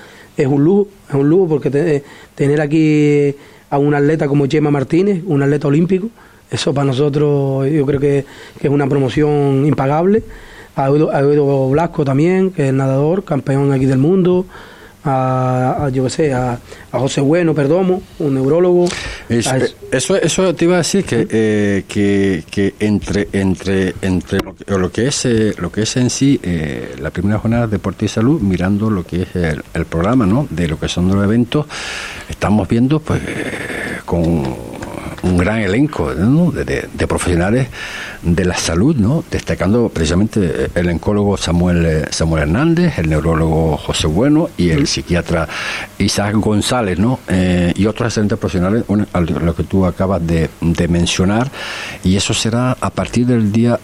es 0.43 0.47
un 0.47 0.63
lujo, 0.63 0.87
es 1.07 1.15
un 1.15 1.29
lujo 1.29 1.47
porque 1.47 2.03
tener 2.35 2.61
aquí 2.61 3.35
a 3.69 3.77
un 3.77 3.93
atleta 3.93 4.27
como 4.27 4.47
Chema 4.47 4.71
Martínez, 4.71 5.21
un 5.25 5.41
atleta 5.43 5.67
olímpico, 5.67 6.09
eso 6.51 6.73
para 6.73 6.85
nosotros 6.85 7.69
yo 7.69 7.85
creo 7.85 7.99
que, 7.99 8.25
es 8.59 8.69
una 8.69 8.87
promoción 8.87 9.65
impagable. 9.65 10.23
A 10.75 10.87
Edo, 10.87 11.69
Blasco 11.69 12.05
también, 12.05 12.51
que 12.51 12.69
es 12.69 12.73
nadador, 12.73 13.25
campeón 13.25 13.73
aquí 13.73 13.85
del 13.85 13.97
mundo, 13.97 14.45
a, 15.09 15.89
yo 15.89 16.03
qué 16.05 16.09
sé, 16.09 16.33
a, 16.33 16.59
José 16.91 17.21
Bueno 17.21 17.53
Perdomo, 17.53 18.01
un 18.19 18.33
neurólogo. 18.33 18.87
eso, 19.29 20.15
eso 20.15 20.55
te 20.55 20.65
iba 20.65 20.75
a 20.75 20.79
decir 20.79 21.03
que, 21.05 21.27
eh, 21.29 21.83
que, 21.87 22.43
que, 22.49 22.73
entre 22.79 23.27
entre 23.31 23.93
entre 24.01 24.39
lo 24.67 24.91
que, 24.91 25.07
es 25.07 25.25
eh, 25.25 25.53
lo 25.57 25.71
que 25.71 25.83
es 25.83 25.97
en 25.97 26.09
sí 26.09 26.39
eh, 26.43 26.95
la 26.99 27.11
primera 27.11 27.39
jornada 27.39 27.67
de 27.67 27.71
deporte 27.73 28.05
y 28.05 28.07
salud, 28.07 28.41
mirando 28.41 28.89
lo 28.89 29.05
que 29.05 29.23
es 29.23 29.35
el, 29.35 29.63
el 29.73 29.85
programa, 29.85 30.25
¿no? 30.25 30.47
De 30.49 30.67
lo 30.67 30.79
que 30.79 30.87
son 30.87 31.07
los 31.07 31.23
eventos, 31.23 31.65
estamos 32.29 32.67
viendo 32.67 32.99
pues 32.99 33.21
con 34.05 34.78
un 35.23 35.37
gran 35.37 35.59
elenco 35.59 36.13
de, 36.13 37.07
profesionales 37.07 37.67
de 38.21 38.45
la 38.45 38.55
salud, 38.55 38.95
¿no? 38.95 39.23
destacando 39.29 39.89
precisamente 39.89 40.69
el 40.75 40.89
oncólogo 40.89 41.37
Samuel, 41.37 41.85
eh, 41.85 42.05
Samuel 42.09 42.43
Hernández, 42.43 42.97
el 42.99 43.09
neurólogo 43.09 43.77
José 43.77 44.07
Bueno 44.07 44.49
y 44.57 44.69
el 44.69 44.87
psiquiatra 44.87 45.47
Isaac 45.97 46.35
González, 46.35 46.99
¿no? 46.99 47.19
Eh, 47.27 47.73
y 47.75 47.85
otros 47.85 48.07
excelentes 48.07 48.37
profesionales, 48.37 48.83
lo 48.87 49.55
que 49.55 49.63
tú 49.63 49.85
acabas 49.85 50.25
de, 50.25 50.49
mencionar, 50.87 51.51
y 52.03 52.15
eso 52.15 52.33
será 52.33 52.77
a 52.79 52.89
partir 52.89 53.25
del 53.25 53.51
día, 53.51 53.79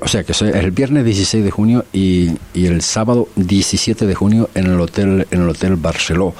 o 0.00 0.08
sea, 0.08 0.24
que 0.24 0.32
es 0.32 0.42
el 0.42 0.70
viernes 0.70 1.04
16 1.04 1.44
de 1.44 1.50
junio 1.50 1.84
y, 1.92 2.30
y 2.54 2.66
el 2.66 2.82
sábado 2.82 3.28
17 3.36 4.06
de 4.06 4.14
junio 4.14 4.50
en 4.54 4.66
el 4.66 4.80
hotel 4.80 5.26
en 5.30 5.42
el 5.42 5.48
hotel 5.48 5.76
Barceló. 5.76 6.34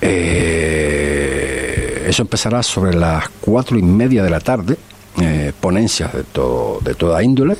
Eh, 0.00 1.55
eso 2.06 2.22
empezará 2.22 2.62
sobre 2.62 2.94
las 2.94 3.28
cuatro 3.40 3.76
y 3.76 3.82
media 3.82 4.22
de 4.22 4.30
la 4.30 4.40
tarde. 4.40 4.76
Eh, 5.18 5.54
ponencias 5.58 6.12
de, 6.12 6.24
todo, 6.24 6.78
de 6.82 6.94
toda 6.94 7.22
índole, 7.22 7.56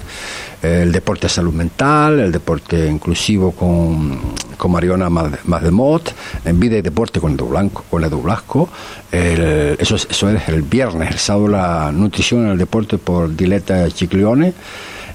el 0.62 0.92
deporte 0.92 1.22
de 1.22 1.30
salud 1.30 1.54
mental, 1.54 2.20
el 2.20 2.30
deporte 2.30 2.86
inclusivo 2.86 3.52
con, 3.52 4.20
con 4.58 4.72
Mariona 4.72 5.08
Mazdemot, 5.08 6.14
en 6.44 6.60
vida 6.60 6.76
y 6.76 6.82
deporte 6.82 7.18
con 7.18 7.32
Edu 7.32 7.48
Blanco, 7.48 7.82
con 7.90 8.04
Edu 8.04 8.20
Blasco, 8.20 8.68
eso, 9.10 9.96
eso 9.96 10.28
es 10.28 10.48
el 10.50 10.60
viernes, 10.60 11.12
el 11.12 11.18
sábado 11.18 11.48
la 11.48 11.90
nutrición 11.92 12.44
en 12.44 12.50
el 12.50 12.58
deporte 12.58 12.98
por 12.98 13.34
Dileta 13.34 13.90
Chiclione, 13.90 14.52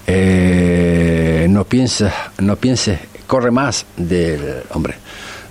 eh, 0.08 1.46
no 1.48 1.64
pienses, 1.66 2.12
no 2.40 2.56
pienses, 2.56 3.02
corre 3.28 3.52
más 3.52 3.86
del 3.98 4.64
hombre 4.72 4.96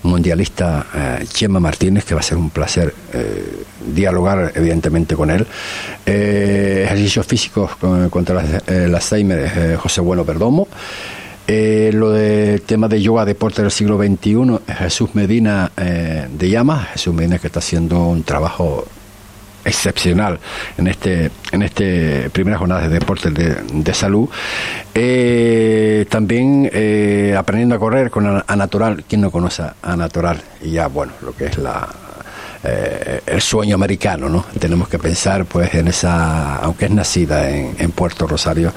mundialista 0.03 0.86
eh, 0.94 1.24
Chema 1.26 1.61
Martínez, 1.61 2.05
que 2.05 2.14
va 2.14 2.20
a 2.20 2.22
ser 2.22 2.38
un 2.38 2.51
placer 2.51 2.94
eh, 3.12 3.64
dialogar 3.86 4.53
evidentemente 4.55 5.14
con 5.14 5.30
él. 5.30 5.46
Eh, 6.07 6.82
ejercicios 6.84 7.26
físicos 7.26 7.70
contra 8.11 8.42
el 8.66 8.94
Alzheimer, 8.94 9.76
José 9.76 10.01
Bueno 10.01 10.24
Perdomo. 10.24 10.68
lo 11.46 12.11
de 12.12 12.61
tema 12.64 12.88
de 12.88 13.03
yoga, 13.03 13.24
deporte 13.24 13.62
del 13.62 13.70
siglo 13.70 13.98
XXI, 13.98 14.74
Jesús 14.78 15.14
Medina 15.14 15.70
de 15.76 16.48
Llama, 16.48 16.88
Jesús 16.92 17.14
Medina 17.14 17.38
que 17.38 17.48
está 17.48 17.59
haciendo 17.59 18.07
un 18.07 18.22
trabajo 18.22 18.86
excepcional 19.64 20.38
en 20.78 20.86
este 20.86 21.30
en 21.52 21.62
este 21.62 22.30
primera 22.30 22.58
jornada 22.58 22.82
de 22.82 22.88
deportes 22.88 23.32
de, 23.34 23.94
salud. 23.94 24.28
Eh, 24.94 26.06
también 26.08 26.68
eh, 26.72 27.34
aprendiendo 27.36 27.74
a 27.74 27.78
correr 27.78 28.11
con 28.11 28.26
a, 28.26 28.56
Natural. 28.56 29.04
Quien 29.08 29.20
no 29.20 29.30
conoce 29.30 29.64
a 29.82 29.96
Natural 29.96 30.40
y 30.62 30.72
ya 30.72 30.86
bueno 30.86 31.12
lo 31.22 31.32
que 31.34 31.46
es 31.46 31.58
la 31.58 31.88
eh, 32.62 33.22
el 33.24 33.40
sueño 33.40 33.74
americano, 33.74 34.28
¿no? 34.28 34.44
Tenemos 34.58 34.88
que 34.88 34.98
pensar, 34.98 35.46
pues, 35.46 35.74
en 35.74 35.88
esa, 35.88 36.56
aunque 36.56 36.84
es 36.86 36.90
nacida 36.90 37.48
en, 37.48 37.74
en 37.78 37.90
Puerto 37.90 38.26
Rosario, 38.26 38.72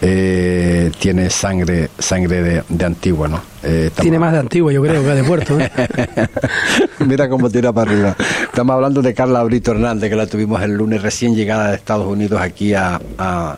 eh, 0.00 0.90
tiene 0.98 1.30
sangre, 1.30 1.90
sangre 1.96 2.42
de, 2.42 2.64
de 2.68 2.84
Antigua, 2.84 3.28
¿no? 3.28 3.40
Eh, 3.62 3.90
tiene 4.00 4.18
más 4.18 4.32
de 4.32 4.40
Antigua, 4.40 4.72
yo 4.72 4.82
creo, 4.82 5.04
que 5.04 5.10
de 5.10 5.22
Puerto. 5.22 5.56
Mira 7.06 7.28
cómo 7.28 7.48
tira 7.48 7.72
para 7.72 7.92
arriba. 7.92 8.16
Estamos 8.42 8.74
hablando 8.74 9.00
de 9.02 9.14
Carla 9.14 9.44
Brito 9.44 9.70
Hernández, 9.70 10.10
que 10.10 10.16
la 10.16 10.26
tuvimos 10.26 10.60
el 10.60 10.72
lunes 10.72 11.00
recién 11.00 11.36
llegada 11.36 11.68
de 11.70 11.76
Estados 11.76 12.08
Unidos 12.08 12.40
aquí 12.40 12.74
a, 12.74 13.00
a, 13.18 13.56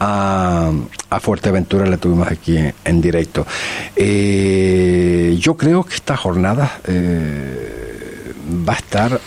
a, 0.00 1.20
Fuerteventura, 1.20 1.86
la 1.86 1.98
tuvimos 1.98 2.26
aquí 2.26 2.58
en, 2.84 3.00
directo. 3.00 3.46
yo 3.96 5.56
creo 5.56 5.84
que 5.84 5.94
esta 5.94 6.16
jornada 6.16 6.80
va 8.68 8.74
a 8.74 8.76
estar 8.76 9.20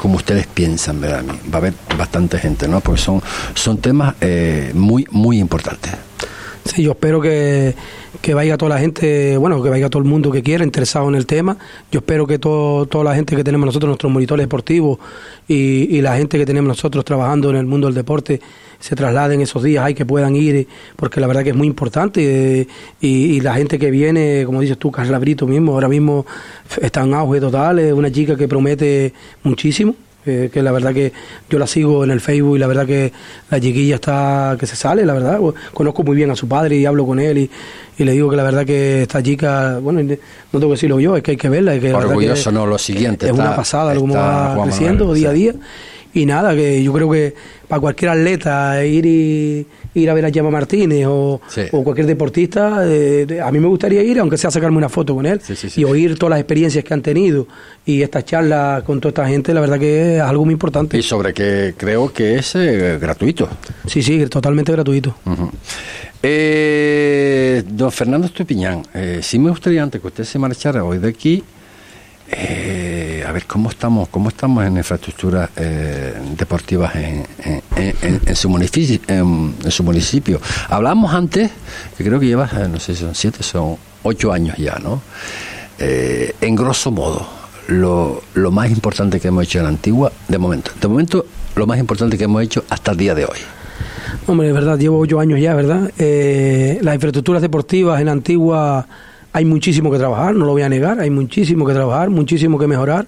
como 0.00 0.16
ustedes 0.16 0.46
piensan, 0.46 1.00
¿verdad? 1.00 1.24
Va 1.52 1.54
a 1.54 1.56
haber 1.58 1.74
bastante 1.98 2.38
gente, 2.38 2.66
¿no? 2.66 2.80
Porque 2.80 3.00
son, 3.00 3.22
son 3.54 3.78
temas 3.78 4.14
eh, 4.20 4.70
muy, 4.74 5.06
muy 5.10 5.38
importantes. 5.38 5.92
Sí, 6.64 6.82
yo 6.82 6.92
espero 6.92 7.20
que, 7.20 7.74
que 8.20 8.32
vaya 8.32 8.56
toda 8.56 8.74
la 8.76 8.80
gente, 8.80 9.36
bueno, 9.36 9.62
que 9.62 9.68
vaya 9.68 9.90
todo 9.90 10.02
el 10.02 10.08
mundo 10.08 10.30
que 10.30 10.42
quiera, 10.42 10.64
interesado 10.64 11.08
en 11.08 11.16
el 11.16 11.26
tema. 11.26 11.56
Yo 11.90 11.98
espero 11.98 12.26
que 12.26 12.38
todo, 12.38 12.86
toda 12.86 13.04
la 13.04 13.14
gente 13.14 13.36
que 13.36 13.44
tenemos 13.44 13.66
nosotros, 13.66 13.88
nuestros 13.88 14.12
monitores 14.12 14.44
deportivos 14.44 14.98
y, 15.48 15.96
y 15.96 16.00
la 16.00 16.16
gente 16.16 16.38
que 16.38 16.46
tenemos 16.46 16.68
nosotros 16.68 17.04
trabajando 17.04 17.50
en 17.50 17.56
el 17.56 17.66
mundo 17.66 17.86
del 17.86 17.94
deporte, 17.94 18.40
se 18.80 18.96
trasladen 18.96 19.40
esos 19.42 19.62
días, 19.62 19.84
hay 19.84 19.94
que 19.94 20.06
puedan 20.06 20.34
ir, 20.34 20.66
porque 20.96 21.20
la 21.20 21.26
verdad 21.26 21.44
que 21.44 21.50
es 21.50 21.56
muy 21.56 21.66
importante. 21.66 22.62
Eh, 22.62 22.66
y, 23.00 23.40
la 23.40 23.54
gente 23.54 23.78
que 23.78 23.90
viene, 23.90 24.42
como 24.46 24.60
dices 24.60 24.78
tú, 24.78 24.90
Carla 24.90 25.18
Brito 25.18 25.46
mismo, 25.46 25.72
ahora 25.72 25.88
mismo 25.88 26.26
está 26.80 27.02
en 27.02 27.14
auge 27.14 27.40
total, 27.40 27.78
es 27.78 27.92
una 27.92 28.10
chica 28.10 28.36
que 28.36 28.48
promete 28.48 29.12
muchísimo. 29.44 29.94
Eh, 30.26 30.50
que 30.52 30.62
la 30.62 30.70
verdad 30.70 30.92
que 30.92 31.14
yo 31.48 31.58
la 31.58 31.66
sigo 31.66 32.04
en 32.04 32.10
el 32.10 32.20
Facebook 32.20 32.56
y 32.56 32.58
la 32.58 32.66
verdad 32.66 32.84
que 32.84 33.10
la 33.50 33.58
chiquilla 33.58 33.94
está 33.94 34.54
que 34.60 34.66
se 34.66 34.76
sale, 34.76 35.06
la 35.06 35.14
verdad. 35.14 35.40
Conozco 35.72 36.02
muy 36.02 36.14
bien 36.14 36.30
a 36.30 36.36
su 36.36 36.46
padre 36.46 36.76
y 36.76 36.84
hablo 36.84 37.06
con 37.06 37.18
él 37.20 37.38
y, 37.38 37.50
le 38.04 38.12
digo 38.12 38.30
que 38.30 38.36
la 38.36 38.42
verdad 38.42 38.66
que 38.66 39.02
esta 39.02 39.22
chica, 39.22 39.78
bueno, 39.78 40.02
no 40.02 40.16
tengo 40.52 40.68
que 40.68 40.72
decirlo 40.72 41.00
yo, 41.00 41.16
es 41.16 41.22
que 41.22 41.32
hay 41.32 41.36
que 41.38 41.48
verla. 41.48 41.74
Es 41.74 41.80
que 41.82 41.92
Orgulloso, 41.92 42.52
no, 42.52 42.66
lo 42.66 42.76
siguiente. 42.78 43.26
Es 43.26 43.32
una 43.32 43.56
pasada 43.56 43.94
cómo 43.94 44.14
va 44.14 44.58
creciendo 44.62 45.12
día 45.14 45.30
a 45.30 45.32
día. 45.32 45.54
Y 46.12 46.26
nada, 46.26 46.54
que 46.54 46.82
yo 46.82 46.92
creo 46.92 47.10
que 47.10 47.34
para 47.68 47.80
cualquier 47.80 48.10
atleta 48.10 48.84
ir 48.84 49.06
y 49.06 49.66
ir 49.94 50.10
a 50.10 50.14
ver 50.14 50.26
a 50.26 50.30
Gemma 50.30 50.50
Martínez 50.50 51.06
o, 51.06 51.40
cualquier 51.84 52.06
deportista, 52.06 52.82
eh, 52.84 53.40
a 53.42 53.50
mí 53.52 53.60
me 53.60 53.68
gustaría 53.68 54.02
ir, 54.02 54.18
aunque 54.18 54.36
sea 54.36 54.50
sacarme 54.50 54.76
una 54.76 54.88
foto 54.88 55.14
con 55.14 55.26
él 55.26 55.40
y 55.76 55.84
oír 55.84 56.18
todas 56.18 56.30
las 56.30 56.40
experiencias 56.40 56.84
que 56.84 56.94
han 56.94 57.02
tenido 57.02 57.46
y 57.86 58.02
estas 58.02 58.24
charlas 58.24 58.82
con 58.82 59.00
toda 59.00 59.10
esta 59.10 59.28
gente, 59.28 59.54
la 59.54 59.60
verdad 59.60 59.78
que 59.78 60.16
es 60.16 60.22
algo 60.22 60.44
muy 60.44 60.52
importante. 60.52 60.98
Y 60.98 61.02
sobre 61.02 61.32
que 61.32 61.74
creo 61.76 62.12
que 62.12 62.36
es 62.36 62.54
eh, 62.56 62.98
gratuito. 63.00 63.48
Sí, 63.86 64.02
sí, 64.02 64.26
totalmente 64.26 64.72
gratuito. 64.72 65.14
Eh, 66.22 67.62
don 67.66 67.90
Fernando 67.92 68.26
Estupiñán, 68.26 68.82
sí 69.22 69.38
me 69.38 69.50
gustaría 69.50 69.82
antes 69.82 70.00
que 70.00 70.06
usted 70.08 70.24
se 70.24 70.38
marchara 70.38 70.84
hoy 70.84 70.98
de 70.98 71.08
aquí, 71.08 71.42
eh, 72.32 73.24
a 73.26 73.32
ver 73.32 73.44
cómo 73.46 73.70
estamos, 73.70 74.08
cómo 74.08 74.28
estamos 74.28 74.64
en 74.64 74.76
infraestructuras 74.76 75.50
eh, 75.56 76.14
deportivas 76.36 76.94
en, 76.94 77.26
su 78.36 78.48
municipio. 79.82 80.40
Hablamos 80.68 81.12
antes, 81.12 81.50
que 81.96 82.04
creo 82.04 82.20
que 82.20 82.26
lleva, 82.26 82.48
eh, 82.52 82.68
no 82.70 82.78
sé 82.78 82.94
si 82.94 83.00
son 83.02 83.14
siete, 83.14 83.42
son 83.42 83.76
ocho 84.02 84.32
años 84.32 84.56
ya, 84.56 84.78
¿no? 84.78 85.02
en 85.82 86.56
grosso 86.56 86.90
modo, 86.90 87.26
lo, 87.68 88.22
más 88.50 88.70
importante 88.70 89.18
que 89.18 89.28
hemos 89.28 89.44
hecho 89.44 89.60
en 89.60 89.66
Antigua, 89.66 90.12
de 90.28 90.36
momento, 90.36 90.72
de 90.78 90.88
momento, 90.88 91.24
lo 91.56 91.66
más 91.66 91.78
importante 91.78 92.18
que 92.18 92.24
hemos 92.24 92.42
hecho 92.42 92.64
hasta 92.68 92.90
el 92.90 92.98
día 92.98 93.14
de 93.14 93.24
hoy. 93.24 93.38
Hombre, 94.26 94.48
de 94.48 94.52
verdad, 94.52 94.78
llevo 94.78 94.98
ocho 94.98 95.20
años 95.20 95.40
ya, 95.40 95.54
¿verdad? 95.54 95.90
las 95.96 96.94
infraestructuras 96.94 97.40
deportivas 97.40 97.98
en 97.98 98.10
Antigua 98.10 98.86
hay 99.32 99.44
muchísimo 99.44 99.90
que 99.90 99.98
trabajar, 99.98 100.34
no 100.34 100.44
lo 100.44 100.52
voy 100.52 100.62
a 100.62 100.68
negar, 100.68 101.00
hay 101.00 101.10
muchísimo 101.10 101.66
que 101.66 101.72
trabajar, 101.72 102.10
muchísimo 102.10 102.58
que 102.58 102.66
mejorar. 102.66 103.06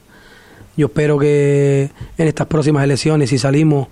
Yo 0.77 0.87
espero 0.87 1.19
que 1.19 1.91
en 2.17 2.29
estas 2.29 2.47
próximas 2.47 2.85
elecciones, 2.85 3.31
si 3.31 3.39
salimos, 3.39 3.89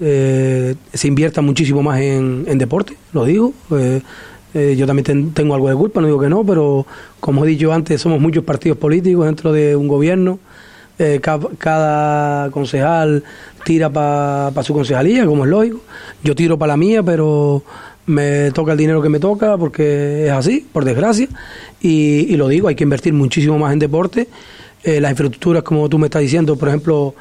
eh, 0.00 0.74
se 0.92 1.08
invierta 1.08 1.40
muchísimo 1.40 1.82
más 1.82 2.00
en, 2.00 2.58
deporte, 2.58 2.96
lo 3.12 3.24
digo. 3.24 3.52
Eh, 3.72 4.00
eh, 4.54 4.74
yo 4.76 4.86
también 4.86 5.32
tengo 5.32 5.54
algo 5.54 5.68
de 5.68 5.76
culpa, 5.76 6.00
no 6.00 6.08
digo 6.08 6.18
que 6.18 6.28
no, 6.28 6.44
pero 6.44 6.86
como 7.20 7.44
he 7.44 7.48
dicho 7.48 7.72
antes, 7.72 8.00
somos 8.00 8.20
muchos 8.20 8.42
partidos 8.42 8.78
políticos 8.78 9.26
dentro 9.26 9.52
de 9.52 9.76
un 9.76 9.86
gobierno. 9.86 10.38
cada 11.58 12.50
concejal 12.50 13.22
tira 13.64 13.88
para 13.88 14.62
su 14.62 14.74
concejalía, 14.74 15.24
como 15.26 15.44
es 15.44 15.50
lógico. 15.50 15.80
Yo 16.24 16.34
tiro 16.34 16.58
para 16.58 16.72
la 16.72 16.76
mía, 16.76 17.02
pero 17.02 17.62
me 18.06 18.50
toca 18.52 18.72
el 18.72 18.78
dinero 18.78 19.02
que 19.02 19.08
me 19.08 19.20
toca 19.20 19.56
porque 19.56 20.26
es 20.26 20.32
así, 20.32 20.66
por 20.72 20.84
desgracia, 20.84 21.28
y, 21.80 22.36
lo 22.36 22.48
digo, 22.48 22.68
hay 22.68 22.74
que 22.74 22.84
invertir 22.84 23.12
muchísimo 23.12 23.58
más 23.58 23.72
en 23.72 23.78
deporte. 23.78 24.28
Eh, 24.82 25.00
las 25.00 25.10
infraestructuras, 25.10 25.62
como 25.62 25.88
tú 25.88 25.98
me 25.98 26.06
estás 26.06 26.22
diciendo, 26.22 26.56
por 26.56 26.68
ejemplo, 26.68 27.14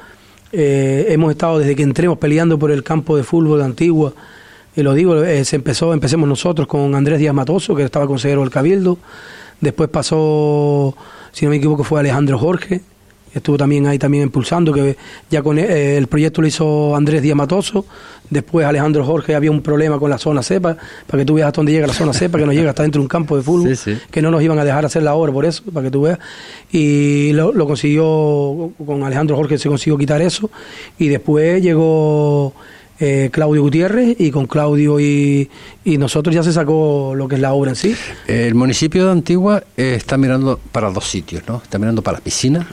eh, 0.51 1.07
hemos 1.09 1.32
estado 1.32 1.59
desde 1.59 1.75
que 1.75 1.84
entremos 1.84 2.17
peleando 2.17 2.57
por 2.57 2.71
el 2.71 2.84
campo 2.84 3.17
de 3.17 3.23
fútbol 3.23 3.59
de 3.59 3.65
Antigua, 3.65 4.13
y 4.75 4.82
lo 4.82 4.93
digo, 4.93 5.23
eh, 5.23 5.43
se 5.45 5.57
empezó, 5.57 5.93
empecemos 5.93 6.27
nosotros 6.30 6.67
con 6.67 6.95
Andrés 6.95 7.19
Díaz 7.19 7.34
Matoso, 7.34 7.75
que 7.75 7.84
estaba 7.84 8.07
consejero 8.07 8.41
del 8.41 8.49
Cabildo, 8.49 8.97
después 9.59 9.89
pasó, 9.89 10.95
si 11.32 11.45
no 11.45 11.51
me 11.51 11.57
equivoco, 11.57 11.84
fue 11.84 11.99
Alejandro 11.99 12.39
Jorge, 12.39 12.82
estuvo 13.34 13.57
también 13.57 13.88
ahí 13.88 13.99
también 13.99 14.23
impulsando, 14.23 14.73
que 14.73 14.97
ya 15.30 15.41
con 15.41 15.57
eh, 15.57 15.97
el 15.97 16.07
proyecto 16.07 16.41
lo 16.41 16.47
hizo 16.47 16.95
Andrés 16.95 17.21
Diamatoso, 17.21 17.86
después 18.30 18.65
Alejandro 18.65 19.05
Jorge 19.05 19.36
había 19.36 19.51
un 19.51 19.61
problema 19.61 19.99
con 19.99 20.09
la 20.09 20.17
zona 20.17 20.43
cepa, 20.43 20.77
para 21.07 21.21
que 21.21 21.25
tú 21.25 21.36
veas 21.36 21.47
hasta 21.47 21.57
dónde 21.57 21.71
llega 21.71 21.88
la 21.88 21.93
zona 21.93 22.13
cepa, 22.13 22.38
que 22.38 22.45
no 22.45 22.53
llega 22.53 22.69
hasta 22.69 22.84
dentro 22.84 22.99
de 22.99 23.03
un 23.03 23.09
campo 23.09 23.38
de 23.38 23.43
fútbol, 23.43 23.77
que 24.11 24.21
no 24.21 24.32
nos 24.32 24.41
iban 24.41 24.59
a 24.59 24.65
dejar 24.65 24.86
hacer 24.86 25.03
la 25.03 25.13
obra 25.15 25.32
por 25.32 25.45
eso, 25.45 25.63
para 25.73 25.86
que 25.86 25.91
tú 25.91 26.01
veas, 26.01 26.19
y 26.71 27.32
lo, 27.34 27.51
lo 27.51 27.67
consiguió, 27.67 28.71
con 28.86 29.03
Alejandro 29.03 29.36
Jorge 29.36 29.57
se 29.57 29.69
consiguió 29.69 29.97
quitar 29.97 30.21
eso, 30.21 30.49
y 30.97 31.07
después 31.07 31.61
llegó 31.61 32.53
eh, 33.01 33.30
Claudio 33.32 33.61
Gutiérrez 33.61 34.17
y 34.19 34.30
con 34.30 34.45
Claudio 34.45 34.99
y, 34.99 35.49
nosotros 35.86 36.36
ya 36.36 36.43
se 36.43 36.53
sacó 36.53 37.13
lo 37.15 37.27
que 37.27 37.36
es 37.36 37.41
la 37.41 37.53
obra 37.53 37.71
en 37.71 37.75
sí. 37.75 37.95
El 38.27 38.55
municipio 38.55 39.05
de 39.05 39.11
Antigua 39.11 39.63
eh, 39.75 39.95
está 39.95 40.17
mirando 40.17 40.59
para 40.71 40.91
dos 40.91 41.09
sitios, 41.09 41.43
¿no? 41.47 41.61
Está 41.63 41.80
mirando 41.80 42.01
para 42.01 42.17
la 42.17 42.23
piscina, 42.23 42.67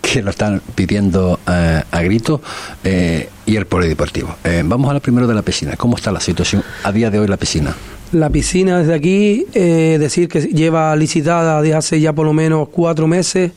que 0.00 0.22
lo 0.22 0.30
están 0.30 0.62
pidiendo 0.74 1.38
eh, 1.48 1.82
a 1.90 2.02
gritos, 2.02 2.40
y 2.84 3.56
el 3.56 3.66
polideportivo. 3.66 4.36
vamos 4.64 4.90
a 4.90 4.94
la 4.94 5.00
primero 5.00 5.26
de 5.26 5.34
la 5.34 5.42
piscina. 5.42 5.76
¿Cómo 5.76 5.96
está 5.96 6.12
la 6.12 6.20
situación 6.20 6.62
a 6.84 6.92
día 6.92 7.10
de 7.10 7.18
hoy 7.18 7.26
la 7.26 7.36
piscina? 7.36 7.74
La 8.12 8.30
piscina 8.30 8.78
desde 8.78 8.94
aquí, 8.94 9.46
decir 9.52 10.28
que 10.28 10.40
lleva 10.40 10.94
licitada 10.94 11.60
desde 11.60 11.74
hace 11.74 12.00
ya 12.00 12.12
por 12.12 12.26
lo 12.26 12.32
menos 12.32 12.68
cuatro 12.68 13.06
meses. 13.08 13.52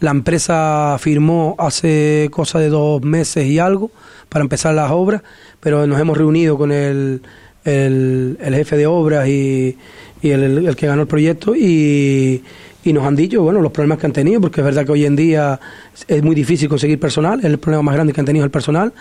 La 0.00 0.10
empresa 0.10 0.96
firmó 0.98 1.54
hace 1.58 2.28
cosa 2.30 2.58
de 2.58 2.68
dos 2.68 3.02
meses 3.02 3.46
y 3.46 3.58
algo 3.58 3.90
para 4.32 4.42
empezar 4.42 4.74
las 4.74 4.90
obras, 4.90 5.22
pero 5.60 5.86
nos 5.86 6.00
hemos 6.00 6.16
reunido 6.16 6.56
con 6.56 6.72
el, 6.72 7.22
el, 7.64 8.36
jefe 8.40 8.76
de 8.76 8.86
obras 8.86 9.28
y, 9.28 9.76
y 10.22 10.30
el, 10.30 10.66
el, 10.66 10.74
que 10.74 10.86
ganó 10.86 11.02
el 11.02 11.08
proyecto 11.08 11.54
y, 11.54 12.42
y 12.84 12.92
nos 12.92 13.04
han 13.04 13.14
dicho, 13.14 13.42
bueno, 13.42 13.60
los 13.60 13.72
problemas 13.72 13.98
que 13.98 14.06
han 14.06 14.12
tenido, 14.12 14.40
porque 14.40 14.60
es 14.60 14.64
verdad 14.64 14.84
que 14.84 14.92
hoy 14.92 15.04
en 15.04 15.14
día 15.14 15.60
es 16.08 16.22
muy 16.22 16.34
difícil 16.34 16.68
conseguir 16.68 16.98
personal, 16.98 17.40
el 17.44 17.58
problema 17.58 17.82
más 17.82 17.94
grande 17.94 18.12
que 18.12 18.20
han 18.20 18.26
tenido 18.26 18.44
es 18.44 18.46
el 18.46 18.50
personal, 18.50 18.92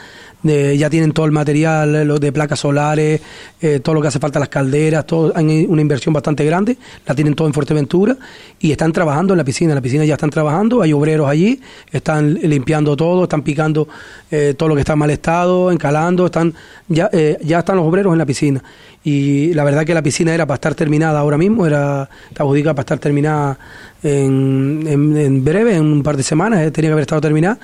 ya 0.43 0.89
tienen 0.89 1.11
todo 1.11 1.25
el 1.25 1.31
material, 1.31 1.95
eh, 1.95 2.05
lo 2.05 2.17
de 2.17 2.31
placas 2.31 2.59
solares, 2.59 3.21
eh, 3.61 3.79
todo 3.79 3.95
lo 3.95 4.01
que 4.01 4.07
hace 4.07 4.19
falta, 4.19 4.39
las 4.39 4.49
calderas, 4.49 5.05
todo, 5.05 5.31
hay 5.35 5.65
una 5.67 5.81
inversión 5.81 6.13
bastante 6.13 6.43
grande, 6.45 6.77
la 7.05 7.15
tienen 7.15 7.35
todo 7.35 7.47
en 7.47 7.53
Fuerteventura 7.53 8.17
y 8.59 8.71
están 8.71 8.91
trabajando 8.91 9.33
en 9.33 9.37
la 9.37 9.43
piscina, 9.43 9.75
la 9.75 9.81
piscina 9.81 10.05
ya 10.05 10.15
están 10.15 10.29
trabajando, 10.29 10.81
hay 10.81 10.93
obreros 10.93 11.27
allí, 11.27 11.61
están 11.91 12.33
limpiando 12.35 12.95
todo, 12.95 13.23
están 13.23 13.43
picando 13.43 13.87
eh, 14.31 14.55
todo 14.57 14.69
lo 14.69 14.75
que 14.75 14.81
está 14.81 14.93
en 14.93 14.99
mal 14.99 15.11
estado, 15.11 15.71
encalando, 15.71 16.25
están 16.25 16.53
ya, 16.87 17.09
ya 17.41 17.59
están 17.59 17.77
los 17.77 17.85
obreros 17.85 18.11
en 18.11 18.19
la 18.19 18.25
piscina. 18.25 18.63
Y 19.03 19.53
la 19.53 19.63
verdad 19.63 19.85
que 19.85 19.93
la 19.95 20.03
piscina 20.03 20.33
era 20.33 20.45
para 20.45 20.55
estar 20.55 20.75
terminada 20.75 21.19
ahora 21.19 21.37
mismo, 21.37 21.65
era 21.65 22.09
está 22.29 22.43
para 22.45 22.81
estar 22.81 22.99
terminada 22.99 23.57
en, 24.03 24.83
en, 24.87 25.43
breve, 25.43 25.75
en 25.75 25.85
un 25.85 26.03
par 26.03 26.17
de 26.17 26.23
semanas, 26.23 26.61
eh, 26.61 26.71
tenía 26.71 26.89
que 26.89 26.93
haber 26.93 27.03
estado 27.03 27.21
terminada. 27.21 27.59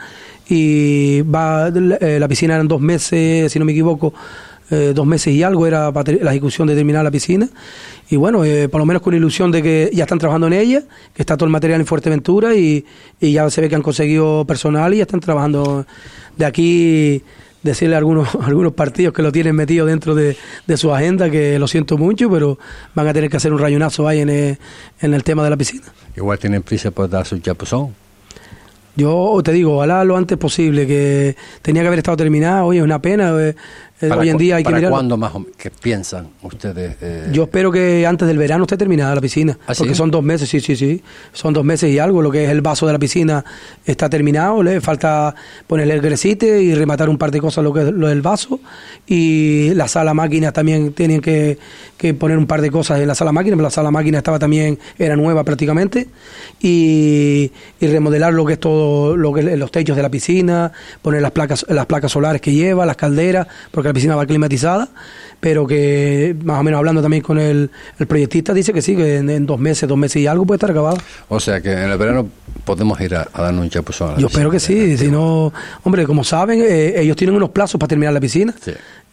Y 0.49 1.22
va 1.22 1.68
eh, 1.68 2.18
la 2.20 2.28
piscina 2.28 2.55
eran 2.55 2.68
dos 2.68 2.80
meses, 2.80 3.51
si 3.51 3.60
no 3.60 3.66
me 3.66 3.74
equivoco, 3.74 4.14
eh, 4.70 4.93
dos 4.95 5.05
meses 5.05 5.34
y 5.34 5.43
algo 5.43 5.68
era 5.68 5.91
para 5.91 6.14
la 6.14 6.32
ejecución 6.32 6.68
de 6.68 6.76
terminar 6.76 7.03
la 7.03 7.12
piscina. 7.12 7.49
Y 8.10 8.16
bueno, 8.16 8.43
por 8.72 8.80
lo 8.80 8.86
menos 8.86 9.01
con 9.01 9.14
ilusión 9.14 9.51
de 9.51 9.62
que 9.62 9.89
ya 9.93 10.05
están 10.05 10.18
trabajando 10.18 10.47
en 10.47 10.53
ella, 10.53 10.84
que 11.14 11.22
está 11.22 11.36
todo 11.36 11.45
el 11.45 11.51
material 11.51 11.82
en 11.82 11.86
Fuerteventura 11.86 12.55
y, 12.55 12.86
y 13.20 13.34
ya 13.34 13.49
se 13.49 13.60
ve 13.60 13.68
que 13.68 13.76
han 13.76 13.82
conseguido 13.82 14.45
personal 14.45 14.93
y 14.93 14.97
ya 14.97 15.03
están 15.03 15.20
trabajando 15.20 15.86
de 16.38 16.45
aquí 16.45 17.22
decirle 17.68 17.95
a 17.95 17.99
algunos, 17.99 18.34
algunos 18.41 18.74
partidos 18.74 19.13
que 19.13 19.22
lo 19.22 19.32
tienen 19.32 19.55
metido 19.55 19.86
dentro 19.86 20.15
de, 20.15 20.36
su 20.76 20.93
agenda, 20.93 21.30
que 21.30 21.59
lo 21.59 21.68
siento 21.68 21.97
mucho, 21.97 22.30
pero 22.30 22.57
van 22.95 23.07
a 23.07 23.13
tener 23.13 23.30
que 23.30 23.38
hacer 23.38 23.53
un 23.53 23.59
rayonazo 23.59 24.07
ahí 24.07 24.22
en 24.22 24.30
el, 24.30 24.57
en 25.01 25.13
el 25.13 25.24
tema 25.24 25.43
de 25.43 25.49
la 25.49 25.57
piscina. 25.57 25.86
Igual 26.15 26.39
tienen 26.39 26.63
prisa 26.63 26.91
por 26.91 27.09
dar 27.09 27.26
su 27.26 27.38
chapuzón. 27.39 27.93
Yo 28.97 29.39
te 29.43 29.51
digo, 29.51 29.76
ojalá 29.76 30.03
lo 30.03 30.18
antes 30.18 30.39
posible, 30.39 30.88
que 30.88 31.36
tenía 31.61 31.84
que 31.84 31.88
haber 31.88 31.99
estado 31.99 32.18
terminado, 32.18 32.65
hoy 32.65 32.80
es 32.80 32.84
una 32.84 32.99
pena, 32.99 33.30
eh, 33.39 33.49
eh, 33.49 33.55
hoy 34.02 34.30
en 34.30 34.38
día 34.38 34.58
hay 34.58 34.64
que 34.64 34.74
mirar. 34.74 34.91
cuándo 34.91 35.18
más 35.18 35.32
¿Qué 35.58 35.72
piensan 35.72 36.30
ustedes? 36.41 36.98
Eh? 37.02 37.30
Yo 37.32 37.43
espero 37.43 37.72
que 37.72 38.06
antes 38.06 38.28
del 38.28 38.38
verano 38.38 38.64
esté 38.64 38.78
terminada 38.78 39.16
la 39.16 39.22
piscina. 39.22 39.58
¿Ah, 39.68 39.74
porque 39.78 39.95
son 39.95 40.12
dos 40.12 40.24
meses, 40.24 40.48
sí, 40.50 40.60
sí, 40.60 40.76
sí. 40.76 41.02
Son 41.34 41.54
dos 41.54 41.66
meses 41.66 41.91
y 41.91 42.00
algo. 42.00 42.22
Lo 42.22 42.32
que 42.32 42.43
es 42.43 42.50
el 42.50 42.62
vaso 42.62 42.86
de 42.86 42.93
la 42.93 43.00
piscina 43.00 43.43
está 43.86 44.10
terminado. 44.10 44.62
Le 44.62 44.82
falta 44.82 45.34
ponerle 45.66 45.95
el 45.95 46.02
gresite 46.02 46.62
y 46.62 46.76
rematar 46.76 47.10
un 47.10 47.18
par 47.18 47.32
de 47.32 47.41
cosas 47.41 47.64
lo 47.64 47.74
que 47.74 47.82
es 47.82 47.91
lo 47.91 48.08
del 48.08 48.22
vaso. 48.22 48.60
Y 49.08 49.74
la 49.74 49.88
sala 49.88 50.14
máquina 50.14 50.52
también 50.52 50.93
tienen 50.93 51.22
que, 51.22 51.58
poner 52.20 52.38
un 52.38 52.45
par 52.45 52.62
de 52.62 52.70
cosas 52.70 53.00
en 53.00 53.08
la 53.08 53.16
sala 53.16 53.32
máquina. 53.32 53.56
La 53.58 53.70
sala 53.70 53.89
máquina 53.89 54.20
estaba 54.20 54.38
también, 54.38 54.78
era 55.00 55.16
nueva 55.16 55.43
prácticamente. 55.43 56.08
Y, 56.62 57.52
remodelar 57.82 58.34
lo 58.34 58.45
que 58.45 58.54
es 58.54 58.60
todo, 58.60 59.16
lo 59.16 59.34
que 59.34 59.39
es 59.39 59.58
los 59.58 59.72
techos 59.72 59.95
de 59.95 60.04
la 60.04 60.10
piscina, 60.10 60.72
poner 61.02 61.22
las 61.22 61.32
placas, 61.32 61.66
las 61.70 61.86
placas 61.86 62.12
solares 62.12 62.41
que 62.41 62.52
lleva, 62.52 62.86
las 62.86 62.98
calderas, 62.98 63.48
porque 63.72 63.87
la 63.88 63.94
piscina 63.94 64.16
va 64.16 64.26
climatizada, 64.26 64.90
pero 65.40 65.68
que 65.68 66.36
más 66.44 66.60
o 66.60 66.64
menos 66.64 66.78
hablando 66.78 67.02
también 67.02 67.22
con 67.22 67.40
el, 67.40 67.70
el 68.00 68.08
proyectista 68.08 68.54
dice 68.54 68.74
que 68.74 68.82
sí, 68.82 68.96
que 68.96 69.18
en, 69.18 69.46
dos 69.46 69.60
meses, 69.60 69.88
dos 69.88 69.98
meses 69.98 70.22
y 70.22 70.28
algo 70.28 70.46
puede 70.46 70.58
estar 70.58 70.72
acabado. 70.72 70.98
O 71.30 71.40
sea 71.40 71.62
que 71.62 71.72
en 71.72 71.92
el 71.92 71.98
verano 71.98 72.28
podemos 72.66 73.00
ir 73.02 73.16
a, 73.16 73.28
darnos 73.36 73.64
un 73.64 73.70
chapuzón. 73.70 74.16
A 74.16 74.18
Yo 74.18 74.28
espero 74.28 74.50
que 74.50 74.60
sí, 74.60 74.98
si 74.98 75.10
no, 75.10 75.54
hombre, 75.84 76.06
como 76.06 76.24
saben, 76.24 76.62
eh, 76.62 77.02
ellos 77.02 77.16
tienen 77.16 77.36
unos 77.36 77.50
plazos 77.50 77.80
para 77.80 77.90
terminar 77.90 78.14
la 78.14 78.20
piscina. 78.20 78.54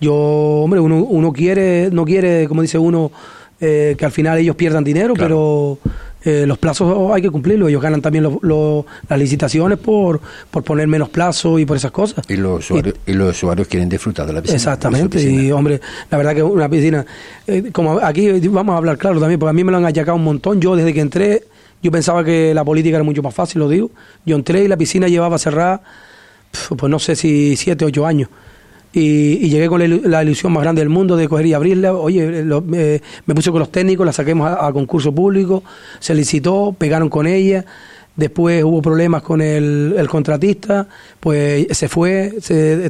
Yo, 0.00 0.14
hombre, 0.14 0.80
uno, 0.80 0.96
uno 0.96 1.32
quiere, 1.32 1.90
no 1.90 2.04
quiere, 2.04 2.48
como 2.48 2.62
dice 2.62 2.78
uno, 2.78 3.12
eh, 3.60 3.94
que 3.96 4.04
al 4.04 4.12
final 4.12 4.38
ellos 4.38 4.56
pierdan 4.56 4.82
dinero, 4.82 5.14
pero 5.14 5.78
eh, 6.24 6.46
los 6.46 6.56
plazos 6.56 7.12
hay 7.12 7.20
que 7.20 7.30
cumplirlos. 7.30 7.68
Ellos 7.68 7.82
ganan 7.82 8.00
también 8.00 8.24
las 9.08 9.18
licitaciones 9.18 9.78
por, 9.78 10.20
por 10.50 10.62
poner 10.62 10.88
menos 10.88 11.10
plazos 11.10 11.60
y 11.60 11.66
por 11.66 11.76
esas 11.76 11.90
cosas. 11.90 12.24
Y 12.28 12.36
los 12.36 12.60
usuarios, 12.60 12.94
y, 13.06 13.12
los 13.12 13.36
usuarios 13.36 13.68
quieren 13.68 13.88
disfrutar 13.88 14.26
de 14.26 14.32
la 14.32 14.40
piscina. 14.40 14.56
Exactamente. 14.56 15.22
Y, 15.22 15.52
hombre, 15.52 15.80
la 16.10 16.16
verdad 16.16 16.34
que 16.34 16.42
una 16.42 16.68
piscina, 16.68 17.04
eh, 17.46 17.70
como 17.72 17.98
aquí 17.98 18.30
vamos 18.48 18.74
a 18.74 18.78
hablar 18.78 18.96
claro 18.96 19.20
también, 19.20 19.38
porque 19.38 19.50
a 19.50 19.52
mí 19.52 19.64
me 19.64 19.70
lo 19.70 19.78
han 19.78 19.84
achacado 19.84 20.16
un 20.16 20.24
montón. 20.24 20.60
Yo 20.60 20.74
desde 20.76 20.94
que 20.94 21.00
entré, 21.00 21.44
yo 21.82 21.90
pensaba 21.90 22.24
que 22.24 22.54
la 22.54 22.64
política 22.64 22.96
era 22.96 23.04
mucho 23.04 23.22
más 23.22 23.34
fácil, 23.34 23.58
lo 23.60 23.68
digo. 23.68 23.90
Yo 24.24 24.36
entré 24.36 24.64
y 24.64 24.68
la 24.68 24.78
piscina 24.78 25.08
llevaba 25.08 25.36
cerrada, 25.38 25.82
pues 26.76 26.90
no 26.90 26.98
sé 26.98 27.16
si 27.16 27.56
siete, 27.56 27.84
ocho 27.84 28.06
años 28.06 28.30
y, 28.94 29.48
llegué 29.48 29.68
con 29.68 29.80
la, 30.10 30.22
ilusión 30.22 30.52
más 30.52 30.62
grande 30.62 30.80
del 30.80 30.88
mundo 30.88 31.16
de 31.16 31.28
coger 31.28 31.46
y 31.46 31.52
abrirla. 31.52 31.94
Oye, 31.94 32.44
me 32.44 33.34
puse 33.34 33.50
con 33.50 33.58
los 33.58 33.72
técnicos, 33.72 34.06
la 34.06 34.12
saquemos 34.12 34.50
a, 34.50 34.72
concurso 34.72 35.12
público, 35.12 35.64
se 35.98 36.14
licitó, 36.14 36.74
pegaron 36.78 37.08
con 37.08 37.26
ella. 37.26 37.64
Después 38.16 38.62
hubo 38.62 38.80
problemas 38.80 39.22
con 39.22 39.40
el, 39.40 40.06
contratista, 40.08 40.86
pues 41.18 41.66
se 41.72 41.88
fue, 41.88 42.34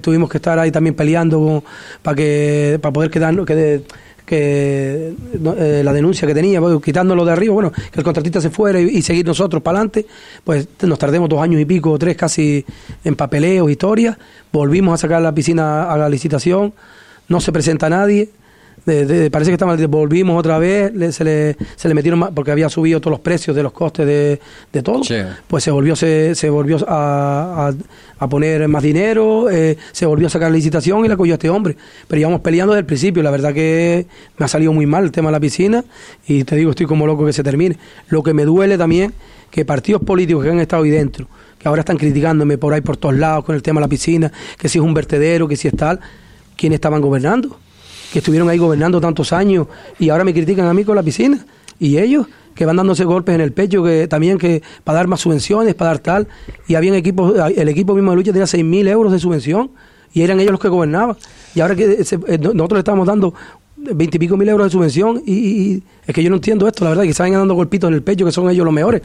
tuvimos 0.03 0.29
que 0.29 0.37
estar 0.37 0.59
ahí 0.59 0.71
también 0.71 0.95
peleando 0.95 1.65
para 2.03 2.15
que 2.15 2.79
para 2.83 2.93
poder 2.93 3.11
quedarnos, 3.11 3.47
que 3.47 3.83
que 4.25 5.15
eh, 5.35 5.83
la 5.85 5.93
denuncia 5.93 6.27
que 6.27 6.35
tenía, 6.35 6.61
quitándolo 6.83 7.25
de 7.25 7.33
arriba, 7.33 7.55
bueno, 7.55 7.71
que 7.73 8.01
el 8.01 8.05
contratista 8.05 8.41
se 8.41 8.51
fuera 8.51 8.81
y, 8.81 9.03
seguir 9.03 9.27
nosotros 9.27 9.63
para 9.63 9.79
adelante, 9.79 10.07
pues 10.43 10.69
nos 10.83 10.99
tardemos 10.99 11.29
dos 11.29 11.41
años 11.43 11.61
y 11.61 11.65
pico, 11.65 11.99
tres 11.99 12.17
casi 12.17 12.65
en 13.05 13.17
papeleo, 13.17 13.69
historia, 13.69 14.19
volvimos 14.53 14.95
a 14.95 14.97
sacar 14.99 15.21
la 15.21 15.35
piscina 15.35 15.93
a 15.93 15.97
la 15.97 16.09
licitación, 16.09 16.73
no 17.29 17.41
se 17.41 17.53
presenta 17.53 17.89
nadie, 17.91 18.31
parece 18.85 19.51
que 19.51 19.55
está 19.55 19.65
mal, 19.65 19.87
volvimos 19.87 20.39
otra 20.39 20.59
vez, 20.59 20.93
se, 21.15 21.25
le, 21.25 21.57
se 21.77 21.89
le 21.89 21.95
metieron 21.95 22.21
más, 22.21 22.31
porque 22.35 22.51
había 22.51 22.69
subido 22.69 23.01
todos 23.01 23.13
los 23.13 23.21
precios 23.21 23.57
de 23.57 23.63
los 23.63 23.73
costes 23.73 24.07
de, 24.07 24.41
de 24.73 24.83
todo, 24.83 25.01
pues 25.49 25.65
se 25.65 25.71
volvió, 25.71 25.97
se, 25.97 26.35
se 26.35 26.51
volvió 26.51 26.79
a, 26.87 27.73
a, 28.19 28.29
poner 28.29 28.69
más 28.69 28.83
dinero, 28.83 29.49
eh, 29.51 29.79
se 29.93 30.05
volvió 30.05 30.27
a 30.27 30.31
sacar 30.31 30.51
la 30.51 30.57
licitación 30.57 31.05
y 31.05 31.09
la 31.09 31.17
cogió 31.17 31.35
este 31.35 31.49
hombre. 31.49 31.77
Pero 32.09 32.21
íbamos 32.21 32.41
peleando 32.41 32.75
desde 32.75 32.81
el 32.81 32.87
principio, 32.87 33.23
la 33.23 33.31
verdad 33.31 33.55
que 33.55 34.07
me 34.37 34.45
ha 34.45 34.49
salido 34.49 34.73
muy 34.73 34.87
mal 34.87 35.05
el 35.05 35.13
tema 35.13 35.29
de 35.29 35.33
la 35.33 35.41
piscina 35.41 35.85
y 36.27 36.45
te 36.45 36.57
digo, 36.57 36.71
estoy 36.71 36.87
como 36.87 37.07
loco 37.07 37.25
que 37.25 37.33
se 37.33 37.43
termine. 37.43 37.79
Lo 38.09 38.23
que 38.23 38.35
me 38.35 38.45
duele 38.45 38.77
también, 38.77 39.15
que 39.51 39.65
partidos 39.65 40.03
políticos 40.03 40.45
que 40.45 40.51
han 40.51 40.61
estado 40.61 40.83
ahí 40.83 40.91
dentro, 40.91 41.27
que 41.59 41.69
ahora 41.69 41.81
están 41.81 41.97
criticándome 41.97 42.59
por 42.59 42.75
ahí 42.75 42.83
por 42.83 42.99
todos 42.99 43.15
lados 43.15 43.45
con 43.45 43.55
el 43.55 43.63
tema 43.63 43.81
de 43.81 43.87
la 43.87 43.89
piscina, 43.89 44.31
que 44.59 44.69
si 44.69 44.79
es 44.79 44.85
un 44.85 44.93
vertedero, 44.93 45.49
que 45.49 45.57
si 45.57 45.69
es 45.69 45.77
tal, 45.77 46.01
¿quiénes 46.57 46.77
estaban 46.77 47.01
gobernando? 47.01 47.59
Que 48.15 48.21
estuvieron 48.21 48.49
ahí 48.49 48.59
gobernando 48.59 49.01
tantos 49.01 49.33
años 49.33 49.67
y 49.99 50.09
ahora 50.09 50.23
me 50.23 50.33
critican 50.33 50.67
a 50.67 50.73
mí 50.73 50.85
con 50.85 50.95
la 50.95 51.03
piscina. 51.03 51.45
Y 51.81 51.99
ellos 51.99 52.29
que 52.55 52.65
van 52.65 52.77
dándose 52.77 53.03
golpes 53.03 53.35
en 53.35 53.41
el 53.41 53.53
pecho, 53.53 53.83
que 53.83 54.07
también 54.07 54.39
que 54.39 54.63
para 54.85 54.99
dar 54.99 55.09
más 55.09 55.19
subvenciones, 55.19 55.75
para 55.75 55.91
dar 55.91 55.99
tal. 55.99 56.29
Y 56.69 56.77
habían 56.77 56.95
equipos, 56.95 57.35
el 57.57 57.69
equipo 57.69 57.93
mismo 57.93 58.13
de 58.13 58.17
lucha 58.17 58.31
tenía 58.31 58.47
6.000 58.47 58.89
euros 58.89 59.11
de 59.11 59.19
subvención 59.19 59.73
y 60.13 60.23
eran 60.23 60.39
ellos 60.39 60.53
los 60.53 60.61
que 60.61 60.69
gobernaban. 60.69 61.17
Y 61.57 61.61
ahora 61.61 61.75
que 61.75 61.87
eh, 61.87 62.39
nosotros 62.39 62.75
le 62.75 62.79
estamos 62.79 63.05
dando 63.05 63.35
veintipico 63.77 64.37
mil 64.37 64.49
euros 64.49 64.69
de 64.69 64.71
subvención 64.71 65.21
y, 65.27 65.83
es 66.07 66.15
que 66.15 66.23
yo 66.23 66.31
no 66.31 66.37
entiendo 66.37 66.69
esto, 66.69 66.85
la 66.85 66.91
verdad, 66.91 67.03
que 67.03 67.15
saben 67.15 67.33
dando 67.33 67.55
golpitos 67.55 67.89
en 67.89 67.95
el 67.95 68.05
pecho, 68.05 68.25
que 68.25 68.31
son 68.31 68.49
ellos 68.49 68.65
los 68.65 68.73
mejores. 68.73 69.03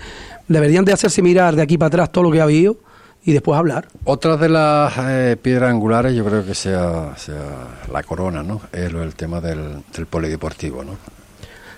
Deberían 0.48 0.86
de 0.86 0.94
hacerse 0.94 1.24
mirar 1.24 1.56
de 1.56 1.64
aquí 1.64 1.80
para 1.80 1.88
atrás 1.88 2.12
todo 2.12 2.26
lo 2.26 2.32
que 2.32 2.42
ha 2.42 2.44
habido 2.44 2.78
y 3.30 3.34
después 3.34 3.60
hablar. 3.60 3.88
Otra 4.06 4.38
de 4.38 4.50
las 4.50 4.92
eh, 4.98 5.38
piedras 5.40 5.70
angulares 5.70 6.16
yo 6.16 6.26
creo 6.26 6.44
que 6.44 6.56
sea, 6.56 7.16
sea 7.16 7.78
la 7.94 8.02
corona, 8.02 8.42
¿no? 8.42 8.60
Es 8.72 8.92
el 8.92 9.14
tema 9.14 9.40
del, 9.40 9.84
polideportivo, 10.10 10.84
¿no? 10.84 10.94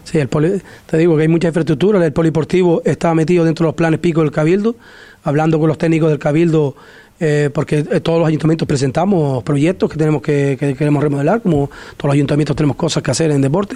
Sí, 0.05 0.17
el 0.17 0.29
te 0.29 0.97
digo 0.97 1.17
que 1.17 1.23
hay 1.23 1.27
mucha 1.27 1.49
infraestructura. 1.49 2.03
El 2.05 2.13
poliportivo 2.13 2.81
está 2.85 3.13
metido 3.13 3.43
dentro 3.43 3.65
de 3.65 3.67
los 3.67 3.75
planes 3.75 3.99
pico 3.99 4.21
del 4.21 4.31
Cabildo, 4.31 4.77
hablando 5.25 5.59
con 5.59 5.67
los 5.67 5.77
técnicos 5.77 6.09
del 6.09 6.19
Cabildo, 6.19 6.73
eh, 7.19 7.49
porque 7.53 7.79
eh, 7.79 7.99
todos 7.99 8.19
los 8.19 8.29
ayuntamientos 8.29 8.65
presentamos 8.65 9.43
proyectos 9.43 9.89
que 9.89 9.97
tenemos 9.97 10.21
que, 10.21 10.55
queremos 10.57 11.03
remodelar, 11.03 11.41
como 11.41 11.69
todos 11.97 12.07
los 12.07 12.13
ayuntamientos 12.13 12.55
tenemos 12.55 12.77
cosas 12.77 13.03
que 13.03 13.11
hacer 13.11 13.29
en 13.29 13.41
deporte, 13.41 13.75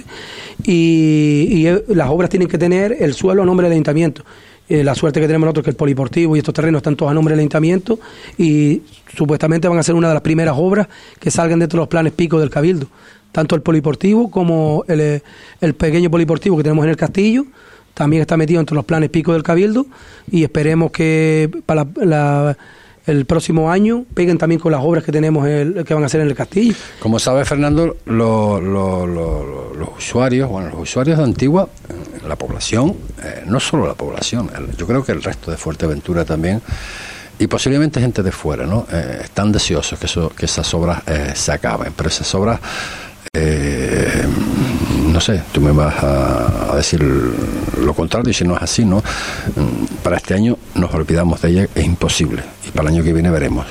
y, 0.64 1.66
eh, 1.66 1.84
las 1.88 2.08
obras 2.08 2.30
tienen 2.30 2.48
que 2.48 2.56
tener 2.56 2.96
el 2.98 3.12
suelo 3.12 3.42
a 3.42 3.46
nombre 3.46 3.66
del 3.66 3.74
ayuntamiento. 3.74 4.24
La 4.68 4.94
suerte 4.94 5.20
que 5.20 5.26
tenemos 5.26 5.46
nosotros 5.46 5.62
es 5.62 5.64
que 5.64 5.70
el 5.70 5.76
poliportivo 5.76 6.34
y 6.34 6.40
estos 6.40 6.54
terrenos 6.54 6.80
están 6.80 6.96
todos 6.96 7.10
a 7.10 7.14
nombre 7.14 7.32
del 7.32 7.40
ayuntamiento 7.40 7.98
y 8.36 8.82
supuestamente 9.14 9.68
van 9.68 9.78
a 9.78 9.82
ser 9.82 9.94
una 9.94 10.08
de 10.08 10.14
las 10.14 10.22
primeras 10.22 10.56
obras 10.58 10.88
que 11.20 11.30
salgan 11.30 11.60
dentro 11.60 11.78
de 11.78 11.82
los 11.82 11.88
planes 11.88 12.12
pico 12.12 12.40
del 12.40 12.50
Cabildo. 12.50 12.88
Tanto 13.32 13.54
el 13.54 13.62
poliportivo 13.62 14.30
como 14.30 14.84
el, 14.88 15.22
el 15.60 15.74
pequeño 15.74 16.10
poliportivo 16.10 16.56
que 16.56 16.62
tenemos 16.62 16.84
en 16.84 16.90
el 16.90 16.96
castillo, 16.96 17.44
también 17.94 18.22
está 18.22 18.36
metido 18.36 18.60
entre 18.60 18.74
los 18.74 18.84
planes 18.84 19.08
pico 19.08 19.32
del 19.32 19.42
Cabildo 19.42 19.86
y 20.30 20.42
esperemos 20.42 20.90
que 20.90 21.50
para 21.64 21.86
el 23.06 23.24
próximo 23.24 23.70
año 23.70 24.04
peguen 24.14 24.38
también 24.38 24.60
con 24.60 24.72
las 24.72 24.80
obras 24.82 25.04
que 25.04 25.12
tenemos 25.12 25.46
que 25.46 25.94
van 25.94 26.02
a 26.02 26.06
hacer 26.06 26.20
en 26.20 26.28
el 26.28 26.34
castillo. 26.34 26.74
Como 27.00 27.18
sabe 27.18 27.44
Fernando, 27.44 27.96
los 28.06 28.60
usuarios, 29.96 30.48
bueno, 30.48 30.70
los 30.70 30.80
usuarios 30.80 31.18
de 31.18 31.24
Antigua, 31.24 31.68
eh, 31.88 32.26
la 32.26 32.36
población, 32.36 32.96
eh, 33.22 33.44
no 33.46 33.60
solo 33.60 33.86
la 33.86 33.94
población, 33.94 34.50
yo 34.76 34.86
creo 34.86 35.04
que 35.04 35.12
el 35.12 35.22
resto 35.22 35.50
de 35.50 35.56
Fuerteventura 35.56 36.24
también 36.24 36.60
y 37.38 37.46
posiblemente 37.46 38.00
gente 38.00 38.22
de 38.22 38.32
fuera, 38.32 38.66
¿no? 38.66 38.86
Eh, 38.90 39.20
están 39.24 39.52
deseosos 39.52 39.98
que, 39.98 40.06
eso, 40.06 40.30
que 40.30 40.46
esas 40.46 40.72
obras 40.74 41.02
se 41.34 41.52
acaben, 41.52 41.92
pero 41.94 42.08
esas 42.08 42.34
obras 42.34 42.60
eh, 43.38 44.24
no 45.12 45.20
sé, 45.20 45.42
tú 45.52 45.60
me 45.60 45.70
vas 45.70 45.94
a, 46.02 46.74
decir 46.74 47.02
lo 47.02 47.92
contrario 47.92 48.30
y 48.30 48.34
si 48.34 48.44
no 48.44 48.56
es 48.56 48.62
así, 48.62 48.84
¿no? 48.84 48.98
Mm, 48.98 50.02
para 50.02 50.16
este 50.16 50.32
año 50.32 50.56
nos 50.74 50.92
olvidamos 50.94 51.42
de 51.42 51.50
ella, 51.50 51.68
es 51.74 51.84
imposible. 51.84 52.42
Para 52.76 52.90
el 52.90 52.96
año 52.96 53.04
que 53.04 53.12
viene 53.12 53.30
veremos. 53.30 53.66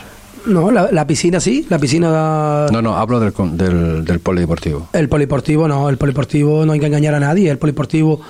No, 0.47 0.70
la, 0.70 1.08
piscina 1.08 1.39
sí, 1.39 1.66
la 1.70 1.80
piscina... 1.80 2.68
No, 2.72 2.82
no, 2.82 2.95
hablo 2.95 3.20
del, 3.20 4.06
del, 4.06 4.20
polideportivo. 4.20 4.89
El 4.93 5.10
polideportivo 5.10 5.68
no, 5.68 5.89
el 5.89 5.97
polideportivo 5.97 6.66
no 6.66 6.74
hay 6.74 6.80
que 6.80 6.86
engañar 6.86 7.16
a 7.16 7.20
nadie, 7.20 7.49
el 7.49 7.58
polideportivo 7.58 8.22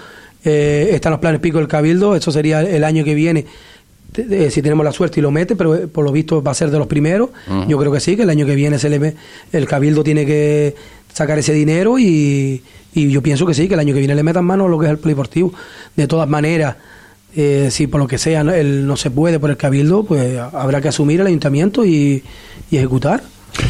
eh, 0.46 0.92
está 0.94 1.10
en 1.10 1.12
los 1.12 1.20
planes 1.20 1.42
pico 1.42 1.58
del 1.58 1.68
Cabildo, 1.68 2.16
eso 2.16 2.32
sería 2.32 2.62
el 2.62 2.86
año 2.86 3.04
que 3.04 3.14
viene 3.14 3.46
si 4.50 4.62
tenemos 4.62 4.86
la 4.86 4.92
suerte 4.92 5.20
y 5.20 5.24
lo 5.24 5.32
mete, 5.32 5.56
pero 5.56 5.76
eh, 5.76 5.88
por 5.88 6.06
lo 6.06 6.12
visto 6.12 6.42
va 6.42 6.52
a 6.52 6.54
ser 6.54 6.72
de 6.72 6.78
los 6.78 6.88
primeros. 6.88 7.30
Yo 7.68 7.78
creo 7.78 7.92
que 7.92 8.00
sí, 8.00 8.16
que 8.16 8.24
el 8.24 8.30
año 8.30 8.46
que 8.46 8.56
viene 8.56 8.80
se 8.80 8.90
le 8.90 9.16
el 9.52 9.68
Cabildo 9.68 10.04
tiene 10.04 10.26
que 10.26 10.76
sacar 11.14 11.38
ese 11.38 11.54
dinero 11.54 12.00
y, 12.00 12.64
y, 12.94 13.10
yo 13.10 13.22
pienso 13.22 13.46
que 13.46 13.54
sí, 13.54 13.68
que 13.68 13.74
el 13.74 13.80
año 13.80 13.94
que 13.94 14.00
viene 14.00 14.16
le 14.16 14.24
metan 14.24 14.46
mano 14.46 14.66
a 14.66 14.70
lo 14.70 14.80
que 14.80 14.86
es 14.86 14.92
el 14.92 15.00
polideportivo. 15.00 15.54
De 15.96 16.08
todas 16.08 16.30
maneras, 16.30 16.78
eh, 17.36 17.70
si 17.70 17.88
por 17.88 18.00
lo 18.00 18.08
que 18.08 18.18
sea 18.18 18.42
él 18.42 18.88
no 18.88 18.96
se 18.96 19.12
puede 19.12 19.40
por 19.40 19.50
el 19.50 19.58
cabildo, 19.58 20.04
pues 20.04 20.38
habrá 20.38 20.82
que 20.82 20.88
asumir 20.88 21.22
el 21.22 21.28
ayuntamiento 21.28 21.86
y, 21.86 22.24
ejecutar. 22.72 23.24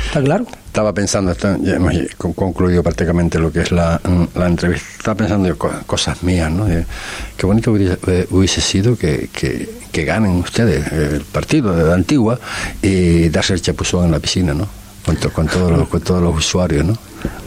Está 0.07 0.21
claro. 0.21 0.45
Estaba 0.65 0.93
pensando, 0.93 1.33
ya 1.61 1.75
hemos 1.75 1.93
concluido 2.15 2.81
prácticamente 2.81 3.37
lo 3.37 3.51
que 3.51 3.61
es 3.61 3.71
la, 3.71 4.01
la 4.33 4.47
entrevista, 4.47 4.87
estaba 4.97 5.15
pensando 5.15 5.47
en 5.47 5.55
cosas 5.55 6.23
mías, 6.23 6.51
¿no? 6.51 6.65
qué 7.37 7.45
bonito 7.45 7.71
hubiese, 7.71 8.61
sido 8.61 8.97
que, 8.97 9.29
que, 9.31 10.05
ganen 10.05 10.31
ustedes 10.31 10.91
el 10.91 11.21
partido 11.21 11.75
de 11.75 11.83
la 11.83 11.93
Antigua 11.93 12.39
y 12.81 13.29
darse 13.29 13.53
el 13.53 13.61
chapuzón 13.61 14.05
en 14.05 14.11
la 14.11 14.19
piscina, 14.19 14.53
¿no? 14.53 14.67
Con, 15.05 15.15
con, 15.15 15.47
todos, 15.47 15.71
los, 15.71 15.87
con 15.87 16.01
todos 16.01 16.21
los 16.21 16.35
usuarios, 16.35 16.83
¿no? 16.83 16.97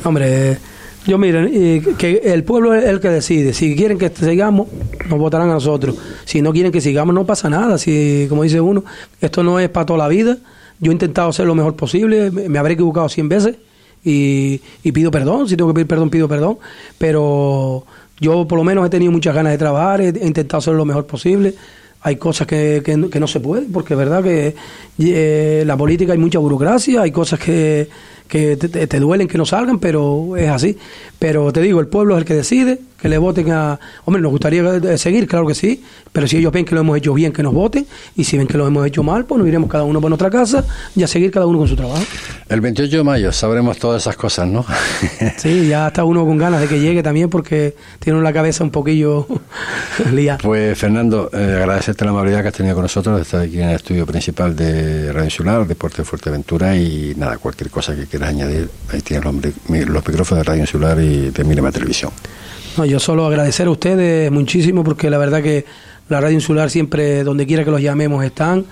Hombre, 0.05 0.59
yo 1.07 1.18
miren, 1.18 1.96
que 1.96 2.20
el 2.24 2.44
pueblo 2.44 2.74
es 2.74 2.84
el 2.84 3.01
que 3.01 3.09
decide. 3.09 3.53
Si 3.53 3.74
quieren 3.76 3.99
que 3.99 4.11
sigamos, 4.11 4.68
nos 5.09 5.18
votarán 5.18 5.49
a 5.51 5.55
nosotros. 5.55 5.96
Si 6.24 6.42
no 6.42 6.53
quieren 6.53 6.72
que 6.72 6.80
sigamos, 6.80 7.14
no 7.14 7.24
pasa 7.24 7.49
nada. 7.49 7.78
Si, 7.78 8.26
como 8.28 8.42
dice 8.42 8.61
uno, 8.61 8.84
esto 9.20 9.42
no 9.42 9.59
es 9.59 9.68
para 9.68 9.86
toda 9.86 9.99
la 10.01 10.09
vida. 10.09 10.36
Yo 10.80 10.90
he 10.90 10.94
intentado 10.94 11.30
hacer 11.30 11.46
lo 11.46 11.55
mejor 11.55 11.76
posible, 11.76 12.30
me 12.30 12.59
habré 12.59 12.74
equivocado 12.74 13.09
100 13.09 13.28
veces 13.28 13.57
y, 14.05 14.61
pido 14.92 15.11
perdón. 15.11 15.49
Si 15.49 15.57
tengo 15.57 15.70
que 15.70 15.74
pedir 15.74 15.86
perdón, 15.86 16.11
pido 16.11 16.28
perdón. 16.28 16.59
Pero 16.99 17.84
yo 18.20 18.46
por 18.46 18.59
lo 18.59 18.64
menos 18.64 18.86
he 18.86 18.90
tenido 18.90 19.11
muchas 19.11 19.34
ganas 19.34 19.53
de 19.53 19.59
trabajar, 19.59 20.01
he, 20.01 20.09
intentado 20.09 20.59
hacer 20.59 20.74
lo 20.74 20.84
mejor 20.84 21.07
posible 21.07 21.55
hay 22.01 22.14
cosas 22.14 22.46
que, 22.46 22.80
que, 22.84 23.20
no 23.20 23.26
se 23.26 23.40
pueden, 23.40 23.72
porque 23.72 23.94
es 23.94 23.99
verdad 23.99 24.22
que 24.22 24.55
eh, 25.01 25.64
la 25.66 25.76
política 25.76 26.12
hay 26.12 26.18
mucha 26.18 26.38
burocracia, 26.38 27.03
hay 27.03 27.11
cosas 27.11 27.40
que, 27.40 27.88
que 28.29 28.57
te, 28.57 29.01
duelen 29.01 29.26
que 29.26 29.39
no 29.39 29.47
salgan, 29.47 29.79
pero 29.79 30.37
es 30.37 30.49
así. 30.49 30.76
Pero 31.18 31.53
te 31.53 31.61
digo, 31.61 31.81
el 31.81 31.89
pueblo 31.89 32.14
es 32.14 32.20
el 32.20 32.24
que 32.24 32.35
decide, 32.35 32.79
que 33.01 33.09
le 33.09 33.18
voten 33.18 33.51
a... 33.51 33.81
Hombre, 34.05 34.22
nos 34.22 34.31
gustaría 34.31 34.97
seguir, 34.99 35.26
claro 35.26 35.47
que 35.47 35.55
sí, 35.55 35.83
pero 36.12 36.29
si 36.29 36.37
ellos 36.37 36.53
ven 36.53 36.64
que 36.64 36.74
lo 36.74 36.83
hemos 36.83 36.97
hecho 36.99 37.14
bien, 37.14 37.33
que 37.33 37.43
nos 37.43 37.55
voten, 37.55 37.87
y 38.16 38.24
si 38.24 38.37
ven 38.37 38.47
que 38.47 38.59
lo 38.59 38.66
hemos 38.66 38.87
hecho 38.87 39.03
mal, 39.03 39.24
pues 39.24 39.39
nos 39.39 39.49
iremos 39.49 39.70
cada 39.70 39.85
uno 39.85 40.01
por 40.01 40.11
nuestra 40.11 40.31
casa 40.31 40.64
y 40.95 41.03
a 41.03 41.07
seguir 41.07 41.31
cada 41.31 41.47
uno 41.47 41.59
con 41.59 41.68
su 41.68 41.74
trabajo. 41.74 42.03
El 42.49 42.61
28 42.61 42.99
de 42.99 43.03
mayo 43.03 43.33
sabremos 43.33 43.79
todas 43.79 44.03
esas 44.03 44.16
cosas, 44.16 44.47
¿no? 44.49 44.64
sí, 45.39 45.68
ya 45.68 45.89
está 45.89 46.05
uno 46.05 46.24
con 46.24 46.39
ganas 46.39 46.61
de 46.61 46.68
que 46.68 46.81
llegue 46.81 47.03
también 47.03 47.31
porque 47.31 47.74
tiene 47.99 48.20
la 48.20 48.33
cabeza 48.33 48.62
un 48.62 48.70
poquillo 48.70 49.26
liada. 50.12 50.39
Pues 50.39 50.79
Fernando, 50.79 51.31
eh, 51.33 51.57
agradecerte 51.59 52.05
la 52.05 52.11
amabilidad 52.11 52.43
que 52.43 52.49
has 52.49 52.55
tenido 52.55 52.74
con 52.74 52.83
nosotros, 52.83 53.16
de 53.16 53.22
estar 53.22 53.41
aquí 53.41 53.61
en 53.61 53.70
el 53.70 53.76
estudio 53.76 54.07
principal 54.07 54.55
de 54.55 55.12
Radio 55.12 55.24
Insular, 55.24 55.66
Deporte 55.66 55.99
de 55.99 56.05
Fuerteventura, 56.05 56.76
y 56.76 57.14
nada, 57.16 57.39
cualquier 57.39 57.70
cosa 57.70 57.95
que 57.95 58.18
quieras 58.19 58.35
añadir, 58.35 58.69
ahí 58.93 59.01
tienes 59.01 59.25
los, 59.25 59.35
los 59.35 60.07
micrófonos 60.07 60.45
de 60.45 60.45
Radio 60.45 60.61
Insular 60.62 61.01
y 61.01 61.31
de 61.31 61.45
Mirema 61.45 61.71
Televisión. 61.71 62.11
No, 62.77 62.85
yo 62.85 62.99
solo 63.01 63.27
agradecer 63.27 63.66
a 63.66 63.71
ustedes 63.71 64.31
muchísimo 64.31 64.85
porque 64.85 65.11
la 65.11 65.19
verdad 65.19 65.43
que 65.43 65.64
la 66.09 66.21
Radio 66.21 66.35
Insular 66.35 66.71
siempre, 66.71 67.25
donde 67.25 67.47
quiera 67.47 67.64
que 67.64 67.71
los 67.71 67.81
llamemos, 67.81 68.25
están 68.25 68.64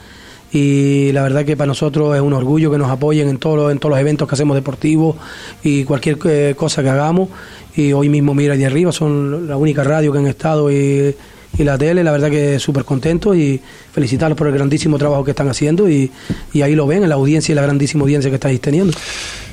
y 0.53 1.11
la 1.13 1.23
verdad 1.23 1.45
que 1.45 1.57
para 1.57 1.67
nosotros 1.67 2.15
es 2.15 2.23
un 2.23 2.33
orgullo 2.33 2.71
que 2.71 2.79
nos 2.79 2.91
apoyen 2.91 3.29
en 3.29 3.39
todos 3.39 3.73
en 3.73 3.79
todos 3.79 3.91
los 3.91 4.01
eventos 4.01 4.29
que 4.29 4.35
hacemos 4.35 4.55
deportivos 4.55 5.17
y 5.63 5.85
cualquier 5.85 6.19
eh, 6.25 6.55
cosa 6.57 6.83
que 6.85 6.89
hagamos 6.89 7.29
y 7.75 7.93
hoy 7.93 8.09
mismo 8.09 8.33
mira 8.33 8.57
de 8.57 8.65
arriba 8.65 8.93
son 8.93 9.49
la 9.49 9.57
única 9.57 9.83
radio 9.83 10.13
que 10.13 10.19
han 10.19 10.27
estado 10.29 10.71
y, 10.71 11.15
y 11.59 11.65
la 11.65 11.79
tele 11.79 12.05
la 12.05 12.13
verdad 12.13 12.31
que 12.31 12.59
súper 12.59 12.85
contentos 12.85 13.37
y 13.37 13.61
felicitarlos 13.93 14.37
por 14.37 14.47
el 14.49 14.55
grandísimo 14.55 14.99
trabajo 14.99 15.25
que 15.25 15.31
están 15.31 15.49
haciendo 15.49 15.89
y, 15.89 16.11
ahí 16.55 16.75
lo 16.75 16.87
ven 16.87 17.03
en 17.03 17.09
la 17.09 17.15
audiencia 17.15 17.53
y 17.53 17.57
la 17.57 17.63
grandísima 17.63 18.03
audiencia 18.03 18.31
que 18.31 18.37
estáis 18.37 18.61
teniendo 18.61 18.97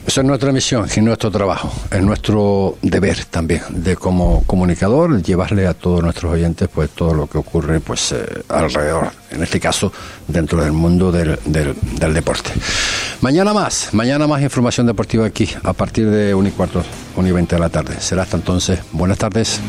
esa 0.06 0.20
es 0.20 0.28
nuestra 0.28 0.52
misión 0.52 0.86
y 0.94 1.00
nuestro 1.00 1.32
trabajo, 1.32 1.72
es 1.90 2.02
nuestro 2.02 2.78
deber 2.82 3.24
también 3.26 3.62
de 3.70 3.96
como 3.96 4.44
comunicador 4.46 5.22
llevarle 5.22 5.66
a 5.66 5.74
todos 5.74 6.04
nuestros 6.04 6.34
oyentes 6.34 6.68
pues 6.68 6.90
todo 6.90 7.14
lo 7.14 7.28
que 7.28 7.38
ocurre 7.38 7.80
pues 7.80 8.12
eh, 8.12 8.26
alrededor, 8.50 9.12
en 9.32 9.44
este 9.44 9.62
caso 9.62 9.94
dentro 10.28 10.62
del 10.62 10.74
mundo 10.74 11.10
del, 11.12 11.40
del, 11.46 12.14
deporte. 12.14 12.52
Mañana 13.22 13.54
más, 13.54 13.94
mañana 13.94 14.28
más 14.28 14.42
información 14.42 14.88
deportiva 14.88 15.26
aquí 15.26 15.48
a 15.64 15.72
partir 15.72 16.10
de 16.10 16.36
1 16.36 16.50
y 16.50 16.52
cuarto, 16.52 16.84
1 17.16 17.28
y 17.28 17.32
20 17.32 17.56
de 17.56 17.60
la 17.62 17.70
tarde. 17.70 17.96
Será 18.00 18.24
hasta 18.24 18.36
entonces. 18.36 18.80
Buenas 18.92 19.18
tardes. 19.18 19.62